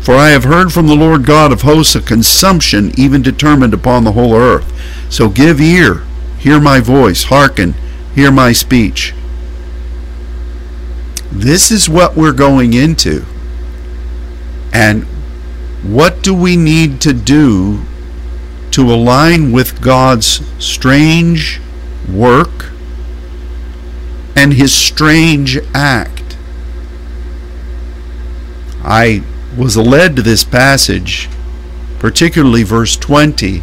For 0.01 0.15
I 0.15 0.29
have 0.29 0.45
heard 0.45 0.71
from 0.71 0.87
the 0.87 0.95
Lord 0.95 1.25
God 1.25 1.51
of 1.51 1.61
hosts 1.61 1.95
a 1.95 2.01
consumption 2.01 2.91
even 2.97 3.21
determined 3.21 3.73
upon 3.73 4.03
the 4.03 4.13
whole 4.13 4.33
earth. 4.33 4.71
So 5.11 5.29
give 5.29 5.59
ear, 5.59 6.03
hear 6.39 6.59
my 6.59 6.79
voice, 6.79 7.25
hearken, 7.25 7.75
hear 8.15 8.31
my 8.31 8.53
speech. 8.53 9.13
This 11.31 11.69
is 11.69 11.89
what 11.89 12.15
we're 12.15 12.33
going 12.33 12.73
into. 12.73 13.25
And 14.73 15.03
what 15.83 16.23
do 16.23 16.33
we 16.33 16.55
need 16.55 17.01
to 17.01 17.13
do 17.13 17.81
to 18.71 18.93
align 18.93 19.51
with 19.51 19.81
God's 19.81 20.41
strange 20.63 21.59
work 22.11 22.71
and 24.35 24.53
his 24.53 24.73
strange 24.73 25.57
act. 25.73 26.28
I 28.89 29.21
was 29.55 29.77
led 29.77 30.15
to 30.15 30.23
this 30.23 30.43
passage, 30.43 31.29
particularly 31.99 32.63
verse 32.63 32.97
20, 32.97 33.61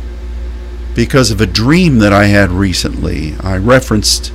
because 0.95 1.33
of 1.33 1.41
a 1.41 1.47
dream 1.47 1.99
that 1.99 2.13
I 2.13 2.27
had 2.27 2.53
recently. 2.53 3.35
I 3.41 3.57
referenced 3.57 4.33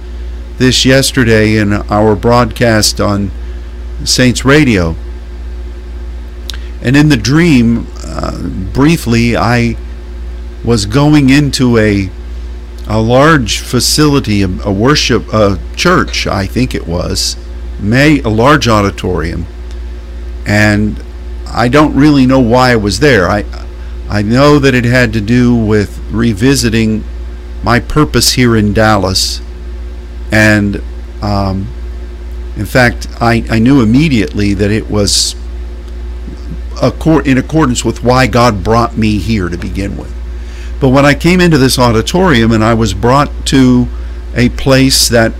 this 0.58 0.84
yesterday 0.84 1.56
in 1.56 1.72
our 1.72 2.14
broadcast 2.14 3.00
on 3.00 3.32
Saints 4.04 4.44
Radio. 4.44 4.98
And 6.82 6.98
in 6.98 7.08
the 7.08 7.16
dream, 7.16 7.88
uh, 8.04 8.50
briefly, 8.74 9.38
I 9.38 9.78
was 10.66 10.86
going 10.86 11.30
into 11.30 11.78
a 11.78 12.10
a 12.88 13.00
large 13.00 13.60
facility, 13.60 14.42
a, 14.42 14.50
a 14.66 14.72
worship 14.72 15.32
a 15.34 15.58
church, 15.78 16.28
I 16.28 16.46
think 16.46 16.76
it 16.76 16.86
was, 16.86 17.38
may 17.80 18.20
a 18.20 18.28
large 18.28 18.68
auditorium, 18.68 19.46
and 20.46 21.04
I 21.48 21.68
don't 21.68 21.96
really 21.96 22.26
know 22.26 22.40
why 22.40 22.72
I 22.72 22.76
was 22.76 23.00
there. 23.00 23.30
I 23.30 23.46
I 24.10 24.22
know 24.22 24.60
that 24.60 24.76
it 24.76 24.86
had 24.86 25.14
to 25.14 25.22
do 25.22 25.56
with 25.56 26.00
revisiting 26.12 27.04
my 27.64 27.80
purpose 27.80 28.34
here 28.34 28.56
in 28.56 28.74
Dallas, 28.74 29.42
and 30.32 30.82
um, 31.22 31.68
in 32.58 32.66
fact, 32.66 33.08
I, 33.20 33.46
I 33.50 33.60
knew 33.60 33.82
immediately 33.82 34.54
that 34.54 34.72
it 34.72 34.90
was 34.90 35.36
in 37.26 37.38
accordance 37.38 37.86
with 37.86 38.04
why 38.04 38.28
God 38.28 38.64
brought 38.64 38.98
me 38.98 39.20
here 39.20 39.50
to 39.50 39.58
begin 39.58 39.98
with. 39.98 40.14
But 40.80 40.90
when 40.90 41.06
I 41.06 41.14
came 41.14 41.40
into 41.40 41.58
this 41.58 41.78
auditorium 41.78 42.52
and 42.52 42.64
I 42.64 42.74
was 42.74 42.94
brought 42.94 43.30
to 43.48 43.88
a 44.36 44.50
place 44.50 45.08
that 45.10 45.34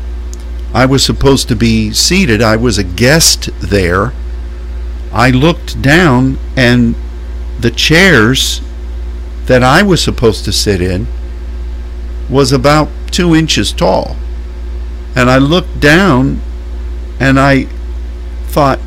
I 0.74 0.86
was 0.86 1.04
supposed 1.04 1.48
to 1.48 1.56
be 1.56 1.92
seated, 1.92 2.42
I 2.42 2.56
was 2.56 2.78
a 2.78 2.84
guest 2.84 3.50
there. 3.60 4.14
I 5.14 5.30
looked 5.32 5.82
down 5.82 6.38
and 6.56 6.96
the 7.60 7.72
chairs 7.72 8.62
that 9.46 9.64
I 9.64 9.84
was 9.84 10.04
supposed 10.04 10.46
to 10.46 10.54
sit 10.54 10.82
in 10.82 11.08
was 12.30 12.52
about 12.52 12.90
two 13.12 13.36
inches 13.36 13.74
tall. 13.74 14.16
And 15.16 15.30
I 15.30 15.38
looked 15.38 15.80
down 15.80 16.40
and 17.20 17.40
I 17.40 17.66
thought, 18.48 18.80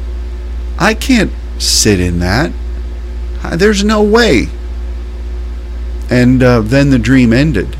I 0.79 0.95
can't 0.95 1.33
sit 1.59 2.01
in 2.01 2.19
that. 2.21 2.53
There's 3.57 3.85
no 3.85 4.03
way 4.03 4.49
and 6.11 6.43
uh, 6.43 6.61
then 6.61 6.91
the 6.91 6.99
dream 6.99 7.33
ended. 7.33 7.77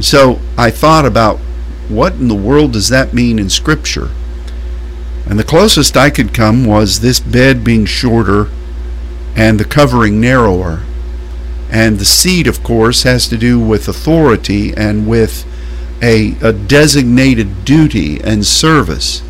So 0.00 0.40
I 0.58 0.70
thought 0.70 1.06
about 1.06 1.38
what 1.88 2.14
in 2.14 2.28
the 2.28 2.34
world 2.34 2.72
does 2.72 2.88
that 2.88 3.14
mean 3.14 3.38
in 3.38 3.48
Scripture? 3.48 4.10
And 5.26 5.38
the 5.38 5.44
closest 5.44 5.96
I 5.96 6.10
could 6.10 6.32
come 6.32 6.64
was 6.64 7.00
this 7.00 7.18
bed 7.18 7.64
being 7.64 7.84
shorter 7.84 8.48
and 9.34 9.58
the 9.58 9.64
covering 9.64 10.20
narrower. 10.20 10.82
And 11.68 11.98
the 11.98 12.04
seat, 12.04 12.46
of 12.46 12.62
course, 12.62 13.02
has 13.02 13.28
to 13.28 13.36
do 13.36 13.58
with 13.58 13.88
authority 13.88 14.72
and 14.74 15.08
with 15.08 15.44
a, 16.00 16.36
a 16.40 16.52
designated 16.52 17.64
duty 17.64 18.20
and 18.22 18.46
service. 18.46 19.22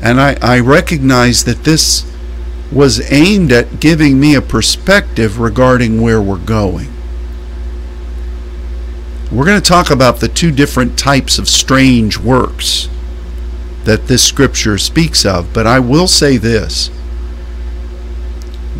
And 0.00 0.20
I, 0.20 0.38
I 0.40 0.60
recognize 0.60 1.44
that 1.44 1.64
this 1.64 2.10
was 2.72 3.12
aimed 3.12 3.52
at 3.52 3.78
giving 3.78 4.18
me 4.18 4.34
a 4.34 4.42
perspective 4.42 5.38
regarding 5.38 6.00
where 6.00 6.20
we're 6.20 6.38
going. 6.38 6.92
We're 9.30 9.44
going 9.44 9.60
to 9.60 9.68
talk 9.68 9.90
about 9.90 10.20
the 10.20 10.28
two 10.28 10.50
different 10.50 10.98
types 10.98 11.38
of 11.38 11.48
strange 11.48 12.18
works 12.18 12.88
that 13.86 14.08
this 14.08 14.22
scripture 14.22 14.76
speaks 14.78 15.24
of, 15.24 15.52
but 15.52 15.66
I 15.66 15.78
will 15.78 16.08
say 16.08 16.36
this. 16.36 16.90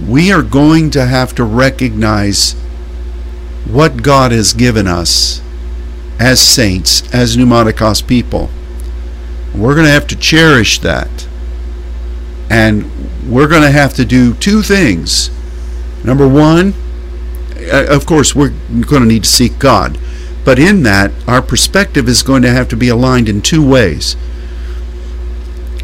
We 0.06 0.30
are 0.30 0.42
going 0.42 0.90
to 0.90 1.06
have 1.06 1.34
to 1.36 1.44
recognize 1.44 2.52
what 3.64 4.02
God 4.02 4.30
has 4.32 4.52
given 4.52 4.86
us 4.86 5.40
as 6.18 6.40
saints, 6.40 7.12
as 7.14 7.36
pneumaticos 7.36 8.06
people. 8.06 8.50
We're 9.54 9.74
going 9.74 9.86
to 9.86 9.92
have 9.92 10.06
to 10.08 10.16
cherish 10.16 10.80
that. 10.80 11.28
And 12.50 12.90
we're 13.28 13.48
going 13.48 13.62
to 13.62 13.70
have 13.70 13.94
to 13.94 14.04
do 14.04 14.34
two 14.34 14.62
things. 14.62 15.30
Number 16.04 16.28
one, 16.28 16.74
uh, 17.72 17.86
of 17.88 18.06
course, 18.06 18.34
we're 18.34 18.54
going 18.70 19.02
to 19.02 19.08
need 19.08 19.24
to 19.24 19.30
seek 19.30 19.58
God. 19.58 19.98
But 20.44 20.58
in 20.58 20.82
that, 20.84 21.10
our 21.26 21.42
perspective 21.42 22.08
is 22.08 22.22
going 22.22 22.42
to 22.42 22.50
have 22.50 22.68
to 22.68 22.76
be 22.76 22.88
aligned 22.88 23.28
in 23.28 23.42
two 23.42 23.66
ways. 23.66 24.16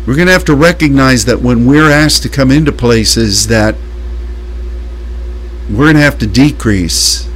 We're 0.07 0.17
going 0.17 0.27
to 0.27 0.33
have 0.33 0.45
to 0.47 0.57
recognize 0.57 1.27
that 1.27 1.41
when 1.41 1.65
we're 1.65 1.91
asked 1.91 2.25
to 2.25 2.29
come 2.29 2.51
into 2.51 2.73
places 2.73 3.47
that 3.47 3.77
we're 5.71 5.85
going 5.85 5.95
to 5.95 6.03
have 6.03 6.19
to 6.19 6.27
decrease 6.27 7.29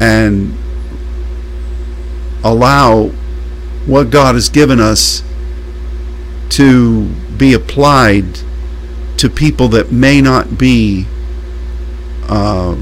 and 0.00 0.56
allow 2.42 3.08
what 3.84 4.08
God 4.08 4.36
has 4.36 4.48
given 4.48 4.80
us 4.80 5.22
to 6.50 7.04
be 7.36 7.52
applied 7.52 8.40
to 9.18 9.28
people 9.28 9.68
that 9.68 9.92
may 9.92 10.22
not 10.22 10.56
be 10.56 11.06
uh, 12.28 12.74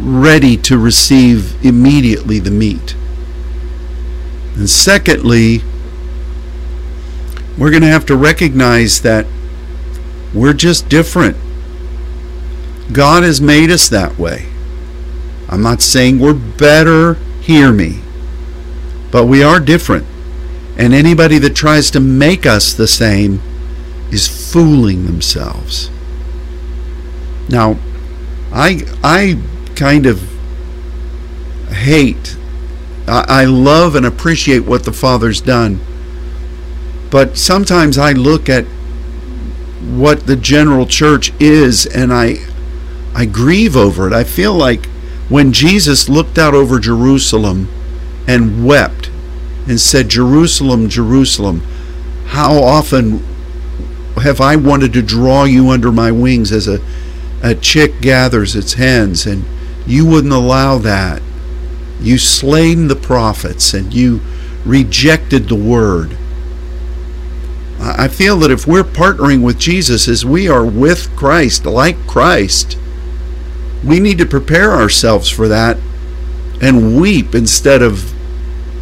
ready 0.00 0.56
to 0.56 0.76
receive 0.76 1.64
immediately 1.64 2.40
the 2.40 2.50
meat. 2.50 2.96
And 4.56 4.68
secondly, 4.68 5.62
we're 7.58 7.70
going 7.70 7.82
to 7.82 7.88
have 7.88 8.06
to 8.06 8.16
recognize 8.16 9.00
that 9.02 9.26
we're 10.34 10.52
just 10.52 10.88
different. 10.88 11.36
God 12.92 13.22
has 13.22 13.40
made 13.40 13.70
us 13.70 13.88
that 13.88 14.18
way. 14.18 14.46
I'm 15.48 15.62
not 15.62 15.80
saying 15.80 16.18
we're 16.18 16.34
better, 16.34 17.14
hear 17.40 17.72
me, 17.72 18.00
but 19.10 19.26
we 19.26 19.42
are 19.42 19.60
different. 19.60 20.06
And 20.76 20.92
anybody 20.92 21.38
that 21.38 21.56
tries 21.56 21.90
to 21.92 22.00
make 22.00 22.44
us 22.44 22.74
the 22.74 22.86
same 22.86 23.40
is 24.10 24.52
fooling 24.52 25.06
themselves. 25.06 25.90
Now, 27.48 27.78
I 28.52 28.82
I 29.02 29.40
kind 29.74 30.06
of 30.06 30.20
hate 31.70 32.36
I, 33.06 33.24
I 33.28 33.44
love 33.44 33.94
and 33.94 34.04
appreciate 34.04 34.60
what 34.60 34.84
the 34.84 34.92
Father's 34.92 35.40
done. 35.40 35.80
But 37.10 37.36
sometimes 37.36 37.98
I 37.98 38.12
look 38.12 38.48
at 38.48 38.64
what 39.84 40.26
the 40.26 40.36
general 40.36 40.86
church 40.86 41.32
is 41.40 41.86
and 41.86 42.12
I 42.12 42.38
I 43.14 43.24
grieve 43.24 43.76
over 43.76 44.06
it. 44.06 44.12
I 44.12 44.24
feel 44.24 44.52
like 44.52 44.86
when 45.28 45.52
Jesus 45.52 46.08
looked 46.08 46.38
out 46.38 46.54
over 46.54 46.78
Jerusalem 46.78 47.68
and 48.28 48.66
wept 48.66 49.10
and 49.66 49.80
said, 49.80 50.08
Jerusalem, 50.08 50.88
Jerusalem, 50.88 51.62
how 52.26 52.62
often 52.62 53.24
have 54.16 54.40
I 54.40 54.56
wanted 54.56 54.92
to 54.94 55.02
draw 55.02 55.44
you 55.44 55.70
under 55.70 55.90
my 55.90 56.12
wings 56.12 56.52
as 56.52 56.68
a, 56.68 56.80
a 57.42 57.54
chick 57.54 58.00
gathers 58.00 58.54
its 58.54 58.74
hens, 58.74 59.26
and 59.26 59.44
you 59.86 60.06
wouldn't 60.06 60.32
allow 60.32 60.78
that. 60.78 61.22
You 62.00 62.18
slain 62.18 62.88
the 62.88 62.96
prophets, 62.96 63.74
and 63.74 63.92
you 63.92 64.20
rejected 64.64 65.48
the 65.48 65.54
word. 65.54 66.16
I 67.96 68.08
feel 68.08 68.38
that 68.38 68.50
if 68.50 68.66
we're 68.66 68.82
partnering 68.82 69.42
with 69.42 69.58
Jesus 69.58 70.08
as 70.08 70.24
we 70.24 70.48
are 70.48 70.64
with 70.64 71.14
Christ, 71.16 71.66
like 71.66 72.06
Christ, 72.06 72.78
we 73.84 74.00
need 74.00 74.18
to 74.18 74.26
prepare 74.26 74.72
ourselves 74.72 75.28
for 75.28 75.48
that 75.48 75.76
and 76.60 77.00
weep 77.00 77.34
instead 77.34 77.82
of 77.82 78.12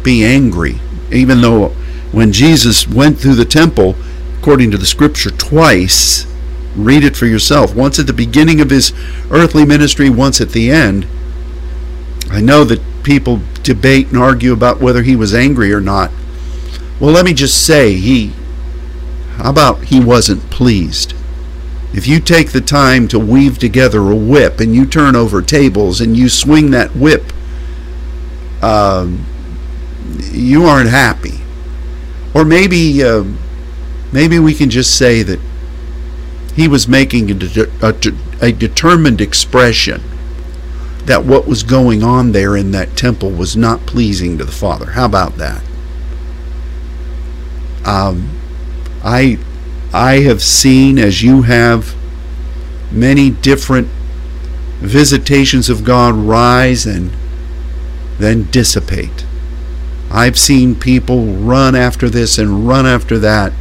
be 0.03 0.23
angry. 0.23 0.79
Even 1.11 1.41
though 1.41 1.69
when 2.11 2.31
Jesus 2.31 2.87
went 2.87 3.19
through 3.19 3.35
the 3.35 3.45
temple, 3.45 3.95
according 4.45 4.69
to 4.69 4.77
the 4.77 4.85
scripture 4.85 5.31
twice. 5.31 6.27
Read 6.75 7.03
it 7.03 7.15
for 7.15 7.25
yourself. 7.25 7.73
Once 7.73 7.97
at 7.97 8.05
the 8.05 8.13
beginning 8.13 8.61
of 8.61 8.69
his 8.69 8.93
earthly 9.31 9.65
ministry, 9.65 10.07
once 10.07 10.39
at 10.39 10.51
the 10.51 10.69
end. 10.69 11.07
I 12.29 12.41
know 12.41 12.63
that 12.65 12.79
people 13.01 13.41
debate 13.63 14.09
and 14.09 14.19
argue 14.19 14.53
about 14.53 14.79
whether 14.79 15.01
he 15.01 15.15
was 15.15 15.33
angry 15.33 15.73
or 15.73 15.81
not. 15.81 16.11
Well, 16.99 17.11
let 17.11 17.25
me 17.25 17.33
just 17.33 17.65
say, 17.65 17.95
he, 17.95 18.33
how 19.37 19.49
about 19.49 19.85
he 19.85 19.99
wasn't 19.99 20.49
pleased? 20.49 21.13
If 21.93 22.07
you 22.07 22.19
take 22.19 22.51
the 22.51 22.61
time 22.61 23.07
to 23.09 23.19
weave 23.19 23.57
together 23.57 24.11
a 24.11 24.15
whip 24.15 24.59
and 24.59 24.75
you 24.75 24.85
turn 24.85 25.15
over 25.15 25.41
tables 25.41 26.01
and 26.01 26.17
you 26.17 26.29
swing 26.29 26.71
that 26.71 26.95
whip, 26.95 27.31
um, 28.61 29.25
you 30.31 30.65
aren't 30.65 30.89
happy. 30.89 31.39
Or 32.33 32.43
maybe 32.43 33.01
uh, 33.01 33.23
Maybe 34.15 34.39
we 34.39 34.53
can 34.53 34.69
just 34.69 34.97
say 34.97 35.23
that 35.23 35.41
he 36.55 36.69
was 36.69 36.87
making 36.87 37.29
a, 37.29 37.33
de- 37.33 37.85
a, 37.85 37.91
de- 37.91 38.17
a 38.41 38.53
determined 38.53 39.19
expression 39.19 40.01
that 41.03 41.25
what 41.25 41.45
was 41.45 41.63
going 41.63 42.01
on 42.01 42.31
there 42.31 42.55
in 42.55 42.71
that 42.71 42.95
temple 42.95 43.29
was 43.29 43.57
not 43.57 43.81
pleasing 43.81 44.37
to 44.37 44.45
the 44.45 44.53
Father. 44.53 44.91
How 44.91 45.03
about 45.03 45.35
that? 45.35 45.61
Um, 47.83 48.34
I 49.05 49.37
I 49.93 50.21
have 50.21 50.41
seen, 50.41 50.99
as 50.99 51.23
you 51.23 51.43
have, 51.43 51.95
many 52.91 53.29
different 53.29 53.87
visitations 54.79 55.69
of 55.69 55.85
God 55.85 56.15
rise 56.15 56.85
and 56.85 57.11
then 58.17 58.49
dissipate. 58.51 59.25
I've 60.11 60.37
seen 60.37 60.75
people 60.75 61.25
run 61.25 61.75
after 61.75 62.09
this 62.09 62.37
and 62.37 62.67
run 62.67 62.85
after 62.85 63.17
that. 63.19 63.53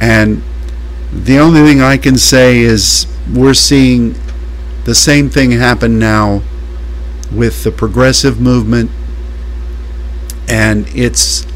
And 0.00 0.42
the 1.12 1.38
only 1.38 1.62
thing 1.62 1.80
I 1.80 1.96
can 1.96 2.18
say 2.18 2.58
is 2.58 3.06
we're 3.32 3.54
seeing 3.54 4.14
the 4.84 4.94
same 4.94 5.30
thing 5.30 5.52
happen 5.52 5.98
now 5.98 6.42
with 7.30 7.64
the 7.64 7.70
progressive 7.70 8.40
movement 8.40 8.90
and 10.48 10.86
it's 10.88 11.46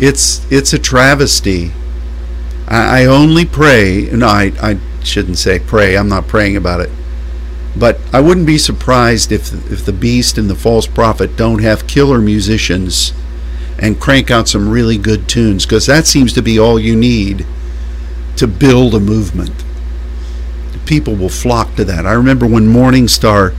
it's 0.00 0.50
it's 0.50 0.72
a 0.72 0.78
travesty. 0.78 1.72
I, 2.66 3.02
I 3.02 3.04
only 3.06 3.44
pray 3.44 4.08
no 4.12 4.26
I, 4.26 4.52
I 4.60 4.78
shouldn't 5.02 5.38
say 5.38 5.58
pray, 5.58 5.96
I'm 5.96 6.08
not 6.08 6.28
praying 6.28 6.56
about 6.56 6.80
it. 6.80 6.90
But 7.76 8.00
I 8.12 8.20
wouldn't 8.20 8.46
be 8.46 8.58
surprised 8.58 9.30
if 9.32 9.52
if 9.70 9.84
the 9.84 9.92
beast 9.92 10.38
and 10.38 10.48
the 10.48 10.54
false 10.54 10.86
prophet 10.86 11.36
don't 11.36 11.62
have 11.62 11.86
killer 11.86 12.20
musicians 12.20 13.12
and 13.78 14.00
crank 14.00 14.30
out 14.30 14.48
some 14.48 14.68
really 14.68 14.98
good 14.98 15.28
tunes 15.28 15.64
because 15.64 15.86
that 15.86 16.06
seems 16.06 16.32
to 16.32 16.42
be 16.42 16.58
all 16.58 16.78
you 16.78 16.96
need 16.96 17.46
to 18.36 18.46
build 18.46 18.94
a 18.94 19.00
movement. 19.00 19.64
People 20.86 21.14
will 21.14 21.28
flock 21.28 21.74
to 21.76 21.84
that. 21.84 22.06
I 22.06 22.12
remember 22.12 22.46
when 22.46 22.66
Morningstar 22.66 23.54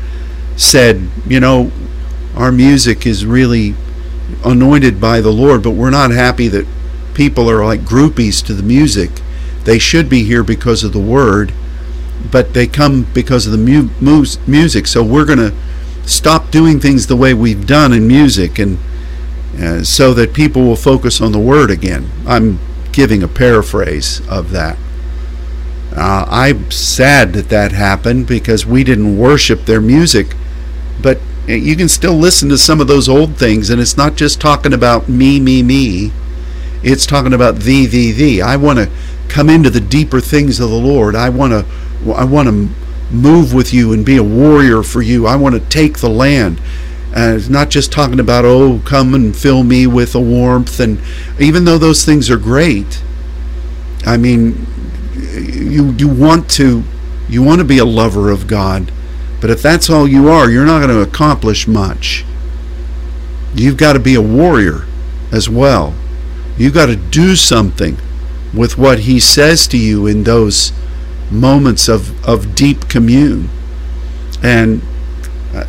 said, 0.58 1.10
you 1.28 1.40
know, 1.40 1.72
our 2.36 2.52
music 2.52 3.06
is 3.06 3.26
really 3.26 3.76
anointed 4.44 5.00
by 5.02 5.22
the 5.22 5.32
Lord, 5.32 5.64
but 5.64 5.72
we're 5.72 5.90
not 5.90 6.12
happy 6.12 6.48
that 6.48 6.68
people 7.14 7.50
are 7.50 7.66
like 7.66 7.82
groupies 7.82 8.46
to 8.46 8.54
the 8.54 8.64
music. 8.64 9.10
They 9.64 9.80
should 9.80 10.10
be 10.10 10.24
here 10.24 10.44
because 10.44 10.84
of 10.84 10.94
the 10.94 11.00
word 11.00 11.52
but 12.32 12.54
they 12.54 12.68
come 12.68 13.04
because 13.14 13.46
of 13.46 13.52
the 13.52 13.58
mu- 13.58 13.90
mu- 14.00 14.26
music. 14.46 14.88
So 14.88 15.04
we're 15.04 15.26
going 15.26 15.40
to 15.40 15.54
stop 16.06 16.52
doing 16.52 16.80
things 16.80 17.08
the 17.08 17.16
way 17.16 17.34
we've 17.34 17.66
done 17.66 17.94
in 17.94 18.08
music, 18.08 18.60
and 18.60 18.78
uh, 19.60 19.84
so 19.84 20.14
that 20.14 20.34
people 20.34 20.64
will 20.64 20.76
focus 20.76 21.22
on 21.22 21.32
the 21.32 21.40
word 21.40 21.72
again. 21.72 22.10
I'm 22.28 22.60
giving 22.92 23.24
a 23.24 23.28
paraphrase 23.28 24.28
of 24.28 24.52
that. 24.52 24.78
Uh, 25.96 26.26
I'm 26.30 26.70
sad 26.72 27.34
that 27.34 27.50
that 27.50 27.72
happened 27.72 28.28
because 28.28 28.66
we 28.66 28.84
didn't 28.84 29.18
worship 29.18 29.66
their 29.66 29.82
music, 29.82 30.36
but 31.02 31.20
you 31.56 31.76
can 31.76 31.90
still 31.90 32.14
listen 32.14 32.50
to 32.50 32.58
some 32.58 32.80
of 32.80 32.88
those 32.88 33.10
old 33.10 33.38
things, 33.38 33.70
and 33.70 33.82
it's 33.82 33.98
not 33.98 34.16
just 34.16 34.40
talking 34.40 34.74
about 34.74 35.10
me, 35.10 35.40
me, 35.40 35.64
me. 35.64 36.12
It's 36.84 37.06
talking 37.06 37.34
about 37.34 37.58
thee, 37.58 37.86
thee, 37.86 38.12
thee. 38.12 38.42
I 38.42 38.56
want 38.56 38.80
to 38.80 38.90
come 39.28 39.50
into 39.50 39.70
the 39.70 39.80
deeper 39.80 40.22
things 40.22 40.60
of 40.60 40.70
the 40.70 40.78
Lord. 40.78 41.16
I 41.16 41.30
want 41.30 41.52
to 41.54 41.66
I 42.12 42.24
want 42.24 42.48
to 42.48 42.70
move 43.12 43.54
with 43.54 43.74
you 43.74 43.92
and 43.94 44.06
be 44.06 44.18
a 44.18 44.24
warrior 44.24 44.84
for 44.84 45.02
you. 45.02 45.28
I 45.28 45.36
want 45.36 45.56
to 45.56 45.62
take 45.70 46.00
the 46.00 46.10
land. 46.10 46.62
And 47.16 47.36
it's 47.36 47.50
not 47.50 47.70
just 47.70 47.92
talking 47.92 48.20
about, 48.20 48.46
oh, 48.46 48.82
come 48.86 49.16
and 49.16 49.36
fill 49.36 49.64
me 49.64 49.88
with 49.88 50.14
a 50.14 50.22
warmth. 50.22 50.80
And 50.80 51.02
even 51.40 51.66
though 51.66 51.80
those 51.80 52.06
things 52.06 52.30
are 52.30 52.38
great, 52.38 53.02
I 54.06 54.16
mean, 54.18 54.68
you, 55.16 55.92
you 55.94 56.08
want 56.08 56.50
to 56.52 56.84
you 57.28 57.44
want 57.44 57.60
to 57.60 57.66
be 57.66 57.78
a 57.78 57.86
lover 57.86 58.32
of 58.32 58.48
God. 58.48 58.92
But 59.42 59.50
if 59.50 59.62
that's 59.62 59.90
all 59.90 60.08
you 60.08 60.30
are, 60.30 60.50
you're 60.50 60.66
not 60.66 60.80
going 60.80 60.90
to 60.90 61.02
accomplish 61.02 61.68
much. 61.68 62.26
You've 63.56 63.78
got 63.78 63.94
to 63.94 64.00
be 64.00 64.16
a 64.16 64.22
warrior 64.22 64.86
as 65.32 65.50
well. 65.50 65.96
You've 66.58 66.74
got 66.74 66.88
to 66.88 66.96
do 66.96 67.36
something 67.36 67.98
with 68.54 68.78
what 68.78 69.00
He 69.00 69.20
says 69.20 69.68
to 69.68 69.78
you 69.78 70.08
in 70.08 70.24
those 70.24 70.74
moments 71.32 71.88
of, 71.88 72.28
of 72.28 72.56
deep 72.56 72.90
commune. 72.90 73.50
And 74.44 74.82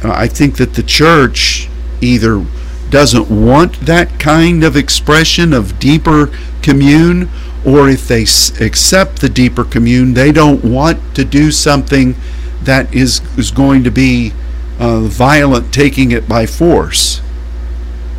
I 0.02 0.26
think 0.26 0.56
that 0.56 0.74
the 0.74 0.82
church 0.82 1.68
either 2.00 2.44
doesn't 2.90 3.30
want 3.30 3.80
that 3.80 4.18
kind 4.18 4.64
of 4.64 4.76
expression 4.76 5.52
of 5.52 5.78
deeper 5.78 6.30
commune, 6.62 7.30
or 7.64 7.88
if 7.88 8.08
they 8.08 8.22
accept 8.22 9.20
the 9.20 9.28
deeper 9.28 9.64
commune, 9.64 10.14
they 10.14 10.32
don't 10.32 10.64
want 10.64 11.14
to 11.14 11.24
do 11.24 11.50
something 11.50 12.14
that 12.62 12.94
is, 12.94 13.20
is 13.36 13.50
going 13.50 13.84
to 13.84 13.90
be 13.90 14.32
uh, 14.78 15.00
violent, 15.00 15.72
taking 15.72 16.10
it 16.12 16.28
by 16.28 16.46
force. 16.46 17.20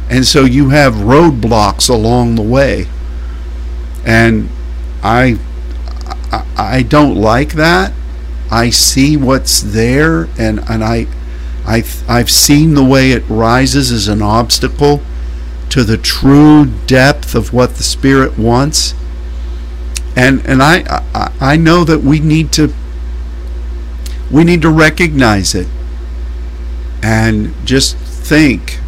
And 0.09 0.25
so 0.25 0.43
you 0.43 0.69
have 0.69 0.93
roadblocks 0.95 1.89
along 1.89 2.35
the 2.35 2.41
way. 2.41 2.87
And 4.05 4.49
I 5.03 5.39
I, 6.31 6.45
I 6.57 6.83
don't 6.83 7.15
like 7.15 7.53
that. 7.53 7.93
I 8.49 8.69
see 8.69 9.15
what's 9.15 9.61
there, 9.61 10.27
and 10.37 10.59
and 10.69 10.83
I, 10.83 11.07
I 11.65 11.83
I've 12.07 12.29
seen 12.29 12.73
the 12.73 12.83
way 12.83 13.11
it 13.11 13.23
rises 13.29 13.91
as 13.91 14.07
an 14.07 14.21
obstacle 14.21 15.01
to 15.69 15.83
the 15.83 15.97
true 15.97 16.65
depth 16.85 17.33
of 17.33 17.53
what 17.53 17.75
the 17.75 17.83
Spirit 17.83 18.37
wants. 18.37 18.93
And 20.15 20.45
and 20.45 20.61
I, 20.61 20.83
I 21.13 21.53
I 21.53 21.57
know 21.57 21.83
that 21.83 21.99
we 21.99 22.19
need 22.19 22.51
to 22.53 22.73
we 24.31 24.43
need 24.43 24.61
to 24.61 24.69
recognize 24.69 25.53
it 25.53 25.67
and 27.03 27.53
just 27.65 27.95
think 27.97 28.79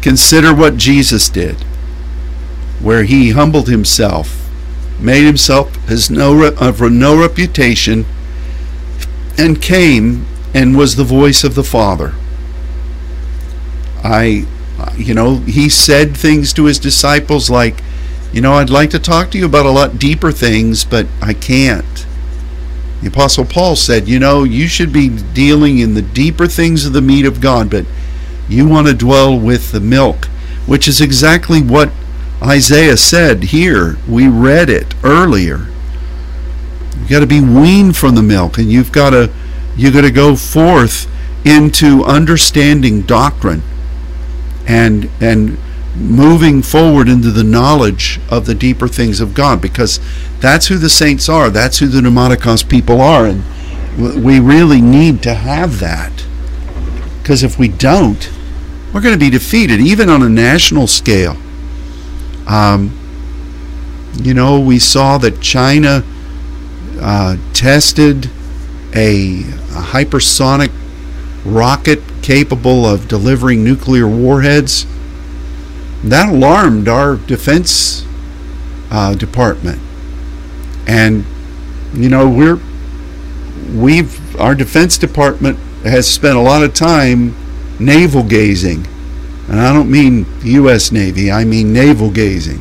consider 0.00 0.54
what 0.54 0.76
Jesus 0.76 1.28
did 1.28 1.56
where 2.80 3.04
he 3.04 3.30
humbled 3.30 3.68
himself 3.68 4.46
made 4.98 5.24
himself 5.24 5.74
his 5.88 6.10
no, 6.10 6.52
of 6.54 6.80
no 6.80 7.18
reputation, 7.18 8.06
and 9.38 9.60
came 9.60 10.26
and 10.54 10.76
was 10.76 10.96
the 10.96 11.04
voice 11.04 11.44
of 11.44 11.54
the 11.54 11.64
Father. 11.64 12.14
I, 14.02 14.46
you 14.96 15.14
know, 15.14 15.38
he 15.38 15.68
said 15.68 16.16
things 16.16 16.52
to 16.54 16.64
his 16.64 16.78
disciples 16.78 17.50
like, 17.50 17.82
you 18.32 18.40
know, 18.40 18.54
I'd 18.54 18.70
like 18.70 18.90
to 18.90 18.98
talk 18.98 19.30
to 19.30 19.38
you 19.38 19.46
about 19.46 19.66
a 19.66 19.70
lot 19.70 19.98
deeper 19.98 20.32
things, 20.32 20.84
but 20.84 21.06
I 21.20 21.34
can't. 21.34 22.05
The 23.02 23.08
Apostle 23.08 23.44
Paul 23.44 23.76
said, 23.76 24.08
you 24.08 24.18
know, 24.18 24.44
you 24.44 24.68
should 24.68 24.92
be 24.92 25.08
dealing 25.08 25.78
in 25.78 25.94
the 25.94 26.02
deeper 26.02 26.46
things 26.46 26.86
of 26.86 26.92
the 26.92 27.02
meat 27.02 27.26
of 27.26 27.40
God, 27.40 27.70
but 27.70 27.84
you 28.48 28.66
want 28.66 28.86
to 28.86 28.94
dwell 28.94 29.38
with 29.38 29.72
the 29.72 29.80
milk, 29.80 30.26
which 30.66 30.88
is 30.88 31.00
exactly 31.00 31.60
what 31.60 31.90
Isaiah 32.42 32.96
said 32.96 33.44
here. 33.44 33.96
We 34.08 34.28
read 34.28 34.70
it 34.70 34.94
earlier. 35.04 35.68
You've 36.98 37.10
got 37.10 37.20
to 37.20 37.26
be 37.26 37.40
weaned 37.40 37.96
from 37.96 38.14
the 38.14 38.22
milk, 38.22 38.58
and 38.58 38.70
you've 38.70 38.92
got 38.92 39.10
to 39.10 39.32
you 39.76 39.92
got 39.92 40.02
to 40.02 40.10
go 40.10 40.36
forth 40.36 41.06
into 41.46 42.02
understanding 42.04 43.02
doctrine 43.02 43.62
and 44.66 45.10
and 45.20 45.58
moving 45.96 46.62
forward 46.62 47.08
into 47.08 47.30
the 47.30 47.44
knowledge 47.44 48.20
of 48.30 48.46
the 48.46 48.54
deeper 48.54 48.86
things 48.86 49.20
of 49.20 49.34
God 49.34 49.60
because 49.62 49.98
that's 50.40 50.66
who 50.66 50.76
the 50.76 50.90
saints 50.90 51.28
are 51.28 51.48
that's 51.48 51.78
who 51.78 51.86
the 51.86 52.00
pneumaticos 52.00 52.68
people 52.68 53.00
are 53.00 53.26
and 53.26 53.42
we 54.22 54.38
really 54.38 54.80
need 54.80 55.22
to 55.22 55.32
have 55.32 55.80
that 55.80 56.12
because 57.22 57.42
if 57.42 57.58
we 57.58 57.68
don't 57.68 58.30
we're 58.92 59.00
going 59.00 59.14
to 59.14 59.18
be 59.18 59.30
defeated 59.30 59.80
even 59.80 60.10
on 60.10 60.22
a 60.22 60.28
national 60.28 60.86
scale 60.86 61.36
um, 62.46 62.96
you 64.22 64.34
know, 64.34 64.60
we 64.60 64.78
saw 64.78 65.18
that 65.18 65.40
China 65.40 66.04
uh, 67.00 67.36
tested 67.52 68.26
a, 68.94 69.40
a, 69.40 69.82
hypersonic 69.92 70.72
rocket 71.44 72.00
capable 72.22 72.86
of 72.86 73.08
delivering 73.08 73.62
nuclear 73.62 74.08
warheads. 74.08 74.86
That 76.08 76.28
alarmed 76.28 76.88
our 76.88 77.16
defense 77.16 78.06
uh, 78.90 79.14
department, 79.14 79.80
and 80.86 81.24
you 81.94 82.08
know 82.08 82.28
we're 82.28 82.60
we've 83.74 84.40
our 84.40 84.54
defense 84.54 84.98
department 84.98 85.58
has 85.84 86.08
spent 86.08 86.36
a 86.36 86.40
lot 86.40 86.62
of 86.62 86.74
time 86.74 87.34
navel 87.78 88.22
gazing 88.22 88.86
and 89.48 89.60
I 89.60 89.72
don't 89.72 89.90
mean 89.90 90.26
U.S. 90.42 90.90
Navy, 90.90 91.30
I 91.30 91.44
mean 91.44 91.72
navel 91.72 92.10
gazing. 92.10 92.60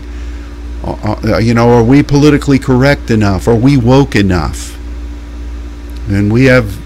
Uh, 0.84 1.16
uh, 1.24 1.38
you 1.39 1.54
know, 1.56 1.70
are 1.70 1.84
we 1.84 2.04
politically 2.04 2.60
correct 2.60 3.10
enough? 3.10 3.48
Are 3.48 3.56
we 3.56 3.76
woke 3.76 4.16
enough? 4.16 4.78
And 6.08 6.32
we 6.32 6.46
have, 6.46 6.80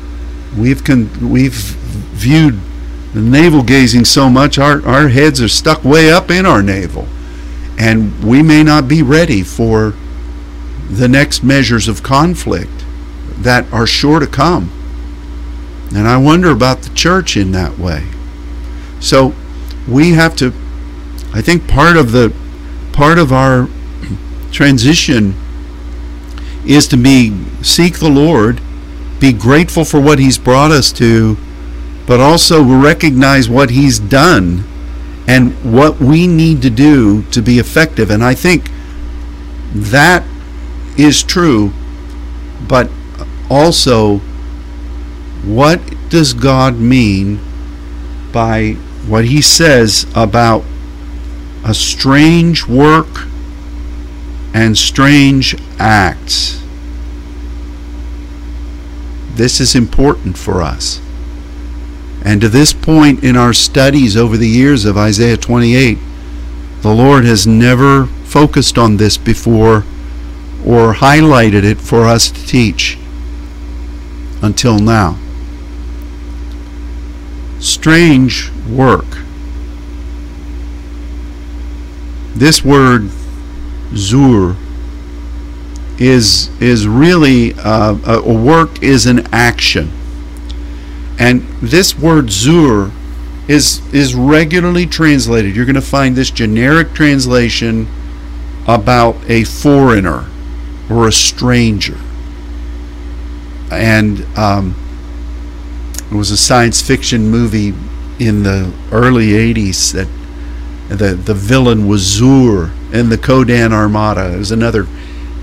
we've 0.58 0.84
con- 0.86 1.30
we've 1.30 1.54
viewed 1.54 2.62
the 3.14 3.22
navel 3.22 3.64
gazing 3.64 4.06
so 4.06 4.30
much, 4.30 4.58
our, 4.58 4.86
our 4.86 5.08
heads 5.10 5.42
are 5.42 5.48
stuck 5.48 5.84
way 5.84 6.12
up 6.12 6.30
in 6.30 6.46
our 6.46 6.62
navel. 6.62 7.08
And 7.78 8.24
we 8.24 8.44
may 8.44 8.64
not 8.64 8.88
be 8.88 9.02
ready 9.02 9.42
for 9.42 9.94
the 10.90 11.08
next 11.08 11.44
measures 11.44 11.88
of 11.88 12.04
conflict 12.04 12.84
that 13.38 13.72
are 13.72 13.88
sure 13.88 14.20
to 14.20 14.28
come. 14.28 14.72
And 15.96 16.08
I 16.08 16.18
wonder 16.18 16.52
about 16.52 16.82
the 16.82 16.94
church 16.94 17.36
in 17.36 17.52
that 17.54 17.80
way. 17.80 18.08
So 19.00 19.34
we 19.88 20.12
have 20.12 20.36
to 20.38 20.54
I 21.32 21.42
think 21.42 21.68
part 21.68 21.96
of 21.96 22.12
the 22.12 22.34
part 22.92 23.20
of 23.20 23.32
our 23.32 23.70
transition 24.52 25.36
is 26.66 26.88
to 26.88 26.98
be 26.98 27.46
seek 27.62 28.00
the 28.00 28.10
Lord, 28.10 28.62
be 29.20 29.32
grateful 29.32 29.86
for 29.86 30.00
what 30.00 30.20
He's 30.20 30.38
brought 30.38 30.72
us 30.72 30.92
to, 30.94 31.38
but 32.10 32.20
also 32.20 32.64
recognize 32.64 33.48
what 33.48 33.70
He's 33.70 34.00
done 34.00 34.64
and 35.28 35.54
what 35.72 36.00
we 36.00 36.26
need 36.26 36.60
to 36.64 36.70
do 36.72 37.22
to 37.30 37.40
be 37.40 37.60
effective. 37.60 38.10
And 38.10 38.24
I 38.24 38.34
think 38.34 38.72
that 39.72 40.24
is 40.98 41.22
true, 41.22 41.72
but 42.68 42.90
also, 43.48 44.18
what 45.46 45.80
does 46.10 46.34
God 46.34 46.80
mean 46.80 47.40
by 48.32 48.72
what 49.08 49.26
He 49.26 49.40
says 49.40 50.08
about 50.16 50.64
a 51.64 51.76
strange 51.76 52.66
work 52.66 53.28
and 54.52 54.76
strange 54.76 55.56
acts? 55.78 56.60
This 59.36 59.60
is 59.60 59.76
important 59.76 60.40
for 60.40 60.64
us. 60.64 61.02
And 62.30 62.40
to 62.42 62.48
this 62.48 62.74
point 62.74 63.24
in 63.24 63.36
our 63.36 63.54
studies 63.54 64.16
over 64.16 64.38
the 64.38 64.48
years 64.48 64.86
of 64.86 64.96
Isaiah 64.96 65.36
28, 65.36 65.98
the 66.82 66.94
Lord 66.94 67.26
has 67.26 67.48
never 67.48 68.06
focused 68.06 68.78
on 68.78 68.98
this 68.98 69.18
before 69.18 69.78
or 70.64 70.94
highlighted 70.94 71.64
it 71.64 71.82
for 71.82 72.06
us 72.06 72.30
to 72.30 72.46
teach 72.46 73.00
until 74.44 74.78
now. 74.78 75.18
Strange 77.58 78.52
work. 78.70 79.08
This 82.36 82.64
word 82.64 83.10
zur 83.96 84.56
is 85.98 86.52
is 86.62 86.88
really 86.88 87.56
uh, 87.56 87.98
a 88.06 88.32
work 88.32 88.84
is 88.84 89.08
an 89.08 89.28
action 89.34 89.92
and 91.20 91.42
this 91.62 91.98
word 91.98 92.32
zur 92.32 92.92
is 93.48 93.82
is 93.94 94.16
regularly 94.16 94.86
translated 94.86 95.56
you're 95.56 95.66
going 95.66 95.76
to 95.76 95.82
find 95.82 96.16
this 96.16 96.32
generic 96.32 96.94
translation 96.94 97.88
about 98.68 99.16
a 99.30 99.44
foreigner 99.44 100.28
or 100.90 101.08
a 101.08 101.12
stranger 101.12 101.98
and 103.72 104.26
um, 104.38 104.76
it 106.10 106.16
was 106.16 106.32
a 106.32 106.38
science 106.38 106.82
fiction 106.82 107.30
movie 107.30 107.74
in 108.20 108.44
the 108.44 108.74
early 108.92 109.28
80s 109.28 109.94
that 109.94 110.08
the 110.90 111.14
the 111.14 111.36
villain 111.36 111.88
was 111.88 112.02
Xur 112.20 112.72
in 112.92 113.10
the 113.10 113.18
Ko-Dan 113.18 113.72
Armada. 113.72 114.34
It 114.34 114.38
was 114.38 114.52
another 114.52 114.88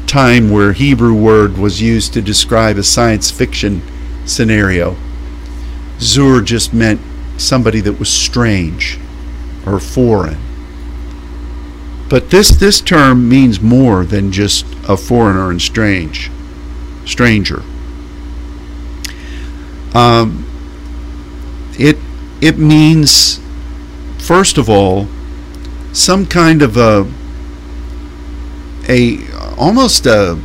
time 0.07 0.51
where 0.51 0.73
Hebrew 0.73 1.15
word 1.15 1.57
was 1.57 1.81
used 1.81 2.13
to 2.15 2.23
describe 2.23 2.77
a 2.77 2.83
science 2.83 3.31
fiction 3.31 3.83
scenario. 4.25 4.97
Zur 5.99 6.43
just 6.43 6.75
meant 6.75 7.01
somebody 7.39 7.81
that 7.81 7.99
was 7.99 8.09
strange 8.09 8.99
or 9.67 9.81
foreign. 9.81 10.39
But 12.09 12.31
this 12.31 12.51
this 12.51 12.81
term 12.81 13.29
means 13.29 13.61
more 13.61 14.05
than 14.05 14.31
just 14.31 14.65
a 14.89 14.97
foreigner 14.97 15.51
and 15.51 15.61
strange 15.61 16.31
stranger. 17.05 17.63
Um, 19.95 20.45
it 21.79 21.99
it 22.41 22.59
means 22.59 23.41
first 24.19 24.59
of 24.59 24.69
all 24.69 25.09
some 25.93 26.27
kind 26.27 26.63
of 26.63 26.77
a 26.77 27.11
a 28.89 29.19
almost 29.57 30.07
a 30.07 30.39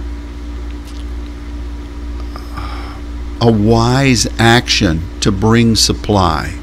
a 3.39 3.51
wise 3.51 4.27
action 4.39 5.01
to 5.21 5.31
bring 5.31 5.75
supply. 5.75 6.57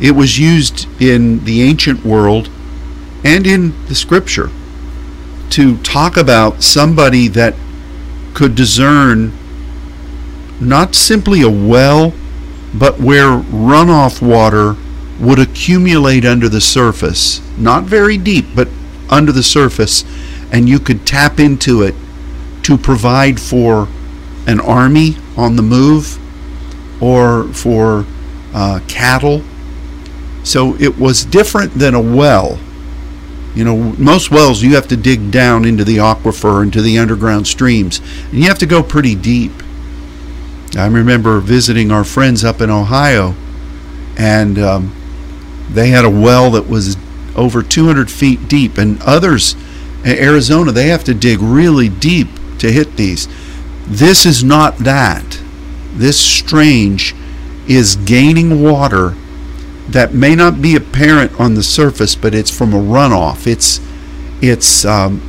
It 0.00 0.12
was 0.12 0.38
used 0.38 0.86
in 1.00 1.44
the 1.44 1.62
ancient 1.62 2.04
world 2.04 2.50
and 3.24 3.46
in 3.46 3.86
the 3.86 3.94
scripture 3.94 4.50
to 5.50 5.76
talk 5.82 6.16
about 6.16 6.62
somebody 6.62 7.28
that 7.28 7.54
could 8.34 8.54
discern 8.54 9.32
not 10.60 10.94
simply 10.94 11.42
a 11.42 11.50
well, 11.50 12.12
but 12.74 12.98
where 12.98 13.38
runoff 13.38 14.26
water 14.26 14.76
would 15.20 15.38
accumulate 15.38 16.24
under 16.24 16.48
the 16.48 16.60
surface, 16.60 17.40
not 17.58 17.84
very 17.84 18.16
deep, 18.16 18.46
but 18.54 18.68
under 19.10 19.30
the 19.30 19.42
surface, 19.42 20.04
and 20.50 20.68
you 20.68 20.78
could 20.78 21.06
tap 21.06 21.38
into 21.38 21.82
it 21.82 21.94
to 22.62 22.78
provide 22.78 23.38
for 23.40 23.88
an 24.46 24.58
army 24.60 25.16
on 25.36 25.56
the 25.56 25.62
move 25.62 26.18
or 27.02 27.44
for 27.52 28.06
uh, 28.54 28.80
cattle. 28.86 29.42
So 30.44 30.76
it 30.76 30.98
was 30.98 31.24
different 31.24 31.74
than 31.74 31.94
a 31.94 32.00
well. 32.00 32.58
You 33.54 33.64
know, 33.64 33.76
most 33.98 34.30
wells 34.30 34.62
you 34.62 34.74
have 34.76 34.88
to 34.88 34.96
dig 34.96 35.30
down 35.30 35.66
into 35.66 35.84
the 35.84 35.98
aquifer, 35.98 36.62
into 36.62 36.80
the 36.80 36.98
underground 36.98 37.46
streams, 37.46 37.98
and 38.30 38.34
you 38.34 38.44
have 38.44 38.58
to 38.60 38.66
go 38.66 38.82
pretty 38.82 39.14
deep. 39.14 39.52
I 40.74 40.86
remember 40.86 41.38
visiting 41.40 41.90
our 41.90 42.04
friends 42.04 42.44
up 42.44 42.62
in 42.62 42.70
Ohio, 42.70 43.34
and 44.16 44.58
um, 44.58 44.94
they 45.70 45.88
had 45.88 46.06
a 46.06 46.10
well 46.10 46.52
that 46.52 46.66
was 46.66 46.96
over 47.36 47.62
200 47.62 48.10
feet 48.10 48.48
deep, 48.48 48.78
and 48.78 49.02
others 49.02 49.54
in 50.04 50.18
Arizona, 50.18 50.72
they 50.72 50.88
have 50.88 51.04
to 51.04 51.14
dig 51.14 51.40
really 51.40 51.88
deep 51.88 52.28
to 52.58 52.72
hit 52.72 52.96
these. 52.96 53.28
This 53.86 54.24
is 54.24 54.42
not 54.42 54.78
that. 54.78 55.40
This 55.94 56.18
strange 56.18 57.14
is 57.68 57.96
gaining 57.96 58.62
water 58.62 59.14
that 59.88 60.14
may 60.14 60.34
not 60.34 60.62
be 60.62 60.74
apparent 60.74 61.38
on 61.38 61.54
the 61.54 61.62
surface, 61.62 62.14
but 62.14 62.34
it's 62.34 62.50
from 62.50 62.72
a 62.72 62.78
runoff. 62.78 63.46
It's 63.46 63.80
it's 64.40 64.84
um, 64.84 65.20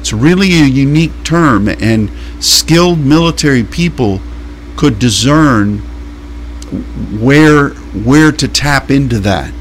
it's 0.00 0.12
really 0.12 0.52
a 0.60 0.64
unique 0.64 1.24
term, 1.24 1.68
and 1.68 2.10
skilled 2.40 2.98
military 2.98 3.62
people 3.62 4.20
could 4.76 4.98
discern 4.98 5.78
where 7.20 7.70
where 7.70 8.32
to 8.32 8.48
tap 8.48 8.90
into 8.90 9.18
that. 9.20 9.52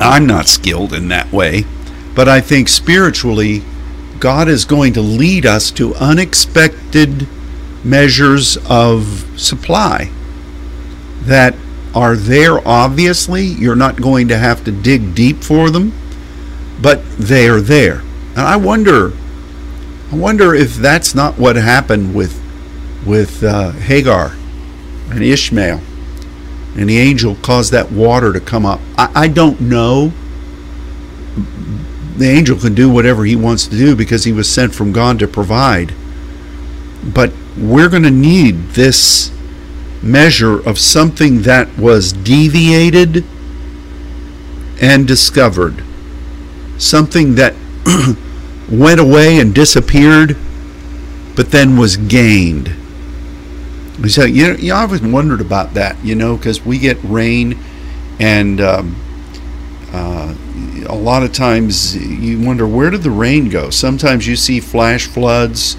I'm 0.00 0.26
not 0.26 0.48
skilled 0.48 0.92
in 0.92 1.08
that 1.08 1.32
way, 1.32 1.64
but 2.14 2.28
I 2.28 2.40
think 2.40 2.68
spiritually 2.68 3.62
God 4.18 4.48
is 4.48 4.64
going 4.64 4.92
to 4.94 5.00
lead 5.00 5.46
us 5.46 5.70
to 5.72 5.94
unexpected 5.96 7.28
measures 7.84 8.56
of 8.68 9.26
supply 9.36 10.10
that 11.22 11.54
are 11.94 12.16
there 12.16 12.66
obviously 12.66 13.44
you're 13.44 13.76
not 13.76 14.00
going 14.00 14.28
to 14.28 14.36
have 14.38 14.64
to 14.64 14.72
dig 14.72 15.14
deep 15.14 15.42
for 15.42 15.70
them 15.70 15.92
but 16.80 17.04
they 17.16 17.48
are 17.48 17.60
there 17.60 18.00
and 18.30 18.40
i 18.40 18.56
wonder 18.56 19.12
i 20.10 20.16
wonder 20.16 20.54
if 20.54 20.74
that's 20.74 21.14
not 21.14 21.38
what 21.38 21.56
happened 21.56 22.14
with 22.14 22.40
with 23.06 23.42
uh, 23.42 23.72
Hagar 23.72 24.34
and 25.10 25.22
Ishmael, 25.22 25.80
and 26.76 26.88
the 26.88 26.98
angel 26.98 27.36
caused 27.36 27.72
that 27.72 27.92
water 27.92 28.32
to 28.32 28.40
come 28.40 28.66
up. 28.66 28.80
I, 28.96 29.10
I 29.14 29.28
don't 29.28 29.60
know. 29.60 30.12
The 32.16 32.28
angel 32.28 32.58
can 32.58 32.74
do 32.74 32.90
whatever 32.90 33.24
he 33.24 33.36
wants 33.36 33.66
to 33.66 33.76
do 33.76 33.94
because 33.96 34.24
he 34.24 34.32
was 34.32 34.50
sent 34.50 34.74
from 34.74 34.92
God 34.92 35.18
to 35.18 35.28
provide. 35.28 35.92
But 37.02 37.32
we're 37.56 37.88
going 37.88 38.02
to 38.02 38.10
need 38.10 38.70
this 38.70 39.30
measure 40.02 40.60
of 40.68 40.78
something 40.78 41.42
that 41.42 41.78
was 41.78 42.12
deviated 42.12 43.24
and 44.80 45.06
discovered, 45.06 45.82
something 46.78 47.36
that 47.36 47.54
went 48.70 49.00
away 49.00 49.38
and 49.38 49.54
disappeared, 49.54 50.36
but 51.36 51.50
then 51.50 51.76
was 51.76 51.96
gained. 51.96 52.74
So 54.08 54.24
you 54.24 54.48
know, 54.48 54.56
you 54.56 54.74
I've 54.74 54.88
always 54.88 55.02
wondered 55.02 55.40
about 55.40 55.74
that, 55.74 56.02
you 56.04 56.14
know, 56.14 56.36
because 56.36 56.64
we 56.64 56.78
get 56.78 56.98
rain, 57.04 57.58
and 58.18 58.60
um, 58.60 58.96
uh, 59.92 60.34
a 60.88 60.94
lot 60.94 61.22
of 61.22 61.32
times 61.32 61.96
you 61.96 62.40
wonder 62.40 62.66
where 62.66 62.90
did 62.90 63.02
the 63.02 63.10
rain 63.10 63.48
go. 63.48 63.70
Sometimes 63.70 64.26
you 64.26 64.34
see 64.34 64.58
flash 64.58 65.06
floods, 65.06 65.76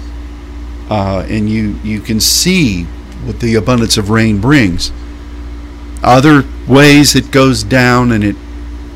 uh, 0.90 1.26
and 1.28 1.48
you 1.48 1.78
you 1.82 2.00
can 2.00 2.20
see 2.20 2.84
what 3.24 3.40
the 3.40 3.54
abundance 3.54 3.96
of 3.96 4.10
rain 4.10 4.40
brings. 4.40 4.92
Other 6.02 6.44
ways 6.68 7.16
it 7.16 7.30
goes 7.30 7.62
down 7.62 8.12
and 8.12 8.22
it 8.22 8.36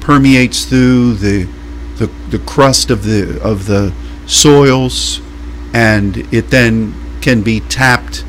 permeates 0.00 0.64
through 0.64 1.14
the 1.14 1.48
the, 1.96 2.06
the 2.30 2.38
crust 2.38 2.90
of 2.90 3.04
the 3.04 3.40
of 3.42 3.66
the 3.66 3.92
soils, 4.26 5.20
and 5.74 6.16
it 6.32 6.50
then 6.50 6.94
can 7.20 7.42
be 7.42 7.60
tapped 7.60 8.24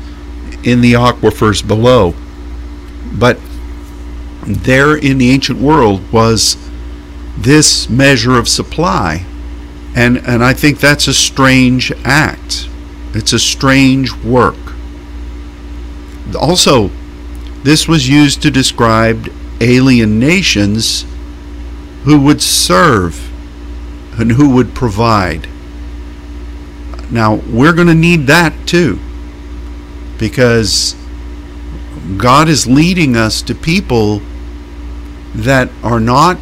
in 0.62 0.80
the 0.80 0.92
aquifers 0.92 1.66
below. 1.66 2.14
But 3.12 3.38
there 4.46 4.96
in 4.96 5.18
the 5.18 5.30
ancient 5.30 5.60
world 5.60 6.12
was 6.12 6.56
this 7.36 7.88
measure 7.88 8.38
of 8.38 8.48
supply. 8.48 9.26
And, 9.94 10.18
and 10.18 10.42
I 10.42 10.54
think 10.54 10.80
that's 10.80 11.06
a 11.06 11.14
strange 11.14 11.92
act. 12.04 12.68
It's 13.14 13.32
a 13.32 13.38
strange 13.38 14.12
work. 14.24 14.56
Also, 16.38 16.90
this 17.62 17.86
was 17.86 18.08
used 18.08 18.42
to 18.42 18.50
describe 18.50 19.30
alien 19.60 20.18
nations 20.18 21.04
who 22.04 22.20
would 22.20 22.42
serve 22.42 23.30
and 24.18 24.32
who 24.32 24.50
would 24.50 24.74
provide. 24.74 25.48
Now, 27.10 27.34
we're 27.34 27.72
going 27.72 27.88
to 27.88 27.94
need 27.94 28.26
that 28.26 28.66
too 28.66 28.98
because 30.18 30.96
God 32.16 32.48
is 32.48 32.66
leading 32.66 33.16
us 33.16 33.42
to 33.42 33.54
people 33.54 34.22
that 35.34 35.70
are 35.82 36.00
not 36.00 36.38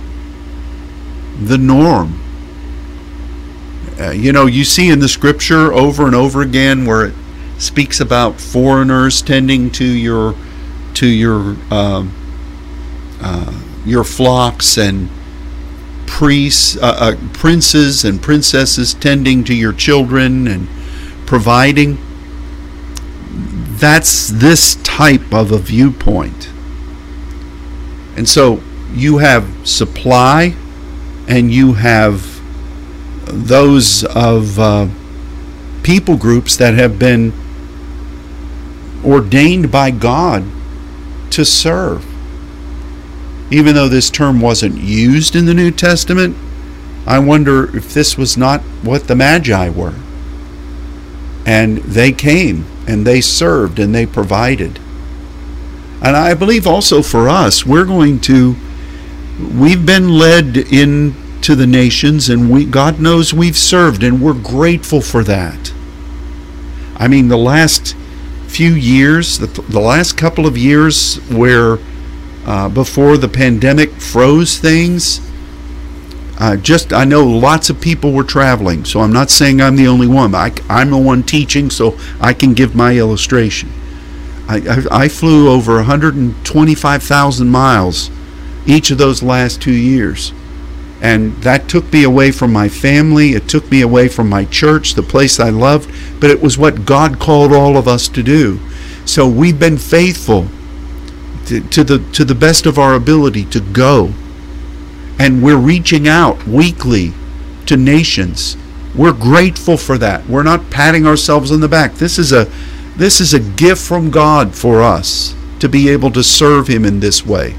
the 1.42 1.58
norm. 1.58 2.20
Uh, 4.01 4.12
you 4.12 4.32
know, 4.32 4.46
you 4.46 4.64
see 4.64 4.88
in 4.88 4.98
the 4.98 5.09
scripture 5.09 5.74
over 5.74 6.07
and 6.07 6.14
over 6.14 6.40
again 6.40 6.86
where 6.86 7.07
it 7.07 7.14
speaks 7.59 8.01
about 8.01 8.40
foreigners 8.40 9.20
tending 9.20 9.70
to 9.70 9.84
your 9.84 10.34
to 10.94 11.07
your 11.07 11.55
uh, 11.70 12.07
uh, 13.20 13.61
your 13.84 14.03
flocks 14.03 14.78
and 14.78 15.11
priests, 16.07 16.76
uh, 16.78 16.80
uh, 16.98 17.16
princes 17.34 18.05
and 18.05 18.22
princesses 18.22 18.94
tending 18.94 19.44
to 19.44 19.55
your 19.55 19.72
children 19.72 20.46
and 20.46 20.66
providing. 21.26 21.98
That's 23.78 24.28
this 24.28 24.76
type 24.76 25.32
of 25.32 25.53
a 25.53 25.59
viewpoint. 25.59 26.48
And 28.16 28.28
so 28.28 28.62
you 28.92 29.18
have 29.18 29.66
supply 29.66 30.55
and 31.28 31.53
you 31.53 31.74
have 31.74 32.29
those 33.32 34.04
of 34.04 34.58
uh, 34.58 34.88
people 35.82 36.16
groups 36.16 36.56
that 36.56 36.74
have 36.74 36.98
been 36.98 37.32
ordained 39.04 39.70
by 39.70 39.90
God 39.90 40.44
to 41.30 41.44
serve. 41.44 42.04
Even 43.50 43.74
though 43.74 43.88
this 43.88 44.10
term 44.10 44.40
wasn't 44.40 44.76
used 44.76 45.34
in 45.34 45.46
the 45.46 45.54
New 45.54 45.70
Testament, 45.70 46.36
I 47.06 47.18
wonder 47.18 47.76
if 47.76 47.92
this 47.92 48.16
was 48.16 48.36
not 48.36 48.60
what 48.82 49.08
the 49.08 49.16
Magi 49.16 49.70
were. 49.70 49.94
And 51.46 51.78
they 51.78 52.12
came 52.12 52.66
and 52.86 53.06
they 53.06 53.20
served 53.20 53.78
and 53.78 53.94
they 53.94 54.06
provided. 54.06 54.78
And 56.02 56.16
I 56.16 56.34
believe 56.34 56.66
also 56.66 57.02
for 57.02 57.28
us, 57.28 57.66
we're 57.66 57.84
going 57.84 58.20
to, 58.20 58.56
we've 59.54 59.84
been 59.84 60.08
led 60.08 60.56
into 61.41 61.55
the 61.55 61.66
nations 61.66 62.28
and 62.28 62.51
we, 62.51 62.66
God 62.66 63.01
knows 63.01 63.32
we've 63.32 63.57
served 63.57 64.03
and 64.03 64.20
we're 64.20 64.34
grateful 64.34 65.01
for 65.01 65.24
that. 65.24 65.72
I 66.97 67.09
mean, 67.09 67.28
the 67.28 67.38
last 67.38 67.97
few 68.47 68.74
years, 68.74 69.38
the, 69.38 69.47
the 69.47 69.80
last 69.80 70.18
couple 70.18 70.47
of 70.47 70.59
years 70.59 71.16
where 71.30 71.78
uh, 72.45 72.68
before 72.68 73.16
the 73.16 73.26
pandemic 73.26 73.91
froze 73.93 74.59
things, 74.59 75.22
uh, 76.38 76.57
just 76.57 76.93
I 76.93 77.05
know 77.05 77.26
lots 77.26 77.70
of 77.70 77.80
people 77.80 78.12
were 78.12 78.24
traveling, 78.24 78.84
so 78.84 79.01
I'm 79.01 79.12
not 79.12 79.30
saying 79.30 79.62
I'm 79.62 79.76
the 79.76 79.88
only 79.88 80.07
one. 80.07 80.34
I, 80.34 80.53
I'm 80.68 80.91
the 80.91 80.99
one 80.99 81.22
teaching, 81.22 81.70
so 81.70 81.99
I 82.20 82.34
can 82.34 82.53
give 82.53 82.74
my 82.74 82.99
illustration. 82.99 83.70
I, 84.47 84.57
I, 84.91 85.05
I 85.05 85.09
flew 85.09 85.49
over 85.49 85.76
125,000 85.76 87.49
miles 87.49 88.11
each 88.66 88.91
of 88.91 88.99
those 88.99 89.22
last 89.22 89.62
two 89.62 89.72
years. 89.72 90.34
And 91.03 91.34
that 91.42 91.68
took 91.68 91.90
me 91.92 92.05
away 92.05 92.30
from 92.30 92.53
my 92.53 92.68
family. 92.68 93.30
It 93.30 93.48
took 93.48 93.70
me 93.70 93.80
away 93.80 94.09
from 94.09 94.28
my 94.28 94.44
church, 94.44 94.94
the 94.94 95.03
place 95.03 95.40
I 95.40 95.48
loved. 95.48 95.90
But 96.20 96.30
it 96.30 96.42
was 96.42 96.59
what 96.59 96.84
God 96.84 97.18
called 97.18 97.53
all 97.53 97.76
of 97.76 97.88
us 97.88 98.07
to 98.09 98.22
do. 98.22 98.61
So 99.07 99.26
we've 99.26 99.59
been 99.59 99.78
faithful 99.78 100.48
to, 101.46 101.61
to 101.61 101.84
the 101.84 101.98
to 102.12 102.24
the 102.24 102.34
best 102.34 102.66
of 102.66 102.78
our 102.78 102.94
ability 102.94 103.44
to 103.46 103.61
go. 103.61 104.12
And 105.18 105.42
we're 105.42 105.57
reaching 105.57 106.07
out 106.07 106.46
weekly 106.46 107.12
to 107.66 107.76
nations. 107.76 108.57
We're 108.94 109.12
grateful 109.12 109.76
for 109.76 109.96
that. 109.98 110.26
We're 110.28 110.42
not 110.42 110.70
patting 110.70 111.07
ourselves 111.07 111.51
on 111.51 111.61
the 111.61 111.68
back. 111.68 111.94
This 111.94 112.18
is 112.18 112.32
a 112.32 112.44
this 112.96 113.20
is 113.20 113.32
a 113.32 113.40
gift 113.40 113.80
from 113.80 114.11
God 114.11 114.55
for 114.55 114.82
us 114.82 115.34
to 115.61 115.68
be 115.68 115.88
able 115.88 116.11
to 116.12 116.22
serve 116.22 116.68
him 116.68 116.84
in 116.84 117.01
this 117.01 117.24
way. 117.24 117.55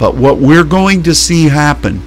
But 0.00 0.16
what 0.16 0.38
we're 0.38 0.64
going 0.64 1.02
to 1.02 1.14
see 1.14 1.50
happen 1.50 2.00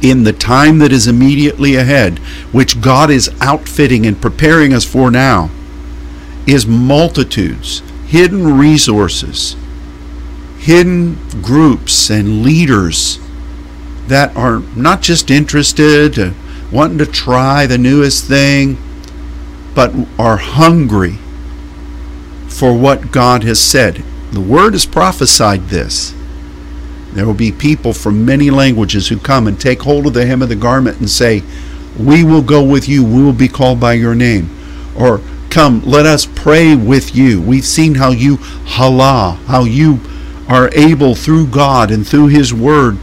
in 0.00 0.24
the 0.24 0.32
time 0.32 0.78
that 0.78 0.90
is 0.90 1.06
immediately 1.06 1.76
ahead, 1.76 2.18
which 2.50 2.80
God 2.80 3.10
is 3.10 3.30
outfitting 3.42 4.06
and 4.06 4.20
preparing 4.20 4.72
us 4.72 4.82
for 4.82 5.10
now, 5.10 5.50
is 6.46 6.66
multitudes, 6.66 7.82
hidden 8.06 8.56
resources, 8.56 9.54
hidden 10.60 11.18
groups 11.42 12.08
and 12.08 12.42
leaders 12.42 13.18
that 14.06 14.34
are 14.34 14.60
not 14.74 15.02
just 15.02 15.30
interested, 15.30 16.18
uh, 16.18 16.30
wanting 16.72 16.96
to 16.96 17.06
try 17.06 17.66
the 17.66 17.76
newest 17.76 18.24
thing, 18.24 18.78
but 19.74 19.94
are 20.18 20.38
hungry 20.38 21.18
for 22.48 22.74
what 22.74 23.12
God 23.12 23.44
has 23.44 23.60
said. 23.60 24.02
The 24.30 24.40
Word 24.40 24.72
has 24.72 24.86
prophesied 24.86 25.68
this. 25.68 26.14
There 27.12 27.26
will 27.26 27.34
be 27.34 27.52
people 27.52 27.92
from 27.92 28.24
many 28.24 28.50
languages 28.50 29.08
who 29.08 29.18
come 29.18 29.46
and 29.46 29.60
take 29.60 29.82
hold 29.82 30.06
of 30.06 30.14
the 30.14 30.26
hem 30.26 30.42
of 30.42 30.48
the 30.48 30.56
garment 30.56 30.98
and 30.98 31.10
say, 31.10 31.42
We 31.98 32.24
will 32.24 32.42
go 32.42 32.62
with 32.62 32.88
you. 32.88 33.04
We 33.04 33.22
will 33.22 33.32
be 33.32 33.48
called 33.48 33.80
by 33.80 33.94
your 33.94 34.14
name. 34.14 34.50
Or, 34.96 35.20
Come, 35.52 35.82
let 35.84 36.06
us 36.06 36.24
pray 36.24 36.74
with 36.74 37.14
you. 37.14 37.38
We've 37.38 37.66
seen 37.66 37.96
how 37.96 38.10
you 38.10 38.36
halah, 38.38 39.38
how 39.48 39.64
you 39.64 40.00
are 40.48 40.70
able 40.72 41.14
through 41.14 41.48
God 41.48 41.90
and 41.90 42.08
through 42.08 42.28
His 42.28 42.54
Word 42.54 42.96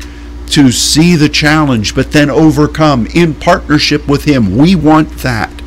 to 0.47 0.71
see 0.71 1.15
the 1.15 1.29
challenge, 1.29 1.93
but 1.93 2.11
then 2.11 2.31
overcome 2.31 3.05
in 3.13 3.35
partnership 3.35 4.07
with 4.07 4.23
Him. 4.23 4.57
We 4.57 4.73
want 4.73 5.19
that. 5.19 5.61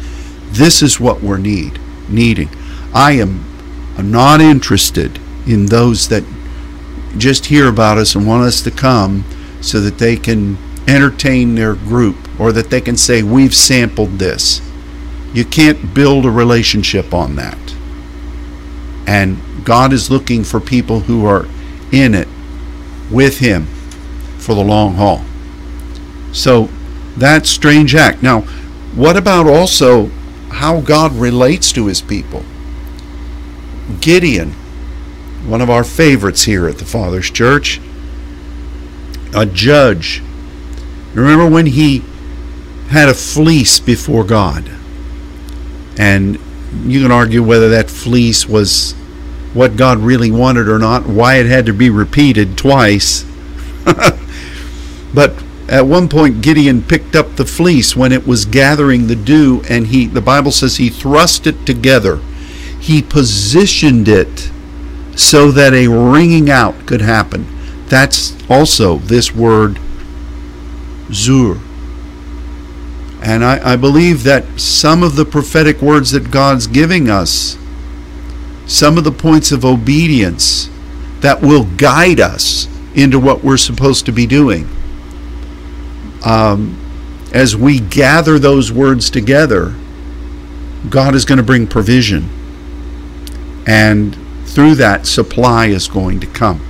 This 0.51 0.82
is 0.82 0.99
what 0.99 1.22
we're 1.22 1.38
need 1.38 1.78
needing. 2.09 2.49
I 2.93 3.12
am 3.12 3.45
not 3.97 4.40
interested 4.40 5.20
in 5.47 5.66
those 5.66 6.09
that 6.09 6.24
just 7.18 7.46
hear 7.46 7.68
about 7.68 7.98
us 7.98 8.14
and 8.14 8.26
want 8.26 8.44
us 8.44 8.60
to 8.62 8.70
come 8.70 9.24
so 9.60 9.80
that 9.80 9.98
they 9.98 10.16
can 10.16 10.58
entertain 10.88 11.54
their 11.54 11.74
group 11.74 12.16
or 12.40 12.52
that 12.52 12.70
they 12.70 12.80
can 12.80 12.96
say, 12.96 13.22
We've 13.22 13.54
sampled 13.54 14.18
this. 14.18 14.60
You 15.32 15.44
can't 15.44 15.94
build 15.94 16.26
a 16.26 16.30
relationship 16.30 17.14
on 17.14 17.36
that. 17.36 17.58
And 19.06 19.38
God 19.64 19.92
is 19.92 20.10
looking 20.10 20.44
for 20.44 20.60
people 20.60 21.00
who 21.00 21.24
are 21.26 21.46
in 21.90 22.14
it 22.14 22.28
with 23.10 23.38
Him 23.38 23.66
for 24.38 24.54
the 24.54 24.64
long 24.64 24.94
haul. 24.94 25.22
So 26.32 26.68
that 27.16 27.46
strange 27.46 27.94
act. 27.94 28.22
Now, 28.22 28.42
what 28.94 29.16
about 29.16 29.46
also 29.46 30.06
how 30.50 30.80
God 30.80 31.12
relates 31.12 31.72
to 31.72 31.86
His 31.86 32.00
people? 32.02 32.44
Gideon 34.00 34.54
one 35.47 35.61
of 35.61 35.70
our 35.70 35.84
favorites 35.84 36.45
here 36.45 36.68
at 36.68 36.78
the 36.78 36.84
Father's 36.84 37.30
Church, 37.30 37.80
a 39.34 39.47
judge. 39.47 40.22
Remember 41.14 41.49
when 41.49 41.66
he 41.66 42.03
had 42.88 43.09
a 43.09 43.14
fleece 43.14 43.80
before 43.80 44.24
God? 44.24 44.70
And 45.99 46.38
you 46.84 47.03
can 47.03 47.11
argue 47.11 47.43
whether 47.43 47.68
that 47.70 47.90
fleece 47.90 48.47
was 48.47 48.93
what 49.53 49.76
God 49.76 49.99
really 49.99 50.30
wanted 50.30 50.68
or 50.68 50.78
not, 50.78 51.07
why 51.07 51.36
it 51.36 51.47
had 51.47 51.66
to 51.66 51.72
be 51.72 51.90
repeated 51.90 52.57
twice. 52.57 53.24
but 55.14 55.34
at 55.68 55.86
one 55.86 56.09
point 56.09 56.43
Gideon 56.43 56.82
picked 56.82 57.14
up 57.14 57.36
the 57.36 57.45
fleece 57.45 57.97
when 57.97 58.12
it 58.12 58.26
was 58.26 58.45
gathering 58.45 59.07
the 59.07 59.16
dew 59.16 59.62
and 59.68 59.88
he 59.88 60.07
the 60.07 60.20
Bible 60.20 60.53
says 60.53 60.76
he 60.76 60.88
thrust 60.88 61.47
it 61.47 61.66
together. 61.66 62.20
He 62.80 63.03
positioned 63.03 64.09
it 64.09 64.51
so 65.16 65.50
that 65.50 65.74
a 65.74 65.88
ringing 65.88 66.50
out 66.50 66.86
could 66.86 67.00
happen. 67.00 67.46
That's 67.86 68.36
also 68.48 68.98
this 68.98 69.34
word 69.34 69.78
zur. 71.12 71.58
And 73.22 73.44
I, 73.44 73.74
I, 73.74 73.76
believe 73.76 74.24
that 74.24 74.58
some 74.58 75.02
of 75.02 75.14
the 75.14 75.24
prophetic 75.24 75.80
words 75.80 76.10
that 76.10 76.30
God's 76.30 76.66
giving 76.66 77.08
us, 77.08 77.56
some 78.66 78.98
of 78.98 79.04
the 79.04 79.12
points 79.12 79.52
of 79.52 79.64
obedience 79.64 80.68
that 81.20 81.40
will 81.40 81.64
guide 81.76 82.18
us 82.18 82.66
into 82.94 83.20
what 83.20 83.44
we're 83.44 83.58
supposed 83.58 84.06
to 84.06 84.12
be 84.12 84.26
doing, 84.26 84.68
um, 86.24 86.78
as 87.32 87.56
we 87.56 87.78
gather 87.78 88.38
those 88.38 88.72
words 88.72 89.08
together, 89.08 89.74
God 90.88 91.14
is 91.14 91.24
going 91.24 91.38
to 91.38 91.44
bring 91.44 91.66
provision. 91.66 92.28
And 93.66 94.16
through 94.45 94.74
that 94.76 95.07
supply 95.07 95.66
is 95.66 95.88
going 95.88 96.20
to 96.20 96.26
come. 96.26 96.61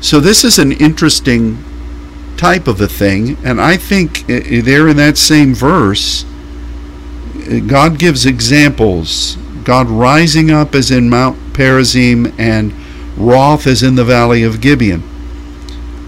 So 0.00 0.20
this 0.20 0.44
is 0.44 0.58
an 0.58 0.72
interesting 0.72 1.62
type 2.36 2.66
of 2.68 2.80
a 2.80 2.88
thing. 2.88 3.36
And 3.44 3.60
I 3.60 3.76
think 3.76 4.26
there 4.26 4.88
in 4.88 4.96
that 4.96 5.16
same 5.16 5.54
verse, 5.54 6.24
God 7.66 7.98
gives 7.98 8.26
examples. 8.26 9.36
God 9.64 9.88
rising 9.88 10.50
up 10.50 10.74
as 10.74 10.90
in 10.90 11.08
Mount 11.08 11.38
Perazim 11.52 12.34
and 12.38 12.72
wrath 13.16 13.66
as 13.66 13.82
in 13.82 13.94
the 13.94 14.04
valley 14.04 14.42
of 14.42 14.60
Gibeon. 14.60 15.02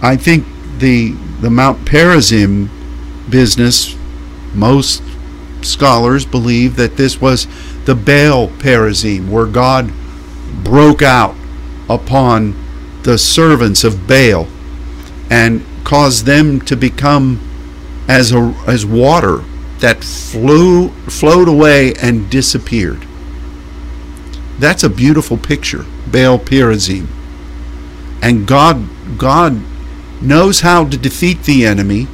I 0.02 0.16
think 0.16 0.46
the 0.78 1.12
the 1.40 1.50
Mount 1.50 1.84
Perazim 1.84 2.68
business, 3.30 3.96
most 4.54 5.02
scholars 5.62 6.26
believe 6.26 6.76
that 6.76 6.96
this 6.96 7.20
was 7.20 7.46
the 7.84 7.94
Baal 7.94 8.48
Perazim, 8.48 9.28
where 9.28 9.46
God 9.46 9.92
broke 10.68 11.00
out 11.00 11.34
upon 11.88 12.54
the 13.02 13.16
servants 13.16 13.84
of 13.84 14.06
Baal 14.06 14.46
and 15.30 15.64
caused 15.82 16.26
them 16.26 16.60
to 16.60 16.76
become 16.76 17.40
as 18.06 18.32
a, 18.32 18.54
as 18.66 18.84
water 18.84 19.42
that 19.78 20.04
flew 20.04 20.90
flowed 21.08 21.48
away 21.48 21.94
and 21.94 22.28
disappeared. 22.28 23.06
That's 24.58 24.82
a 24.82 24.90
beautiful 24.90 25.38
picture, 25.38 25.86
Baal 26.06 26.38
Perazim. 26.38 27.06
And 28.20 28.46
God 28.46 28.86
God 29.16 29.62
knows 30.20 30.60
how 30.60 30.86
to 30.86 30.98
defeat 30.98 31.44
the 31.44 31.64
enemy. 31.64 32.08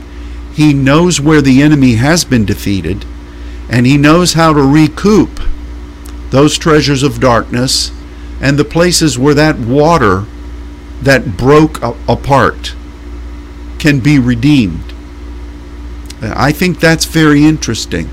He 0.53 0.73
knows 0.73 1.21
where 1.21 1.43
the 1.43 1.61
enemy 1.61 1.95
has 1.95 2.25
been 2.25 2.45
defeated, 2.45 3.05
and 3.69 3.85
he 3.85 3.97
knows 3.97 4.35
how 4.35 4.53
to 4.53 4.63
recoup 4.63 5.41
those 6.31 6.57
treasures 6.57 7.03
of 7.03 7.19
darkness 7.19 7.91
and 8.45 8.59
the 8.59 8.65
places 8.65 9.19
where 9.19 9.33
that 9.33 9.59
water 9.59 10.27
that 11.01 11.35
broke 11.35 11.83
apart 12.07 12.75
can 13.79 14.01
be 14.01 14.19
redeemed. 14.19 14.93
I 16.21 16.53
think 16.53 16.79
that's 16.79 17.07
very 17.07 17.43
interesting. 17.47 18.11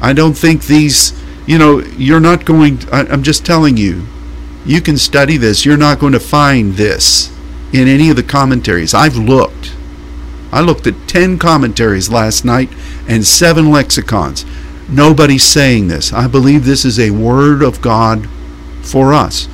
I 0.00 0.14
don't 0.14 0.32
think 0.32 0.64
these, 0.64 1.12
you 1.46 1.58
know, 1.58 1.80
you're 1.80 2.18
not 2.18 2.46
going, 2.46 2.78
I'm 2.90 3.22
just 3.22 3.44
telling 3.44 3.76
you, 3.76 4.06
you 4.64 4.80
can 4.80 4.96
study 4.96 5.36
this. 5.36 5.66
You're 5.66 5.76
not 5.76 5.98
going 5.98 6.14
to 6.14 6.20
find 6.20 6.72
this 6.72 7.30
in 7.74 7.88
any 7.88 8.08
of 8.08 8.16
the 8.16 8.22
commentaries. 8.22 8.94
I've 8.94 9.16
looked. 9.16 9.74
I 10.50 10.62
looked 10.62 10.86
at 10.86 11.08
10 11.08 11.38
commentaries 11.38 12.08
last 12.08 12.42
night 12.42 12.70
and 13.06 13.22
7 13.26 13.70
lexicons. 13.70 14.46
Nobody's 14.88 15.44
saying 15.44 15.88
this. 15.88 16.10
I 16.10 16.26
believe 16.26 16.64
this 16.64 16.86
is 16.86 16.98
a 16.98 17.10
word 17.10 17.62
of 17.62 17.82
God 17.82 18.30
for 18.86 19.12
us. 19.12 19.46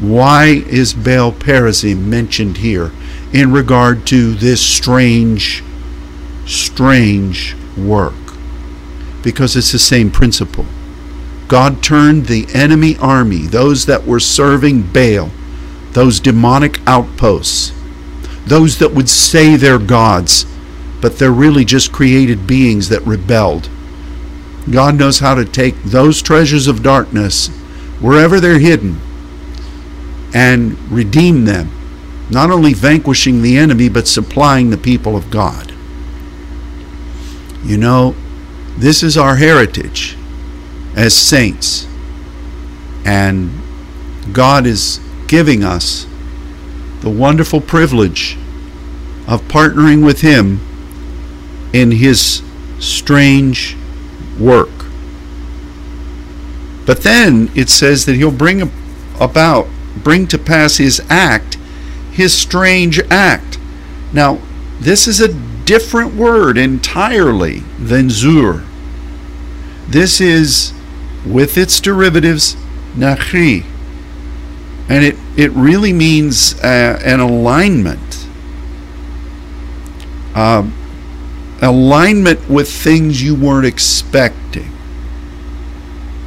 Why 0.00 0.62
is 0.66 0.94
Baal 0.94 1.32
Perazim 1.32 2.04
mentioned 2.04 2.58
here 2.58 2.92
in 3.32 3.52
regard 3.52 4.06
to 4.08 4.34
this 4.34 4.60
strange, 4.60 5.64
strange 6.46 7.56
work? 7.76 8.14
Because 9.22 9.56
it's 9.56 9.72
the 9.72 9.78
same 9.78 10.10
principle. 10.10 10.66
God 11.48 11.82
turned 11.82 12.26
the 12.26 12.46
enemy 12.52 12.96
army, 12.98 13.46
those 13.46 13.86
that 13.86 14.06
were 14.06 14.20
serving 14.20 14.82
Baal, 14.92 15.30
those 15.92 16.20
demonic 16.20 16.80
outposts, 16.86 17.72
those 18.46 18.78
that 18.78 18.92
would 18.92 19.08
say 19.08 19.56
they're 19.56 19.78
gods, 19.78 20.44
but 21.00 21.18
they're 21.18 21.30
really 21.30 21.64
just 21.64 21.92
created 21.92 22.46
beings 22.46 22.88
that 22.88 23.06
rebelled. 23.06 23.68
God 24.70 24.96
knows 24.96 25.20
how 25.20 25.34
to 25.34 25.44
take 25.44 25.80
those 25.84 26.20
treasures 26.20 26.66
of 26.66 26.82
darkness, 26.82 27.48
wherever 28.00 28.40
they're 28.40 28.58
hidden, 28.58 29.00
and 30.34 30.78
redeem 30.90 31.44
them, 31.44 31.70
not 32.30 32.50
only 32.50 32.74
vanquishing 32.74 33.42
the 33.42 33.56
enemy, 33.56 33.88
but 33.88 34.06
supplying 34.06 34.70
the 34.70 34.76
people 34.76 35.16
of 35.16 35.30
God. 35.30 35.72
You 37.64 37.78
know, 37.78 38.14
this 38.76 39.02
is 39.02 39.16
our 39.16 39.36
heritage 39.36 40.16
as 40.94 41.14
saints. 41.14 41.86
And 43.04 43.50
God 44.32 44.66
is 44.66 45.00
giving 45.28 45.64
us 45.64 46.06
the 47.00 47.10
wonderful 47.10 47.60
privilege 47.60 48.36
of 49.28 49.42
partnering 49.42 50.04
with 50.04 50.20
Him 50.20 50.60
in 51.72 51.90
His 51.92 52.42
strange 52.78 53.76
work. 54.38 54.75
But 56.86 57.02
then 57.02 57.50
it 57.54 57.68
says 57.68 58.06
that 58.06 58.14
He'll 58.14 58.30
bring 58.30 58.70
about 59.20 59.66
bring 60.02 60.26
to 60.28 60.38
pass 60.38 60.76
his 60.76 61.00
act, 61.08 61.54
his 62.12 62.32
strange 62.32 63.00
act. 63.10 63.58
Now, 64.12 64.40
this 64.78 65.08
is 65.08 65.20
a 65.20 65.32
different 65.64 66.14
word 66.14 66.58
entirely 66.58 67.60
than 67.78 68.10
zur. 68.10 68.64
This 69.88 70.20
is, 70.20 70.72
with 71.24 71.56
its 71.56 71.80
derivatives, 71.80 72.56
nachri. 72.94 73.64
And 74.88 75.04
it, 75.04 75.16
it 75.36 75.50
really 75.52 75.92
means 75.92 76.60
uh, 76.60 77.00
an 77.04 77.20
alignment. 77.20 78.26
Uh, 80.34 80.70
alignment 81.62 82.48
with 82.48 82.70
things 82.70 83.22
you 83.22 83.34
weren't 83.34 83.66
expecting. 83.66 84.70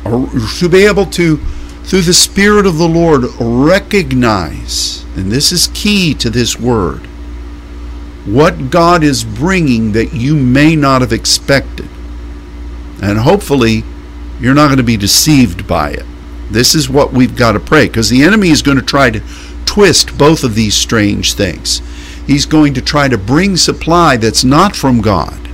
To 0.10 0.70
be 0.70 0.86
able 0.86 1.05
to 1.07 1.38
through 1.89 2.01
the 2.01 2.14
Spirit 2.14 2.68
of 2.68 2.78
the 2.78 2.88
Lord, 2.88 3.24
recognize, 3.39 5.03
and 5.16 5.32
this 5.32 5.51
is 5.51 5.72
key 5.74 6.14
to 6.14 6.30
this 6.30 6.60
word, 6.60 7.07
what 8.28 8.70
God 8.70 9.03
is 9.03 9.24
bringing 9.24 9.93
that 9.93 10.14
you 10.14 10.36
may 10.36 10.76
not 10.76 11.01
have 11.01 11.12
expected. 11.12 11.89
And 13.01 13.18
hopefully, 13.18 13.84
you're 14.39 14.53
not 14.53 14.68
going 14.68 14.78
to 14.78 14.84
be 14.84 14.97
deceived 14.97 15.68
by 15.68 15.89
it. 15.89 16.05
This 16.51 16.76
is 16.76 16.91
what 16.91 17.12
we've 17.12 17.36
got 17.36 17.53
to 17.53 17.60
pray 17.60 17.88
because 17.88 18.10
the 18.10 18.22
enemy 18.22 18.49
is 18.49 18.62
going 18.62 18.78
to 18.78 18.86
try 18.86 19.10
to 19.10 19.24
twist 19.66 20.16
both 20.16 20.43
of 20.43 20.53
these 20.53 20.76
strange 20.76 21.34
things. 21.34 21.82
He's 22.28 22.45
going 22.45 22.76
to 22.76 22.84
try 22.84 23.07
to 23.07 23.18
bring 23.18 23.57
supply 23.57 24.16
that's 24.16 24.43
not 24.43 24.76
from 24.76 25.01
God. 25.01 25.49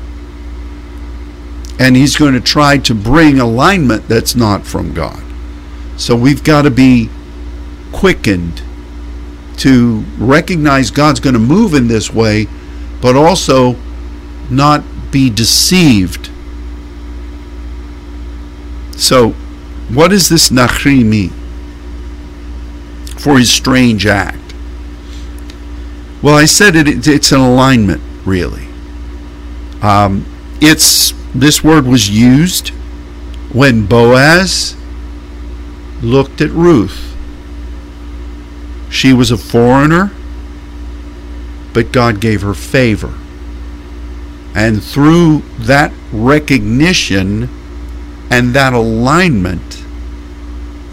And 1.80 1.96
he's 1.96 2.16
going 2.16 2.34
to 2.34 2.42
try 2.42 2.78
to 2.78 2.96
bring 2.96 3.40
alignment 3.40 4.08
that's 4.08 4.36
not 4.36 4.66
from 4.66 4.94
God. 4.94 5.22
So 5.98 6.16
we've 6.16 6.44
got 6.44 6.64
to 6.64 6.72
be 6.72 7.10
quickened 7.92 8.62
to 9.58 10.04
recognize 10.18 10.92
God's 10.92 11.20
going 11.20 11.34
to 11.34 11.40
move 11.40 11.74
in 11.74 11.88
this 11.88 12.14
way, 12.14 12.48
but 13.02 13.16
also 13.16 13.76
not 14.50 14.84
be 15.12 15.30
deceived. 15.30 16.30
So, 18.98 19.32
what 19.90 20.10
does 20.10 20.30
this 20.30 20.50
Nachri 20.50 21.06
mean 21.06 21.32
for 23.18 23.38
his 23.38 23.52
strange 23.52 24.06
act? 24.06 24.54
Well, 26.22 26.36
I 26.36 26.46
said 26.46 26.76
it, 26.76 27.08
it's 27.08 27.32
an 27.32 27.40
alignment, 27.40 28.02
really. 28.26 28.68
Um, 29.82 30.26
it's 30.60 31.14
this 31.36 31.64
word 31.64 31.86
was 31.86 32.10
used 32.10 32.70
when 33.52 33.86
Boaz 33.86 34.76
looked 36.02 36.40
at 36.40 36.50
Ruth. 36.52 37.16
She 38.90 39.12
was 39.12 39.32
a 39.32 39.38
foreigner, 39.38 40.12
but 41.74 41.92
God 41.92 42.22
gave 42.22 42.42
her 42.42 42.54
favor. 42.54 43.14
And 44.56 44.82
through 44.82 45.40
that 45.60 45.92
recognition 46.14 47.50
and 48.32 48.54
that 48.54 48.72
alignment, 48.72 49.84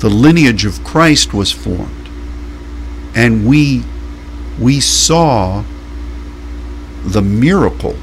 the 0.00 0.10
lineage 0.10 0.64
of 0.64 0.82
Christ 0.82 1.32
was 1.32 1.52
formed. 1.52 2.08
And 3.14 3.46
we, 3.46 3.84
we 4.58 4.80
saw 4.80 5.62
the 7.04 7.22
miracle 7.22 7.96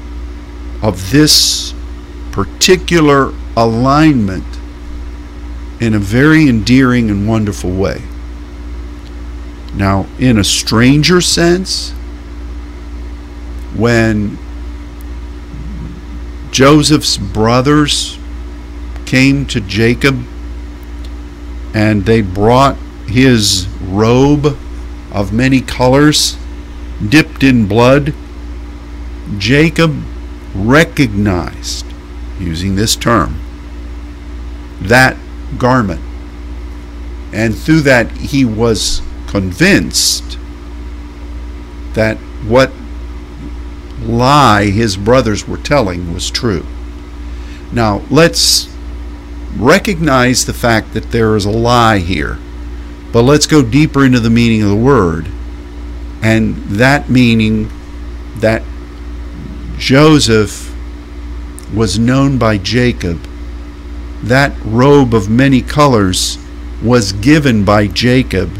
of 0.82 1.10
this 1.10 1.74
particular 2.32 3.32
alignment 3.56 4.44
in 5.80 5.94
a 5.94 5.98
very 5.98 6.48
endearing 6.48 7.10
and 7.10 7.28
wonderful 7.28 7.70
way. 7.70 8.02
Now, 9.74 10.06
in 10.18 10.38
a 10.38 10.44
stranger 10.44 11.20
sense, 11.20 11.92
when 13.74 14.38
Joseph's 16.50 17.16
brothers 17.16 18.18
came 19.06 19.46
to 19.46 19.60
Jacob 19.60 20.22
and 21.74 22.04
they 22.04 22.20
brought 22.20 22.76
his 23.06 23.66
robe 23.80 24.56
of 25.12 25.32
many 25.32 25.60
colors 25.60 26.36
dipped 27.08 27.42
in 27.42 27.66
blood, 27.66 28.12
Jacob 29.38 29.96
recognized, 30.54 31.86
using 32.40 32.74
this 32.74 32.96
term, 32.96 33.40
that 34.80 35.16
garment. 35.58 36.00
And 37.32 37.56
through 37.56 37.82
that, 37.82 38.10
he 38.10 38.44
was 38.44 39.02
convinced 39.28 40.38
that 41.94 42.16
what 42.46 42.72
lie 44.00 44.70
his 44.70 44.96
brothers 44.96 45.46
were 45.46 45.58
telling 45.58 46.12
was 46.12 46.30
true. 46.30 46.66
Now, 47.72 48.02
let's 48.10 48.68
recognize 49.56 50.46
the 50.46 50.54
fact 50.54 50.94
that 50.94 51.12
there 51.12 51.36
is 51.36 51.44
a 51.44 51.50
lie 51.50 51.98
here, 51.98 52.38
but 53.12 53.22
let's 53.22 53.46
go 53.46 53.62
deeper 53.62 54.04
into 54.04 54.20
the 54.20 54.30
meaning 54.30 54.62
of 54.62 54.68
the 54.68 54.76
word. 54.76 55.28
And 56.22 56.56
that 56.68 57.08
meaning 57.08 57.70
that 58.36 58.62
Joseph 59.78 60.69
was 61.74 61.98
known 61.98 62.38
by 62.38 62.58
Jacob, 62.58 63.20
that 64.22 64.52
robe 64.64 65.14
of 65.14 65.30
many 65.30 65.62
colors 65.62 66.38
was 66.82 67.12
given 67.12 67.64
by 67.64 67.86
Jacob, 67.86 68.50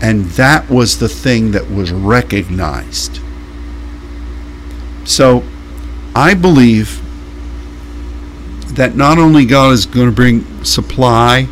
and 0.00 0.24
that 0.32 0.68
was 0.68 0.98
the 0.98 1.08
thing 1.08 1.52
that 1.52 1.70
was 1.70 1.92
recognized. 1.92 3.20
So 5.04 5.44
I 6.14 6.34
believe 6.34 7.00
that 8.74 8.96
not 8.96 9.18
only 9.18 9.46
God 9.46 9.72
is 9.72 9.86
going 9.86 10.06
to 10.06 10.14
bring 10.14 10.64
supply, 10.64 11.48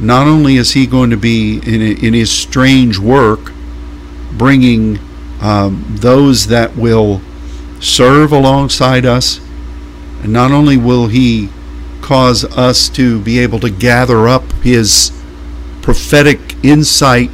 not 0.00 0.26
only 0.26 0.56
is 0.56 0.72
He 0.72 0.86
going 0.86 1.10
to 1.10 1.16
be 1.16 1.58
in, 1.58 1.82
in 2.04 2.14
His 2.14 2.30
strange 2.30 2.98
work 2.98 3.52
bringing 4.32 4.98
um, 5.40 5.84
those 5.90 6.48
that 6.48 6.76
will 6.76 7.20
serve 7.80 8.32
alongside 8.32 9.06
us, 9.06 9.40
and 10.24 10.32
not 10.32 10.50
only 10.50 10.78
will 10.78 11.06
He 11.08 11.50
cause 12.00 12.44
us 12.56 12.88
to 12.88 13.20
be 13.20 13.38
able 13.38 13.60
to 13.60 13.70
gather 13.70 14.26
up 14.26 14.50
His 14.62 15.12
prophetic 15.82 16.40
insight 16.64 17.30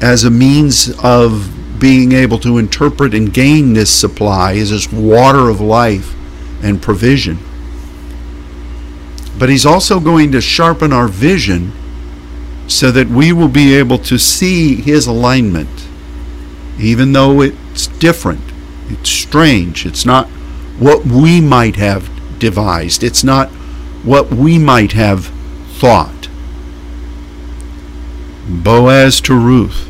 as 0.00 0.22
a 0.22 0.30
means 0.30 0.92
of 1.02 1.80
being 1.80 2.12
able 2.12 2.38
to 2.40 2.58
interpret 2.58 3.14
and 3.14 3.32
gain 3.32 3.72
this 3.72 3.90
supply 3.90 4.52
as 4.52 4.70
this 4.70 4.92
water 4.92 5.48
of 5.48 5.60
life 5.60 6.14
and 6.62 6.82
provision. 6.82 7.38
But 9.38 9.48
He's 9.48 9.64
also 9.64 9.98
going 9.98 10.32
to 10.32 10.42
sharpen 10.42 10.92
our 10.92 11.08
vision 11.08 11.72
so 12.68 12.90
that 12.90 13.08
we 13.08 13.32
will 13.32 13.48
be 13.48 13.74
able 13.74 13.98
to 13.98 14.18
see 14.18 14.74
His 14.76 15.06
alignment, 15.06 15.88
even 16.78 17.14
though 17.14 17.40
it's 17.40 17.86
different, 17.86 18.42
it's 18.90 19.08
strange, 19.08 19.86
it's 19.86 20.04
not 20.04 20.28
what 20.78 21.04
we 21.04 21.40
might 21.40 21.76
have 21.76 22.10
devised, 22.38 23.02
it's 23.02 23.22
not 23.22 23.48
what 24.02 24.30
we 24.30 24.58
might 24.58 24.92
have 24.92 25.26
thought. 25.78 26.28
Boaz 28.48 29.20
to 29.22 29.34
Ruth 29.34 29.88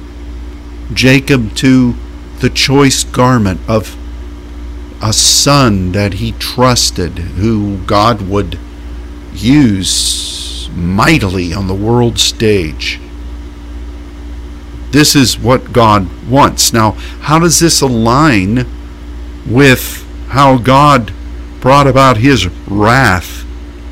Jacob 0.95 1.55
to 1.57 1.95
the 2.41 2.51
choice 2.51 3.05
garment 3.05 3.61
of 3.69 3.97
a 5.03 5.13
son 5.13 5.93
that 5.93 6.15
he 6.15 6.33
trusted, 6.33 7.19
who 7.19 7.79
God 7.87 8.23
would 8.23 8.59
use 9.33 10.69
mightily 10.75 11.53
on 11.53 11.67
the 11.67 11.75
world 11.75 12.19
stage. 12.19 13.01
This 14.91 15.17
is 15.17 15.39
what 15.39 15.73
God 15.73 16.09
wants. 16.29 16.73
Now, 16.73 16.93
how 17.23 17.39
does 17.39 17.59
this 17.59 17.81
align 17.81 18.67
with 19.47 20.02
how 20.33 20.57
God 20.57 21.13
brought 21.61 21.87
about 21.87 22.17
his 22.17 22.49
wrath 22.67 23.45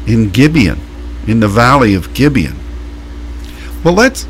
in 0.06 0.30
Gibeon, 0.30 0.80
in 1.26 1.40
the 1.40 1.48
valley 1.48 1.94
of 1.94 2.14
Gibeon? 2.14 2.56
Well, 3.84 3.94
let's 3.94 4.26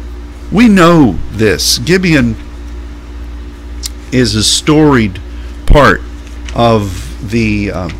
we 0.50 0.68
know 0.68 1.18
this. 1.30 1.78
Gibeon 1.78 2.34
is 4.12 4.34
a 4.34 4.42
storied 4.42 5.20
part 5.66 6.00
of 6.54 7.30
the 7.30 7.70
uh, 7.70 7.90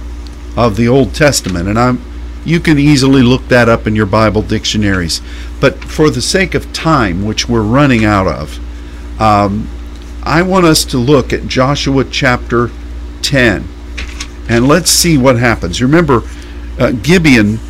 of 0.57 0.77
the 0.77 0.89
Old 0.89 1.15
Testament, 1.15 1.69
and 1.69 1.79
I'm 1.79 2.03
you 2.45 2.59
can 2.59 2.79
easily 2.79 3.23
look 3.23 3.47
that 3.49 3.69
up 3.69 3.87
in 3.87 3.95
your 3.95 4.07
Bible 4.07 4.43
dictionaries. 4.43 5.21
But 5.61 5.85
for 5.85 6.11
the 6.11 6.23
sake 6.23 6.55
of 6.55 6.73
time, 6.73 7.25
which 7.25 7.49
we're 7.49 7.63
running 7.63 8.05
out 8.05 8.27
of, 8.27 9.21
um, 9.21 9.69
I 10.23 10.43
want 10.43 10.67
us 10.67 10.85
to 10.87 10.99
look 10.99 11.33
at 11.33 11.47
Joshua 11.47 12.05
chapter 12.05 12.71
10, 13.23 13.69
and 14.51 14.67
let's 14.67 14.91
see 14.91 15.17
what 15.17 15.39
happens. 15.39 15.81
Remember, 15.81 16.23
uh, 16.79 16.91
Gibeon 16.91 17.61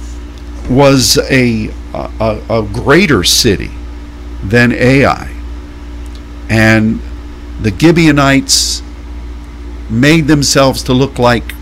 was 0.69 1.19
a, 1.31 1.69
a 1.93 2.43
a 2.49 2.69
greater 2.73 3.23
city 3.23 3.71
than 4.43 4.73
Ai, 4.73 5.37
and 6.49 7.01
the 7.61 7.71
Gibeonites 7.71 8.83
made 9.91 10.27
themselves 10.27 10.83
to 10.85 10.95
look 10.95 11.19
like 11.19 11.55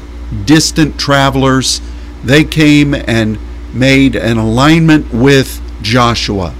distant 0.44 1.00
travelers. 1.00 1.80
They 2.22 2.44
came 2.44 2.94
and 2.94 3.38
made 3.74 4.14
an 4.14 4.36
alignment 4.36 5.12
with 5.12 5.60
Joshua. 5.82 6.54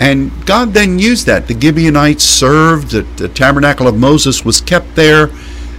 And 0.00 0.44
God 0.46 0.74
then 0.74 0.98
used 0.98 1.26
that. 1.26 1.46
The 1.46 1.58
Gibeonites 1.58 2.24
served, 2.24 2.90
the, 2.90 3.02
the 3.16 3.28
tabernacle 3.28 3.86
of 3.86 3.96
Moses 3.96 4.44
was 4.44 4.60
kept 4.60 4.96
there. 4.96 5.30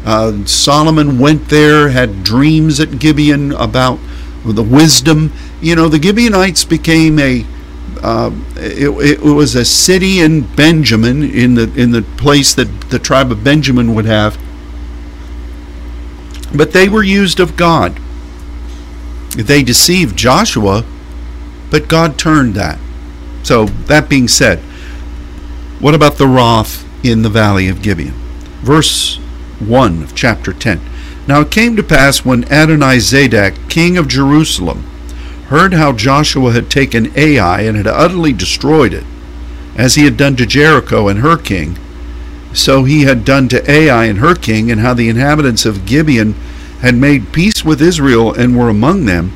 Uh, 0.06 0.46
Solomon 0.46 1.18
went 1.18 1.50
there, 1.50 1.90
had 1.90 2.24
dreams 2.24 2.80
at 2.80 3.00
Gibeon 3.00 3.54
about 3.54 4.00
the 4.46 4.64
wisdom. 4.64 5.32
You 5.62 5.76
know, 5.76 5.88
the 5.88 6.02
Gibeonites 6.02 6.66
became 6.66 7.20
a 7.20 7.46
uh, 8.02 8.32
it, 8.58 8.90
it, 8.90 9.22
was 9.22 9.56
a 9.56 9.64
city 9.64 10.20
in 10.20 10.42
Benjamin, 10.56 11.24
in 11.24 11.56
the 11.56 11.74
in 11.74 11.92
the 11.92 12.02
place 12.02 12.54
that 12.54 12.66
the 12.90 13.00
tribe 13.00 13.32
of 13.32 13.46
Benjamin 13.46 13.96
would 13.96 14.04
have. 14.04 14.38
But 16.54 16.74
they 16.74 16.90
were 16.90 17.04
used 17.04 17.40
of 17.40 17.56
God. 17.56 17.98
They 19.38 19.64
deceived 19.64 20.18
Joshua, 20.18 20.84
but 21.72 21.88
God 21.88 22.20
turned 22.20 22.56
that. 22.56 22.78
So 23.42 23.66
that 23.66 24.10
being 24.10 24.28
said, 24.28 24.60
what 25.80 25.96
about 25.96 26.16
the 26.16 26.28
wrath 26.28 26.86
in 27.06 27.22
the 27.22 27.30
valley 27.30 27.70
of 27.70 27.82
Gibeon? 27.82 28.14
Verse 28.62 29.18
1 29.68 30.04
of 30.04 30.16
chapter 30.16 30.54
10. 30.54 30.80
Now 31.28 31.42
it 31.42 31.52
came 31.52 31.76
to 31.76 31.84
pass 31.84 32.26
when 32.26 32.52
Adonai 32.52 32.98
Zedek, 32.98 33.70
king 33.70 33.98
of 33.98 34.08
Jerusalem, 34.08 34.84
heard 35.48 35.74
how 35.74 35.94
Joshua 35.94 36.52
had 36.52 36.70
taken 36.70 37.12
Ai 37.16 37.62
and 37.62 37.78
had 37.78 37.88
utterly 37.88 38.34
destroyed 38.34 38.94
it, 38.94 39.06
as 39.76 39.96
he 39.96 40.06
had 40.06 40.18
done 40.18 40.36
to 40.36 40.46
Jericho 40.46 41.08
and 41.08 41.20
her 41.20 41.38
king, 41.38 41.78
so 42.54 42.84
he 42.84 43.04
had 43.04 43.26
done 43.26 43.48
to 43.50 43.70
Ai 43.70 44.06
and 44.06 44.20
her 44.20 44.36
king, 44.36 44.72
and 44.72 44.82
how 44.82 44.94
the 44.94 45.10
inhabitants 45.10 45.66
of 45.66 45.86
Gibeon 45.86 46.34
had 46.82 46.96
made 46.96 47.34
peace 47.34 47.66
with 47.66 47.82
Israel 47.82 48.34
and 48.34 48.58
were 48.58 48.70
among 48.70 49.06
them, 49.06 49.32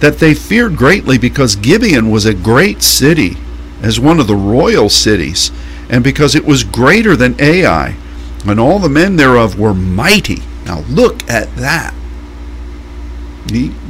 that 0.00 0.18
they 0.18 0.34
feared 0.34 0.76
greatly 0.76 1.18
because 1.18 1.56
Gibeon 1.56 2.10
was 2.10 2.26
a 2.26 2.34
great 2.34 2.82
city, 2.82 3.36
as 3.82 4.00
one 4.00 4.20
of 4.20 4.26
the 4.26 4.36
royal 4.36 4.88
cities, 4.88 5.50
and 5.88 6.04
because 6.04 6.34
it 6.34 6.44
was 6.44 6.64
greater 6.64 7.16
than 7.16 7.40
Ai, 7.40 7.96
and 8.44 8.58
all 8.58 8.78
the 8.78 8.88
men 8.88 9.16
thereof 9.16 9.58
were 9.58 9.74
mighty. 9.74 10.42
Now 10.64 10.80
look 10.88 11.28
at 11.28 11.54
that 11.56 11.94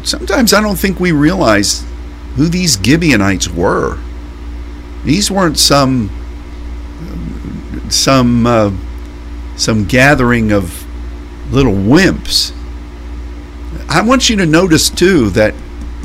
sometimes 0.03 0.53
I 0.53 0.61
don't 0.61 0.79
think 0.79 1.01
we 1.01 1.13
realize 1.13 1.85
who 2.37 2.49
these 2.49 2.79
Gibeonites 2.83 3.49
were. 3.49 3.99
These 5.05 5.31
weren't 5.31 5.59
some 5.59 6.11
some 7.89 8.47
uh, 8.47 8.73
some 9.57 9.85
gathering 9.85 10.53
of 10.53 10.87
little 11.53 11.75
wimps. 11.75 12.55
I 13.89 14.03
want 14.03 14.31
you 14.31 14.37
to 14.37 14.47
notice 14.47 14.89
too 14.89 15.31
that 15.31 15.55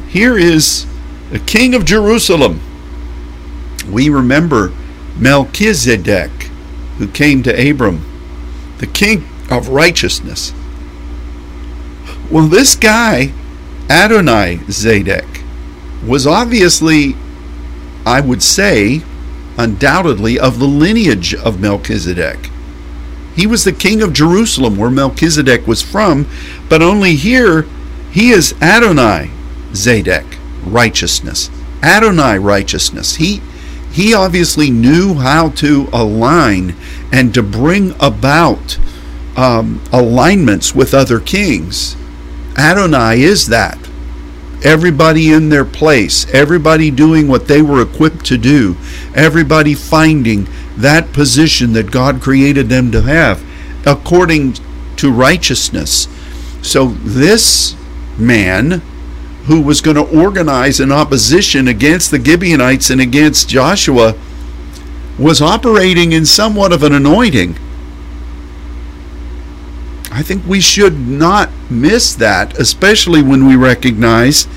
here 0.07 0.37
is 0.37 0.85
the 1.31 1.39
king 1.39 1.75
of 1.75 1.85
Jerusalem. 1.85 2.59
We 3.89 4.09
remember 4.09 4.73
Melchizedek, 5.17 6.31
who 6.97 7.07
came 7.07 7.43
to 7.43 7.69
Abram, 7.69 8.03
the 8.77 8.87
king 8.87 9.27
of 9.49 9.69
righteousness. 9.69 10.53
Well, 12.31 12.47
this 12.47 12.75
guy 12.75 13.33
Adonai 13.89 14.57
Zedek 14.67 15.43
was 16.05 16.25
obviously, 16.25 17.15
I 18.05 18.21
would 18.21 18.41
say, 18.41 19.01
undoubtedly 19.57 20.39
of 20.39 20.59
the 20.59 20.65
lineage 20.65 21.33
of 21.33 21.59
Melchizedek. 21.59 22.49
He 23.35 23.45
was 23.45 23.63
the 23.63 23.71
king 23.71 24.01
of 24.01 24.13
Jerusalem, 24.13 24.77
where 24.77 24.89
Melchizedek 24.89 25.67
was 25.67 25.81
from, 25.81 26.27
but 26.69 26.81
only 26.81 27.15
here 27.15 27.63
he 28.11 28.31
is 28.31 28.53
Adonai 28.61 29.29
Zedek, 29.71 30.25
righteousness. 30.65 31.49
Adonai 31.83 32.37
righteousness. 32.39 33.15
He 33.15 33.41
he 33.95 34.13
obviously 34.13 34.69
knew 34.69 35.15
how 35.15 35.49
to 35.49 35.87
align 35.91 36.75
and 37.11 37.33
to 37.33 37.41
bring 37.41 37.93
about 37.99 38.77
um, 39.35 39.81
alignments 39.91 40.75
with 40.75 40.93
other 40.93 41.19
kings. 41.19 41.95
Adonai 42.57 43.21
is 43.21 43.47
that. 43.47 43.77
Everybody 44.63 45.31
in 45.31 45.49
their 45.49 45.65
place, 45.65 46.25
everybody 46.33 46.89
doing 46.89 47.27
what 47.27 47.47
they 47.47 47.61
were 47.61 47.81
equipped 47.81 48.25
to 48.27 48.37
do, 48.37 48.77
everybody 49.13 49.73
finding 49.73 50.47
that 50.77 51.13
position 51.13 51.73
that 51.73 51.91
God 51.91 52.21
created 52.21 52.69
them 52.69 52.91
to 52.91 53.01
have 53.01 53.43
according 53.85 54.53
to 54.53 54.65
to 54.97 55.11
righteousness. 55.11 56.07
So 56.61 56.87
this 56.87 57.75
man 58.17 58.81
who 59.47 59.61
was 59.61 59.81
going 59.81 59.95
to 59.95 60.19
organize 60.19 60.79
an 60.79 60.91
opposition 60.91 61.67
against 61.67 62.11
the 62.11 62.23
Gibeonites 62.23 62.89
and 62.89 62.99
against 62.99 63.47
Joshua 63.47 64.15
was 65.19 65.41
operating 65.41 66.11
in 66.11 66.25
somewhat 66.25 66.73
of 66.73 66.83
an 66.83 66.93
anointing. 66.93 67.55
I 70.11 70.23
think 70.23 70.45
we 70.45 70.61
should 70.61 70.97
not 70.97 71.49
miss 71.69 72.15
that, 72.15 72.57
especially 72.57 73.21
when 73.21 73.45
we 73.45 73.55
recognize 73.55 74.47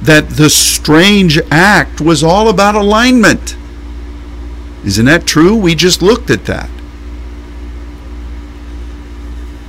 that 0.00 0.30
the 0.30 0.48
strange 0.48 1.38
act 1.50 2.00
was 2.00 2.22
all 2.22 2.48
about 2.48 2.74
alignment. 2.74 3.56
Isn't 4.84 5.06
that 5.06 5.26
true? 5.26 5.56
We 5.56 5.74
just 5.74 6.02
looked 6.02 6.30
at 6.30 6.46
that. 6.46 6.70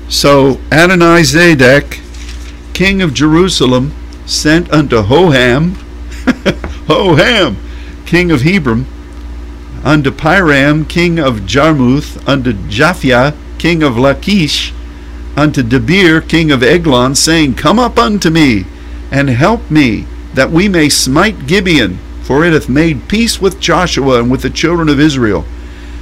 So 0.08 0.56
Adonizedek, 0.70 2.00
king 2.74 3.02
of 3.02 3.14
Jerusalem, 3.14 3.94
sent 4.30 4.72
unto 4.72 5.02
Hoham, 5.02 5.72
Hoham, 6.88 7.56
king 8.06 8.32
of 8.32 8.42
Hebron, 8.42 8.86
unto 9.84 10.12
Piram, 10.12 10.88
king 10.88 11.20
of 11.20 11.46
Jarmuth, 11.46 12.28
unto 12.28 12.54
Japhia, 12.54 13.36
king 13.58 13.82
of 13.82 13.98
Lachish, 13.98 14.72
unto 15.36 15.64
Debir, 15.64 16.28
king 16.28 16.52
of 16.52 16.62
Eglon, 16.62 17.16
saying, 17.16 17.56
Come 17.56 17.80
up 17.80 17.98
unto 17.98 18.30
me, 18.30 18.66
and 19.12 19.30
help 19.30 19.72
me, 19.72 20.06
that 20.34 20.52
we 20.52 20.68
may 20.68 20.90
smite 20.90 21.48
Gibeon, 21.48 21.98
for 22.22 22.46
it 22.46 22.54
hath 22.54 22.70
made 22.70 23.08
peace 23.08 23.42
with 23.42 23.60
Joshua 23.60 24.20
and 24.20 24.30
with 24.30 24.44
the 24.44 24.50
children 24.50 24.90
of 24.90 25.00
Israel. 25.00 25.44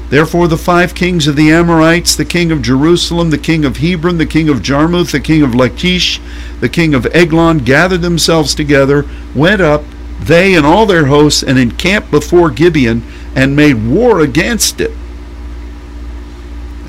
Therefore 0.09 0.47
the 0.47 0.57
five 0.57 0.95
kings 0.95 1.27
of 1.27 1.35
the 1.35 1.51
Amorites, 1.51 2.15
the 2.15 2.23
king 2.23 2.51
of 2.51 2.61
Jerusalem, 2.61 3.29
the 3.29 3.37
king 3.37 3.65
of 3.65 3.77
Hebron, 3.77 4.17
the 4.17 4.25
king 4.25 4.47
of 4.47 4.61
Jarmuth, 4.61 5.11
the 5.11 5.19
king 5.19 5.43
of 5.43 5.53
Lachish, 5.53 6.21
the 6.61 6.69
king 6.69 6.93
of 6.93 7.05
Eglon, 7.07 7.59
gathered 7.59 8.01
themselves 8.01 8.55
together, 8.55 9.05
went 9.35 9.59
up, 9.59 9.83
they 10.21 10.55
and 10.55 10.65
all 10.65 10.85
their 10.85 11.07
hosts, 11.07 11.43
and 11.43 11.59
encamped 11.59 12.09
before 12.09 12.49
Gibeon, 12.49 13.03
and 13.35 13.55
made 13.55 13.85
war 13.85 14.21
against 14.21 14.79
it. 14.79 14.91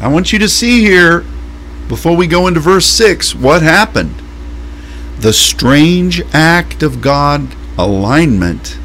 I 0.01 0.07
want 0.07 0.33
you 0.33 0.39
to 0.39 0.49
see 0.49 0.81
here, 0.81 1.25
before 1.89 2.17
we 2.17 2.29
go 2.29 2.47
into 2.47 2.61
verse 2.61 2.87
6, 2.87 3.35
what 3.35 3.63
happened. 3.63 4.15
The 5.19 5.33
strange 5.33 6.23
act 6.33 6.85
of 6.85 7.01
God 7.01 7.49
alignment 7.77 8.79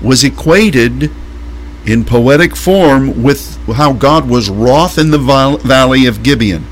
was 0.00 0.24
equated 0.24 1.10
in 1.88 2.04
poetic 2.04 2.54
form 2.54 3.22
with 3.22 3.56
how 3.66 3.94
God 3.94 4.28
was 4.28 4.50
wroth 4.50 4.98
in 4.98 5.10
the 5.10 5.18
valley 5.18 6.04
of 6.04 6.22
Gibeon. 6.22 6.66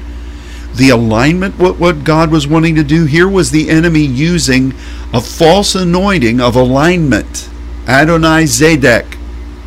The 0.75 0.91
alignment, 0.91 1.59
what, 1.59 1.79
what 1.79 2.05
God 2.05 2.31
was 2.31 2.47
wanting 2.47 2.75
to 2.75 2.85
do 2.85 3.07
here 3.07 3.27
was 3.27 3.51
the 3.51 3.71
enemy 3.71 4.05
using 4.05 4.75
a 5.15 5.23
false 5.23 5.75
anointing 5.75 6.39
of 6.39 6.55
alignment. 6.55 7.49
Adonai 7.89 8.45
Zedek, 8.45 9.17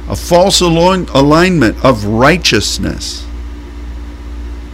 a 0.07 0.15
false 0.15 0.61
alignment 0.61 1.83
of 1.83 2.05
righteousness. 2.05 3.25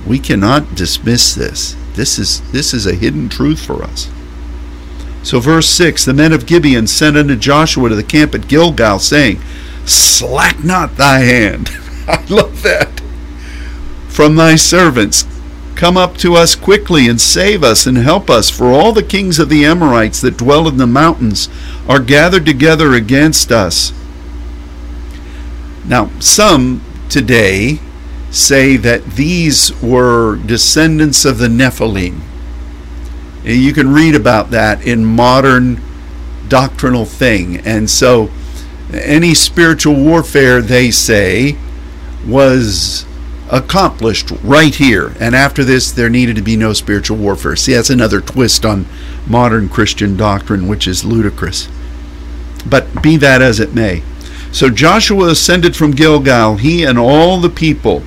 We 0.06 0.20
cannot 0.20 0.76
dismiss 0.76 1.34
this. 1.34 1.78
This 1.94 2.20
is, 2.20 2.42
this 2.52 2.74
is 2.74 2.86
a 2.86 2.96
hidden 2.96 3.30
truth 3.30 3.66
for 3.66 3.82
us. 3.82 4.10
So, 5.24 5.40
verse 5.40 5.70
6 5.70 6.04
The 6.04 6.14
men 6.14 6.34
of 6.34 6.46
Gibeon 6.46 6.88
sent 6.88 7.16
unto 7.16 7.38
Joshua 7.38 7.90
to 7.90 7.96
the 7.96 8.04
camp 8.04 8.36
at 8.36 8.50
Gilgal, 8.50 9.00
saying, 9.00 9.40
slack 9.86 10.64
not 10.64 10.98
thy 10.98 11.20
hand. 11.20 11.70
I 12.08 12.24
love 12.30 12.62
that. 12.64 13.02
From 14.08 14.36
thy 14.36 14.56
servants, 14.56 15.26
come 15.76 15.98
up 15.98 16.18
to 16.18 16.36
us 16.36 16.56
quickly 16.56 17.08
and 17.08 17.20
save 17.20 17.64
us 17.64 17.86
and 17.86 17.98
help 17.98 18.30
us, 18.30 18.50
for 18.50 18.68
all 18.68 18.94
the 18.94 19.04
kings 19.04 19.40
of 19.40 19.50
the 19.50 19.66
Amorites 19.66 20.22
that 20.22 20.38
dwell 20.38 20.68
in 20.68 20.78
the 20.78 20.88
mountains 20.88 21.50
are 21.88 22.00
gathered 22.00 22.46
together 22.46 22.94
against 22.94 23.52
us. 23.52 23.92
Now, 25.86 26.10
some 26.20 26.82
today 27.10 27.80
say 28.32 28.76
that 28.78 29.06
these 29.12 29.72
were 29.82 30.38
descendants 30.38 31.26
of 31.26 31.38
the 31.38 31.48
Nephilim. 31.48 32.22
You 33.44 33.74
can 33.74 33.94
read 33.94 34.16
about 34.16 34.50
that 34.52 34.86
in 34.86 35.06
modern 35.06 35.82
doctrinal 36.48 37.06
thing. 37.06 37.58
And 37.58 37.90
so 37.90 38.30
any 38.96 39.34
spiritual 39.34 39.96
warfare, 39.96 40.62
they 40.62 40.92
say, 40.92 41.58
was 42.26 43.06
accomplished 43.52 44.32
right 44.44 44.74
here. 44.74 45.14
And 45.20 45.36
after 45.36 45.64
this, 45.64 45.92
there 45.92 46.10
needed 46.10 46.36
to 46.36 46.42
be 46.42 46.56
no 46.56 46.74
spiritual 46.74 47.18
warfare. 47.18 47.56
See, 47.56 47.74
that's 47.74 47.90
another 47.90 48.22
twist 48.22 48.66
on 48.66 48.86
modern 49.28 49.70
Christian 49.70 50.18
doctrine, 50.18 50.68
which 50.68 50.88
is 50.88 51.06
ludicrous. 51.06 51.70
But 52.66 53.02
be 53.04 53.18
that 53.18 53.42
as 53.42 53.60
it 53.60 53.76
may. 53.76 54.02
So 54.52 54.70
Joshua 54.70 55.30
ascended 55.30 55.76
from 55.76 55.92
Gilgal, 55.92 56.58
he 56.58 56.84
and 56.84 56.98
all 56.98 57.40
the 57.40 57.50
people, 57.50 58.04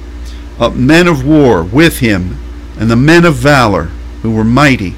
uh, 0.58 0.70
men 0.70 1.06
of 1.06 1.26
war 1.26 1.62
with 1.62 1.98
him, 1.98 2.38
and 2.78 2.90
the 2.90 2.96
men 2.96 3.24
of 3.24 3.34
valor, 3.34 3.90
who 4.22 4.34
were 4.34 4.44
mighty. 4.44 4.94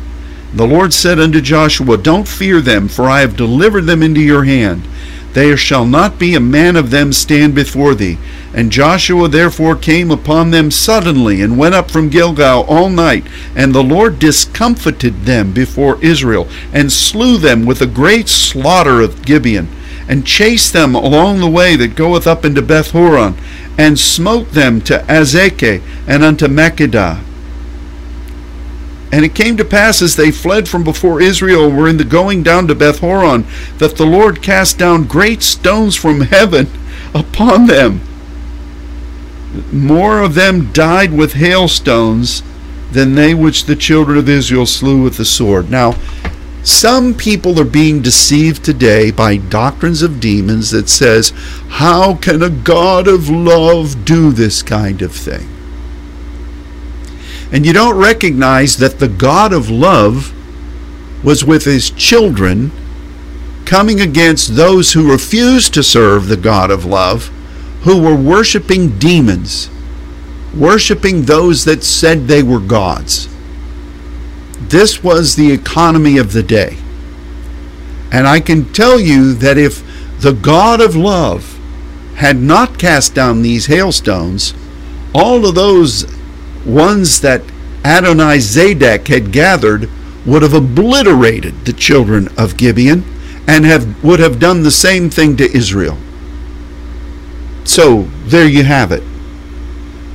The 0.54 0.66
Lord 0.66 0.92
said 0.92 1.20
unto 1.20 1.40
Joshua, 1.40 1.98
Don't 1.98 2.26
fear 2.26 2.60
them, 2.60 2.88
for 2.88 3.04
I 3.04 3.20
have 3.20 3.36
delivered 3.36 3.82
them 3.82 4.02
into 4.02 4.20
your 4.20 4.44
hand. 4.44 4.82
There 5.32 5.56
shall 5.56 5.86
not 5.86 6.18
be 6.18 6.34
a 6.34 6.40
man 6.40 6.74
of 6.76 6.90
them 6.90 7.12
stand 7.12 7.54
before 7.54 7.94
thee. 7.94 8.18
And 8.52 8.72
Joshua 8.72 9.28
therefore 9.28 9.76
came 9.76 10.10
upon 10.10 10.50
them 10.50 10.70
suddenly, 10.72 11.40
and 11.40 11.56
went 11.56 11.74
up 11.74 11.90
from 11.90 12.08
Gilgal 12.08 12.64
all 12.64 12.90
night. 12.90 13.24
And 13.54 13.72
the 13.72 13.82
Lord 13.82 14.18
discomfited 14.18 15.24
them 15.24 15.52
before 15.52 16.02
Israel, 16.02 16.48
and 16.72 16.90
slew 16.90 17.38
them 17.38 17.64
with 17.64 17.80
a 17.80 17.86
great 17.86 18.28
slaughter 18.28 19.00
of 19.00 19.24
Gibeon, 19.24 19.68
and 20.08 20.26
chased 20.26 20.72
them 20.72 20.96
along 20.96 21.38
the 21.38 21.48
way 21.48 21.76
that 21.76 21.94
goeth 21.94 22.26
up 22.26 22.44
into 22.44 22.62
Bethhoron, 22.62 23.36
and 23.78 23.98
smote 23.98 24.50
them 24.50 24.80
to 24.82 24.98
Azekah 25.08 25.80
and 26.08 26.24
unto 26.24 26.48
Makkedah 26.48 27.29
and 29.12 29.24
it 29.24 29.34
came 29.34 29.56
to 29.56 29.64
pass 29.64 30.02
as 30.02 30.16
they 30.16 30.30
fled 30.30 30.68
from 30.68 30.84
before 30.84 31.20
Israel 31.20 31.70
were 31.70 31.88
in 31.88 31.96
the 31.96 32.04
going 32.04 32.42
down 32.42 32.68
to 32.68 32.74
Bethhoron, 32.74 33.44
that 33.78 33.96
the 33.96 34.06
Lord 34.06 34.42
cast 34.42 34.78
down 34.78 35.04
great 35.04 35.42
stones 35.42 35.96
from 35.96 36.22
heaven 36.22 36.68
upon 37.14 37.66
them. 37.66 38.00
More 39.72 40.20
of 40.22 40.34
them 40.34 40.72
died 40.72 41.12
with 41.12 41.32
hailstones 41.32 42.42
than 42.92 43.14
they 43.14 43.34
which 43.34 43.64
the 43.64 43.76
children 43.76 44.16
of 44.16 44.28
Israel 44.28 44.66
slew 44.66 45.02
with 45.02 45.16
the 45.16 45.24
sword. 45.24 45.70
Now, 45.70 45.96
some 46.62 47.14
people 47.14 47.58
are 47.58 47.64
being 47.64 48.02
deceived 48.02 48.64
today 48.64 49.10
by 49.10 49.38
doctrines 49.38 50.02
of 50.02 50.20
demons 50.20 50.70
that 50.70 50.88
says, 50.88 51.32
how 51.68 52.14
can 52.16 52.42
a 52.42 52.50
God 52.50 53.08
of 53.08 53.28
love 53.28 54.04
do 54.04 54.30
this 54.30 54.62
kind 54.62 55.02
of 55.02 55.12
thing? 55.12 55.48
And 57.52 57.66
you 57.66 57.72
don't 57.72 57.98
recognize 57.98 58.76
that 58.76 58.98
the 58.98 59.08
God 59.08 59.52
of 59.52 59.68
love 59.68 60.32
was 61.24 61.44
with 61.44 61.64
his 61.64 61.90
children 61.90 62.70
coming 63.64 64.00
against 64.00 64.56
those 64.56 64.92
who 64.92 65.10
refused 65.10 65.74
to 65.74 65.82
serve 65.82 66.26
the 66.26 66.36
God 66.36 66.70
of 66.70 66.84
love, 66.84 67.26
who 67.82 68.00
were 68.00 68.16
worshiping 68.16 68.98
demons, 68.98 69.70
worshiping 70.56 71.22
those 71.22 71.64
that 71.64 71.82
said 71.84 72.26
they 72.26 72.42
were 72.42 72.60
gods. 72.60 73.28
This 74.60 75.02
was 75.02 75.36
the 75.36 75.52
economy 75.52 76.18
of 76.18 76.32
the 76.32 76.42
day. 76.42 76.78
And 78.12 78.26
I 78.26 78.40
can 78.40 78.72
tell 78.72 78.98
you 78.98 79.34
that 79.34 79.58
if 79.58 79.84
the 80.20 80.32
God 80.32 80.80
of 80.80 80.96
love 80.96 81.58
had 82.16 82.36
not 82.36 82.78
cast 82.78 83.14
down 83.14 83.42
these 83.42 83.66
hailstones, 83.66 84.52
all 85.14 85.46
of 85.46 85.54
those 85.54 86.04
ones 86.66 87.20
that 87.20 87.42
Adonai 87.84 88.38
Zedek 88.38 89.08
had 89.08 89.32
gathered 89.32 89.88
would 90.26 90.42
have 90.42 90.54
obliterated 90.54 91.64
the 91.64 91.72
children 91.72 92.28
of 92.36 92.56
Gibeon 92.56 93.04
and 93.46 93.64
have, 93.64 94.02
would 94.04 94.20
have 94.20 94.38
done 94.38 94.62
the 94.62 94.70
same 94.70 95.10
thing 95.10 95.36
to 95.38 95.56
Israel. 95.56 95.96
So 97.64 98.02
there 98.26 98.46
you 98.46 98.64
have 98.64 98.92
it. 98.92 99.02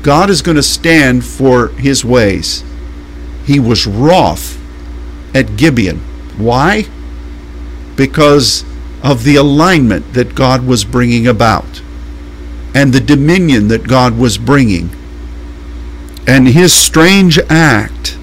God 0.04 0.30
is 0.30 0.42
going 0.42 0.58
to 0.58 0.64
stand 0.64 1.26
for 1.26 1.70
his 1.70 2.06
ways. 2.06 2.64
He 3.46 3.60
was 3.60 3.88
wroth 3.88 4.60
at 5.34 5.58
Gibeon. 5.58 6.00
Why? 6.38 6.86
Because 7.96 8.64
of 9.04 9.24
the 9.24 9.36
alignment 9.36 10.14
that 10.14 10.36
God 10.36 10.66
was 10.66 10.86
bringing 10.86 11.28
about 11.28 11.82
and 12.74 12.94
the 12.94 13.00
dominion 13.00 13.70
that 13.70 13.88
God 13.88 14.18
was 14.18 14.38
bringing 14.38 14.90
and 16.28 16.48
his 16.48 16.74
strange 16.74 17.38
act 17.50 18.18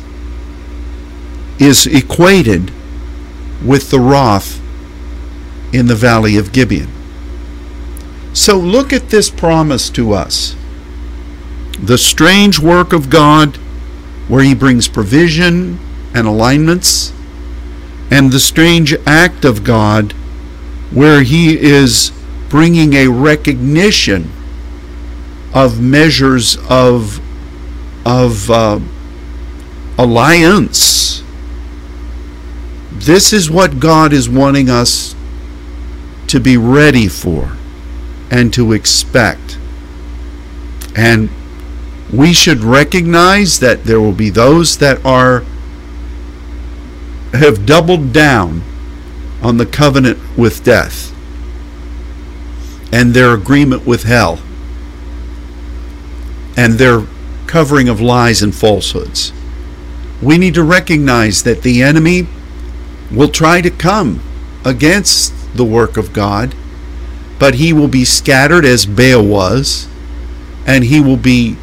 is 1.59 1.87
equated 1.87 2.73
with 3.65 3.91
the 3.91 4.01
wrath 4.01 4.61
in 5.73 5.87
the 5.87 5.95
valley 5.95 6.37
of 6.37 6.53
Gibeon. 6.53 6.89
So 8.33 8.59
look 8.59 8.93
at 8.93 9.11
this 9.11 9.31
promise 9.31 9.89
to 9.91 10.13
us. 10.13 10.57
The 11.79 11.99
strange 11.99 12.59
work 12.59 12.93
of 12.93 13.11
God 13.11 13.57
where 14.29 14.43
he 14.43 14.55
brings 14.55 14.89
provision 14.89 15.79
and 16.15 16.27
alignments, 16.27 17.13
and 18.11 18.31
the 18.31 18.41
strange 18.41 18.95
act 19.07 19.45
of 19.45 19.65
God 19.65 20.13
where 20.93 21.23
he 21.23 21.59
is 21.59 22.13
bringing 22.49 22.93
a 22.95 23.09
recognition 23.09 24.31
of 25.55 25.81
measures 25.81 26.57
of 26.69 27.22
of 28.05 28.51
uh, 28.51 28.81
alliance. 29.99 31.23
This 32.93 33.33
is 33.33 33.51
what 33.51 33.81
God 33.81 34.13
is 34.13 34.29
wanting 34.29 34.69
us 34.69 35.15
to 36.29 36.41
be 36.41 36.57
ready 36.57 37.09
for 37.09 37.57
and 38.31 38.53
to 38.55 38.73
expect. 38.73 39.59
And 40.97 41.31
we 42.13 42.33
should 42.33 42.61
recognize 42.61 43.61
that 43.61 43.85
there 43.85 44.01
will 44.01 44.13
be 44.13 44.31
those 44.31 44.79
that 44.79 45.05
are 45.05 45.45
have 47.33 47.65
doubled 47.65 48.13
down 48.13 48.63
on 49.43 49.57
the 49.57 49.67
covenant 49.67 50.19
with 50.37 50.63
death 50.63 51.13
and 52.93 53.15
their 53.15 53.33
agreement 53.33 53.87
with 53.87 54.05
hell 54.05 54.39
and 56.57 56.75
their 56.75 57.07
covering 57.53 57.87
of 57.87 58.01
lies 58.01 58.41
and 58.41 58.55
falsehoods. 58.55 59.31
We 60.23 60.39
need 60.39 60.55
to 60.55 60.63
recognize 60.63 61.43
that 61.43 61.61
the 61.61 61.83
enemy 61.83 62.27
will 63.11 63.29
try 63.29 63.61
to 63.61 63.69
come 63.69 64.23
against 64.65 65.35
the 65.55 65.65
work 65.65 65.99
of 65.99 66.15
God, 66.15 66.55
but 67.39 67.57
he 67.57 67.75
will 67.75 67.89
be 67.89 68.07
scattered 68.07 68.65
as 68.65 68.87
Baal 68.87 69.23
was, 69.23 69.87
and 70.67 70.85
he 70.85 70.99
will 70.99 71.19
be 71.19 71.59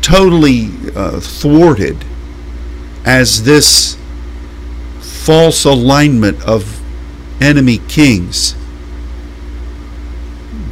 totally 0.00 0.70
uh, 0.96 1.20
thwarted 1.20 2.06
as 3.04 3.44
this 3.44 3.98
false 5.00 5.66
alignment 5.66 6.42
of 6.44 6.80
enemy 7.38 7.82
kings. 7.86 8.54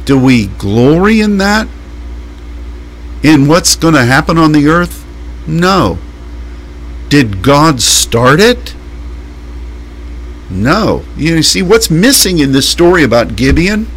Do 0.05 0.17
we 0.17 0.47
glory 0.47 1.21
in 1.21 1.37
that? 1.37 1.67
In 3.23 3.47
what's 3.47 3.75
going 3.75 3.93
to 3.93 4.05
happen 4.05 4.37
on 4.37 4.51
the 4.51 4.67
earth? 4.67 5.05
No. 5.47 5.99
Did 7.09 7.43
God 7.43 7.81
start 7.81 8.39
it? 8.39 8.75
No. 10.49 11.03
You 11.15 11.43
see, 11.43 11.61
what's 11.61 11.89
missing 11.89 12.39
in 12.39 12.51
this 12.51 12.67
story 12.67 13.03
about 13.03 13.35
Gibeon? 13.35 13.87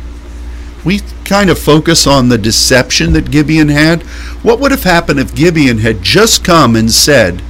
We 0.85 1.01
kind 1.25 1.49
of 1.49 1.59
focus 1.59 2.07
on 2.07 2.29
the 2.29 2.37
deception 2.37 3.15
that 3.15 3.31
Gibeon 3.31 3.69
had. 3.69 4.03
What 4.43 4.61
would 4.61 4.71
have 4.71 4.85
happened 4.85 5.21
if 5.21 5.35
Gibeon 5.35 5.79
had 5.79 6.03
just 6.03 6.45
come 6.45 6.77
and 6.77 6.91
said, 6.91 7.43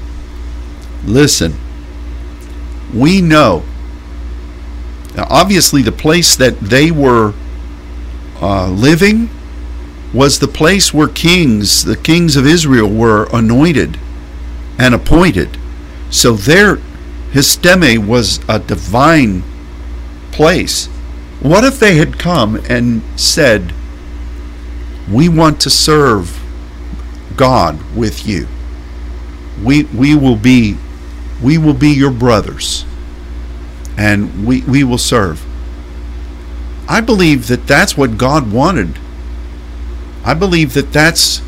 Listen, 1.04 1.54
we 2.94 3.20
know. 3.20 3.64
Now, 5.16 5.26
obviously, 5.28 5.82
the 5.82 5.92
place 5.92 6.36
that 6.36 6.58
they 6.60 6.90
were 6.90 7.34
uh, 8.40 8.68
living 8.68 9.28
was 10.14 10.38
the 10.38 10.48
place 10.48 10.94
where 10.94 11.08
kings, 11.08 11.84
the 11.84 11.96
kings 11.96 12.36
of 12.36 12.46
Israel, 12.46 12.88
were 12.88 13.28
anointed 13.32 13.98
and 14.78 14.94
appointed. 14.94 15.58
So 16.10 16.32
their 16.32 16.76
histeme 17.32 18.06
was 18.06 18.40
a 18.48 18.60
divine 18.60 19.42
place. 20.30 20.86
What 21.40 21.64
if 21.64 21.78
they 21.80 21.96
had 21.96 22.18
come 22.18 22.56
and 22.68 23.02
said, 23.20 23.74
We 25.10 25.28
want 25.28 25.60
to 25.62 25.70
serve 25.70 26.40
God 27.36 27.78
with 27.94 28.26
you. 28.26 28.46
We 29.62 29.84
we 29.84 30.14
will 30.14 30.36
be 30.36 30.76
we 31.42 31.58
will 31.58 31.74
be 31.74 31.90
your 31.90 32.10
brothers 32.10 32.84
and 33.96 34.46
we, 34.46 34.62
we 34.62 34.84
will 34.84 34.98
serve. 34.98 35.44
I 36.88 37.00
believe 37.00 37.46
that 37.48 37.66
that's 37.66 37.96
what 37.96 38.18
God 38.18 38.52
wanted. 38.52 38.98
I 40.24 40.34
believe 40.34 40.74
that 40.74 40.92
that's 40.92 41.40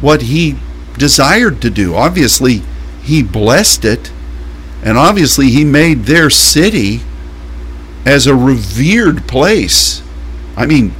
what 0.00 0.22
He 0.22 0.58
desired 0.98 1.60
to 1.62 1.70
do. 1.70 1.94
Obviously, 1.94 2.62
He 3.02 3.22
blessed 3.22 3.84
it, 3.84 4.10
and 4.82 4.98
obviously, 4.98 5.50
He 5.50 5.64
made 5.64 6.04
their 6.04 6.30
city 6.30 7.00
as 8.04 8.26
a 8.26 8.34
revered 8.34 9.26
place. 9.26 10.02
I 10.56 10.66
mean, 10.66 10.94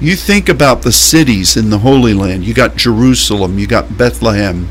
you 0.00 0.16
think 0.16 0.48
about 0.48 0.82
the 0.82 0.92
cities 0.92 1.56
in 1.56 1.70
the 1.70 1.78
Holy 1.78 2.14
Land. 2.14 2.44
You 2.44 2.54
got 2.54 2.76
Jerusalem, 2.76 3.58
you 3.58 3.66
got 3.66 3.96
Bethlehem, 3.96 4.68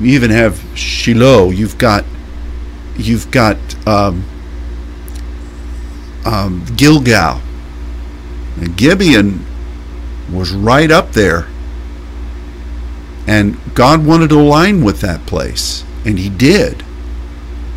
you 0.00 0.14
even 0.14 0.30
have 0.30 0.62
Shiloh. 0.74 1.50
You've 1.50 1.78
got 1.78 2.04
you've 2.96 3.30
got 3.30 3.56
um, 3.86 4.24
um, 6.24 6.64
Gilgal. 6.76 7.40
And 8.60 8.76
Gibeon 8.76 9.44
was 10.32 10.52
right 10.52 10.90
up 10.90 11.12
there. 11.12 11.46
And 13.26 13.58
God 13.74 14.06
wanted 14.06 14.30
to 14.30 14.40
align 14.40 14.82
with 14.82 15.00
that 15.00 15.26
place. 15.26 15.84
And 16.04 16.18
He 16.18 16.28
did. 16.28 16.84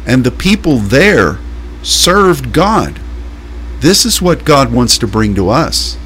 And 0.05 0.23
the 0.23 0.31
people 0.31 0.77
there 0.77 1.39
served 1.83 2.53
God. 2.53 2.99
This 3.79 4.05
is 4.05 4.21
what 4.21 4.45
God 4.45 4.71
wants 4.71 4.97
to 4.99 5.07
bring 5.07 5.35
to 5.35 5.49
us. 5.49 5.97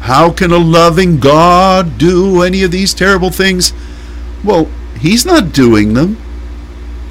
How 0.00 0.30
can 0.30 0.52
a 0.52 0.58
loving 0.58 1.18
God 1.18 1.98
do 1.98 2.42
any 2.42 2.62
of 2.62 2.70
these 2.70 2.94
terrible 2.94 3.30
things? 3.30 3.72
Well, 4.44 4.70
He's 4.98 5.26
not 5.26 5.52
doing 5.52 5.94
them. 5.94 6.16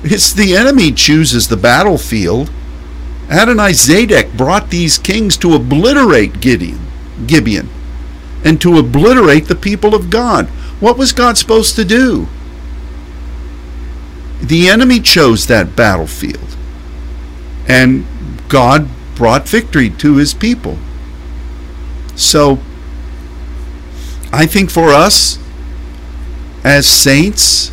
It's 0.03 0.31
the 0.31 0.55
enemy 0.55 0.91
chooses 0.91 1.47
the 1.47 1.57
battlefield. 1.57 2.49
Adoni-Zedek 3.27 4.37
brought 4.37 4.69
these 4.69 4.97
kings 4.97 5.35
to 5.37 5.53
obliterate 5.53 6.39
Gideon, 6.39 6.79
Gibeon 7.25 7.69
and 8.43 8.61
to 8.61 8.77
obliterate 8.77 9.47
the 9.47 9.55
people 9.55 9.95
of 9.95 10.09
God. 10.09 10.47
What 10.79 10.97
was 10.97 11.11
God 11.11 11.37
supposed 11.37 11.75
to 11.75 11.85
do? 11.85 12.27
The 14.41 14.69
enemy 14.69 14.99
chose 14.99 15.47
that 15.47 15.75
battlefield. 15.75 16.55
And 17.67 18.05
God 18.47 18.87
brought 19.15 19.47
victory 19.47 19.89
to 19.89 20.17
his 20.17 20.33
people. 20.33 20.77
So, 22.15 22.59
I 24.31 24.45
think 24.45 24.69
for 24.69 24.89
us 24.89 25.39
as 26.63 26.87
saints, 26.87 27.71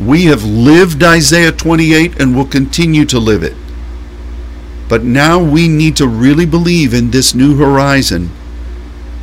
we 0.00 0.26
have 0.26 0.44
lived 0.44 1.02
Isaiah 1.02 1.52
28 1.52 2.20
and 2.20 2.36
will 2.36 2.44
continue 2.44 3.04
to 3.06 3.18
live 3.18 3.42
it. 3.42 3.56
But 4.88 5.04
now 5.04 5.42
we 5.42 5.68
need 5.68 5.96
to 5.96 6.06
really 6.06 6.46
believe 6.46 6.94
in 6.94 7.10
this 7.10 7.34
new 7.34 7.56
horizon 7.56 8.30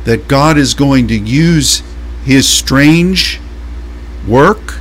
that 0.06 0.28
God 0.28 0.56
is 0.56 0.72
going 0.72 1.08
to 1.08 1.18
use 1.18 1.82
his 2.24 2.48
strange 2.48 3.40
work 4.26 4.78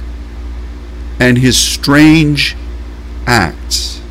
and 1.19 1.39
his 1.39 1.57
strange 1.57 2.55
acts. 3.25 4.01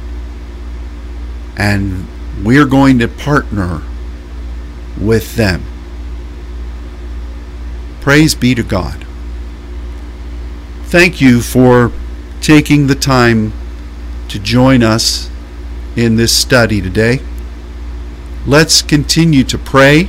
And 1.56 2.08
we're 2.42 2.66
going 2.66 2.98
to 2.98 3.06
partner 3.06 3.82
with 5.00 5.36
them. 5.36 5.62
Praise 8.00 8.34
be 8.34 8.56
to 8.56 8.64
God. 8.64 9.06
Thank 10.86 11.20
you 11.20 11.40
for 11.40 11.92
taking 12.40 12.88
the 12.88 12.96
time 12.96 13.52
to 14.28 14.40
join 14.40 14.82
us 14.82 15.30
in 15.94 16.16
this 16.16 16.36
study 16.36 16.80
today. 16.80 17.20
Let's 18.46 18.82
continue 18.82 19.44
to 19.44 19.56
pray. 19.56 20.08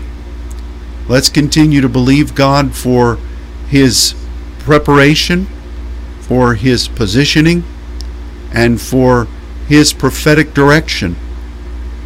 Let's 1.07 1.29
continue 1.29 1.81
to 1.81 1.89
believe 1.89 2.35
God 2.35 2.75
for 2.75 3.17
His 3.67 4.15
preparation, 4.59 5.47
for 6.21 6.55
His 6.55 6.87
positioning, 6.87 7.63
and 8.51 8.81
for 8.81 9.27
His 9.67 9.93
prophetic 9.93 10.53
direction 10.53 11.15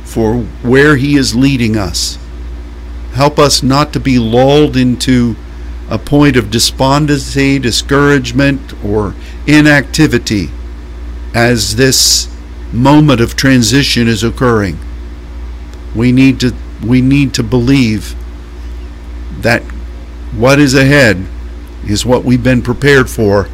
for 0.10 0.40
where 0.64 0.96
He 0.96 1.16
is 1.16 1.36
leading 1.36 1.78
us. 1.78 2.18
Help 3.14 3.38
us 3.38 3.62
not 3.62 3.94
to 3.94 4.00
be 4.00 4.18
lulled 4.18 4.76
into 4.76 5.36
a 5.90 5.98
point 5.98 6.36
of 6.36 6.52
despondency, 6.52 7.60
discouragement, 7.60 8.74
or 8.84 9.16
inactivity 9.48 10.50
as 11.34 11.76
this 11.76 12.28
moment 12.72 13.22
of 13.22 13.36
transition 13.36 14.08
is 14.08 14.24
occurring. 14.24 14.78
We 15.96 16.12
need 16.12 16.40
to 16.42 16.54
we 16.86 17.02
need 17.02 17.34
to 17.34 17.44
believe 17.44 18.16
that 19.42 19.62
what 20.34 20.60
is 20.60 20.74
ahead 20.74 21.26
is 21.86 22.06
what 22.06 22.24
we've 22.24 22.44
been 22.44 22.62
prepared 22.62 23.10
for 23.10 23.48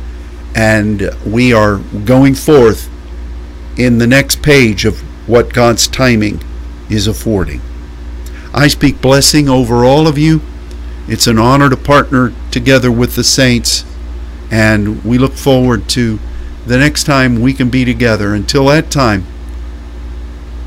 and 0.55 1.09
we 1.25 1.53
are 1.53 1.77
going 2.05 2.35
forth 2.35 2.89
in 3.77 3.97
the 3.97 4.07
next 4.07 4.41
page 4.41 4.85
of 4.85 4.99
what 5.27 5.53
God's 5.53 5.87
timing 5.87 6.41
is 6.89 7.07
affording. 7.07 7.61
I 8.53 8.67
speak 8.67 9.01
blessing 9.01 9.49
over 9.49 9.83
all 9.83 10.07
of 10.07 10.17
you. 10.17 10.41
It's 11.07 11.27
an 11.27 11.37
honor 11.37 11.69
to 11.69 11.77
partner 11.77 12.33
together 12.51 12.91
with 12.91 13.15
the 13.15 13.23
saints 13.23 13.83
And 14.51 15.03
we 15.03 15.17
look 15.17 15.33
forward 15.33 15.89
to 15.89 16.19
the 16.65 16.77
next 16.77 17.03
time 17.03 17.41
we 17.41 17.53
can 17.53 17.69
be 17.69 17.85
together. 17.85 18.33
Until 18.33 18.65
that 18.67 18.91
time, 18.91 19.25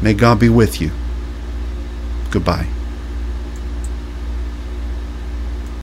may 0.02 0.14
God 0.14 0.40
be 0.40 0.48
with 0.48 0.80
you. 0.80 0.90
Goodbye. 2.30 2.68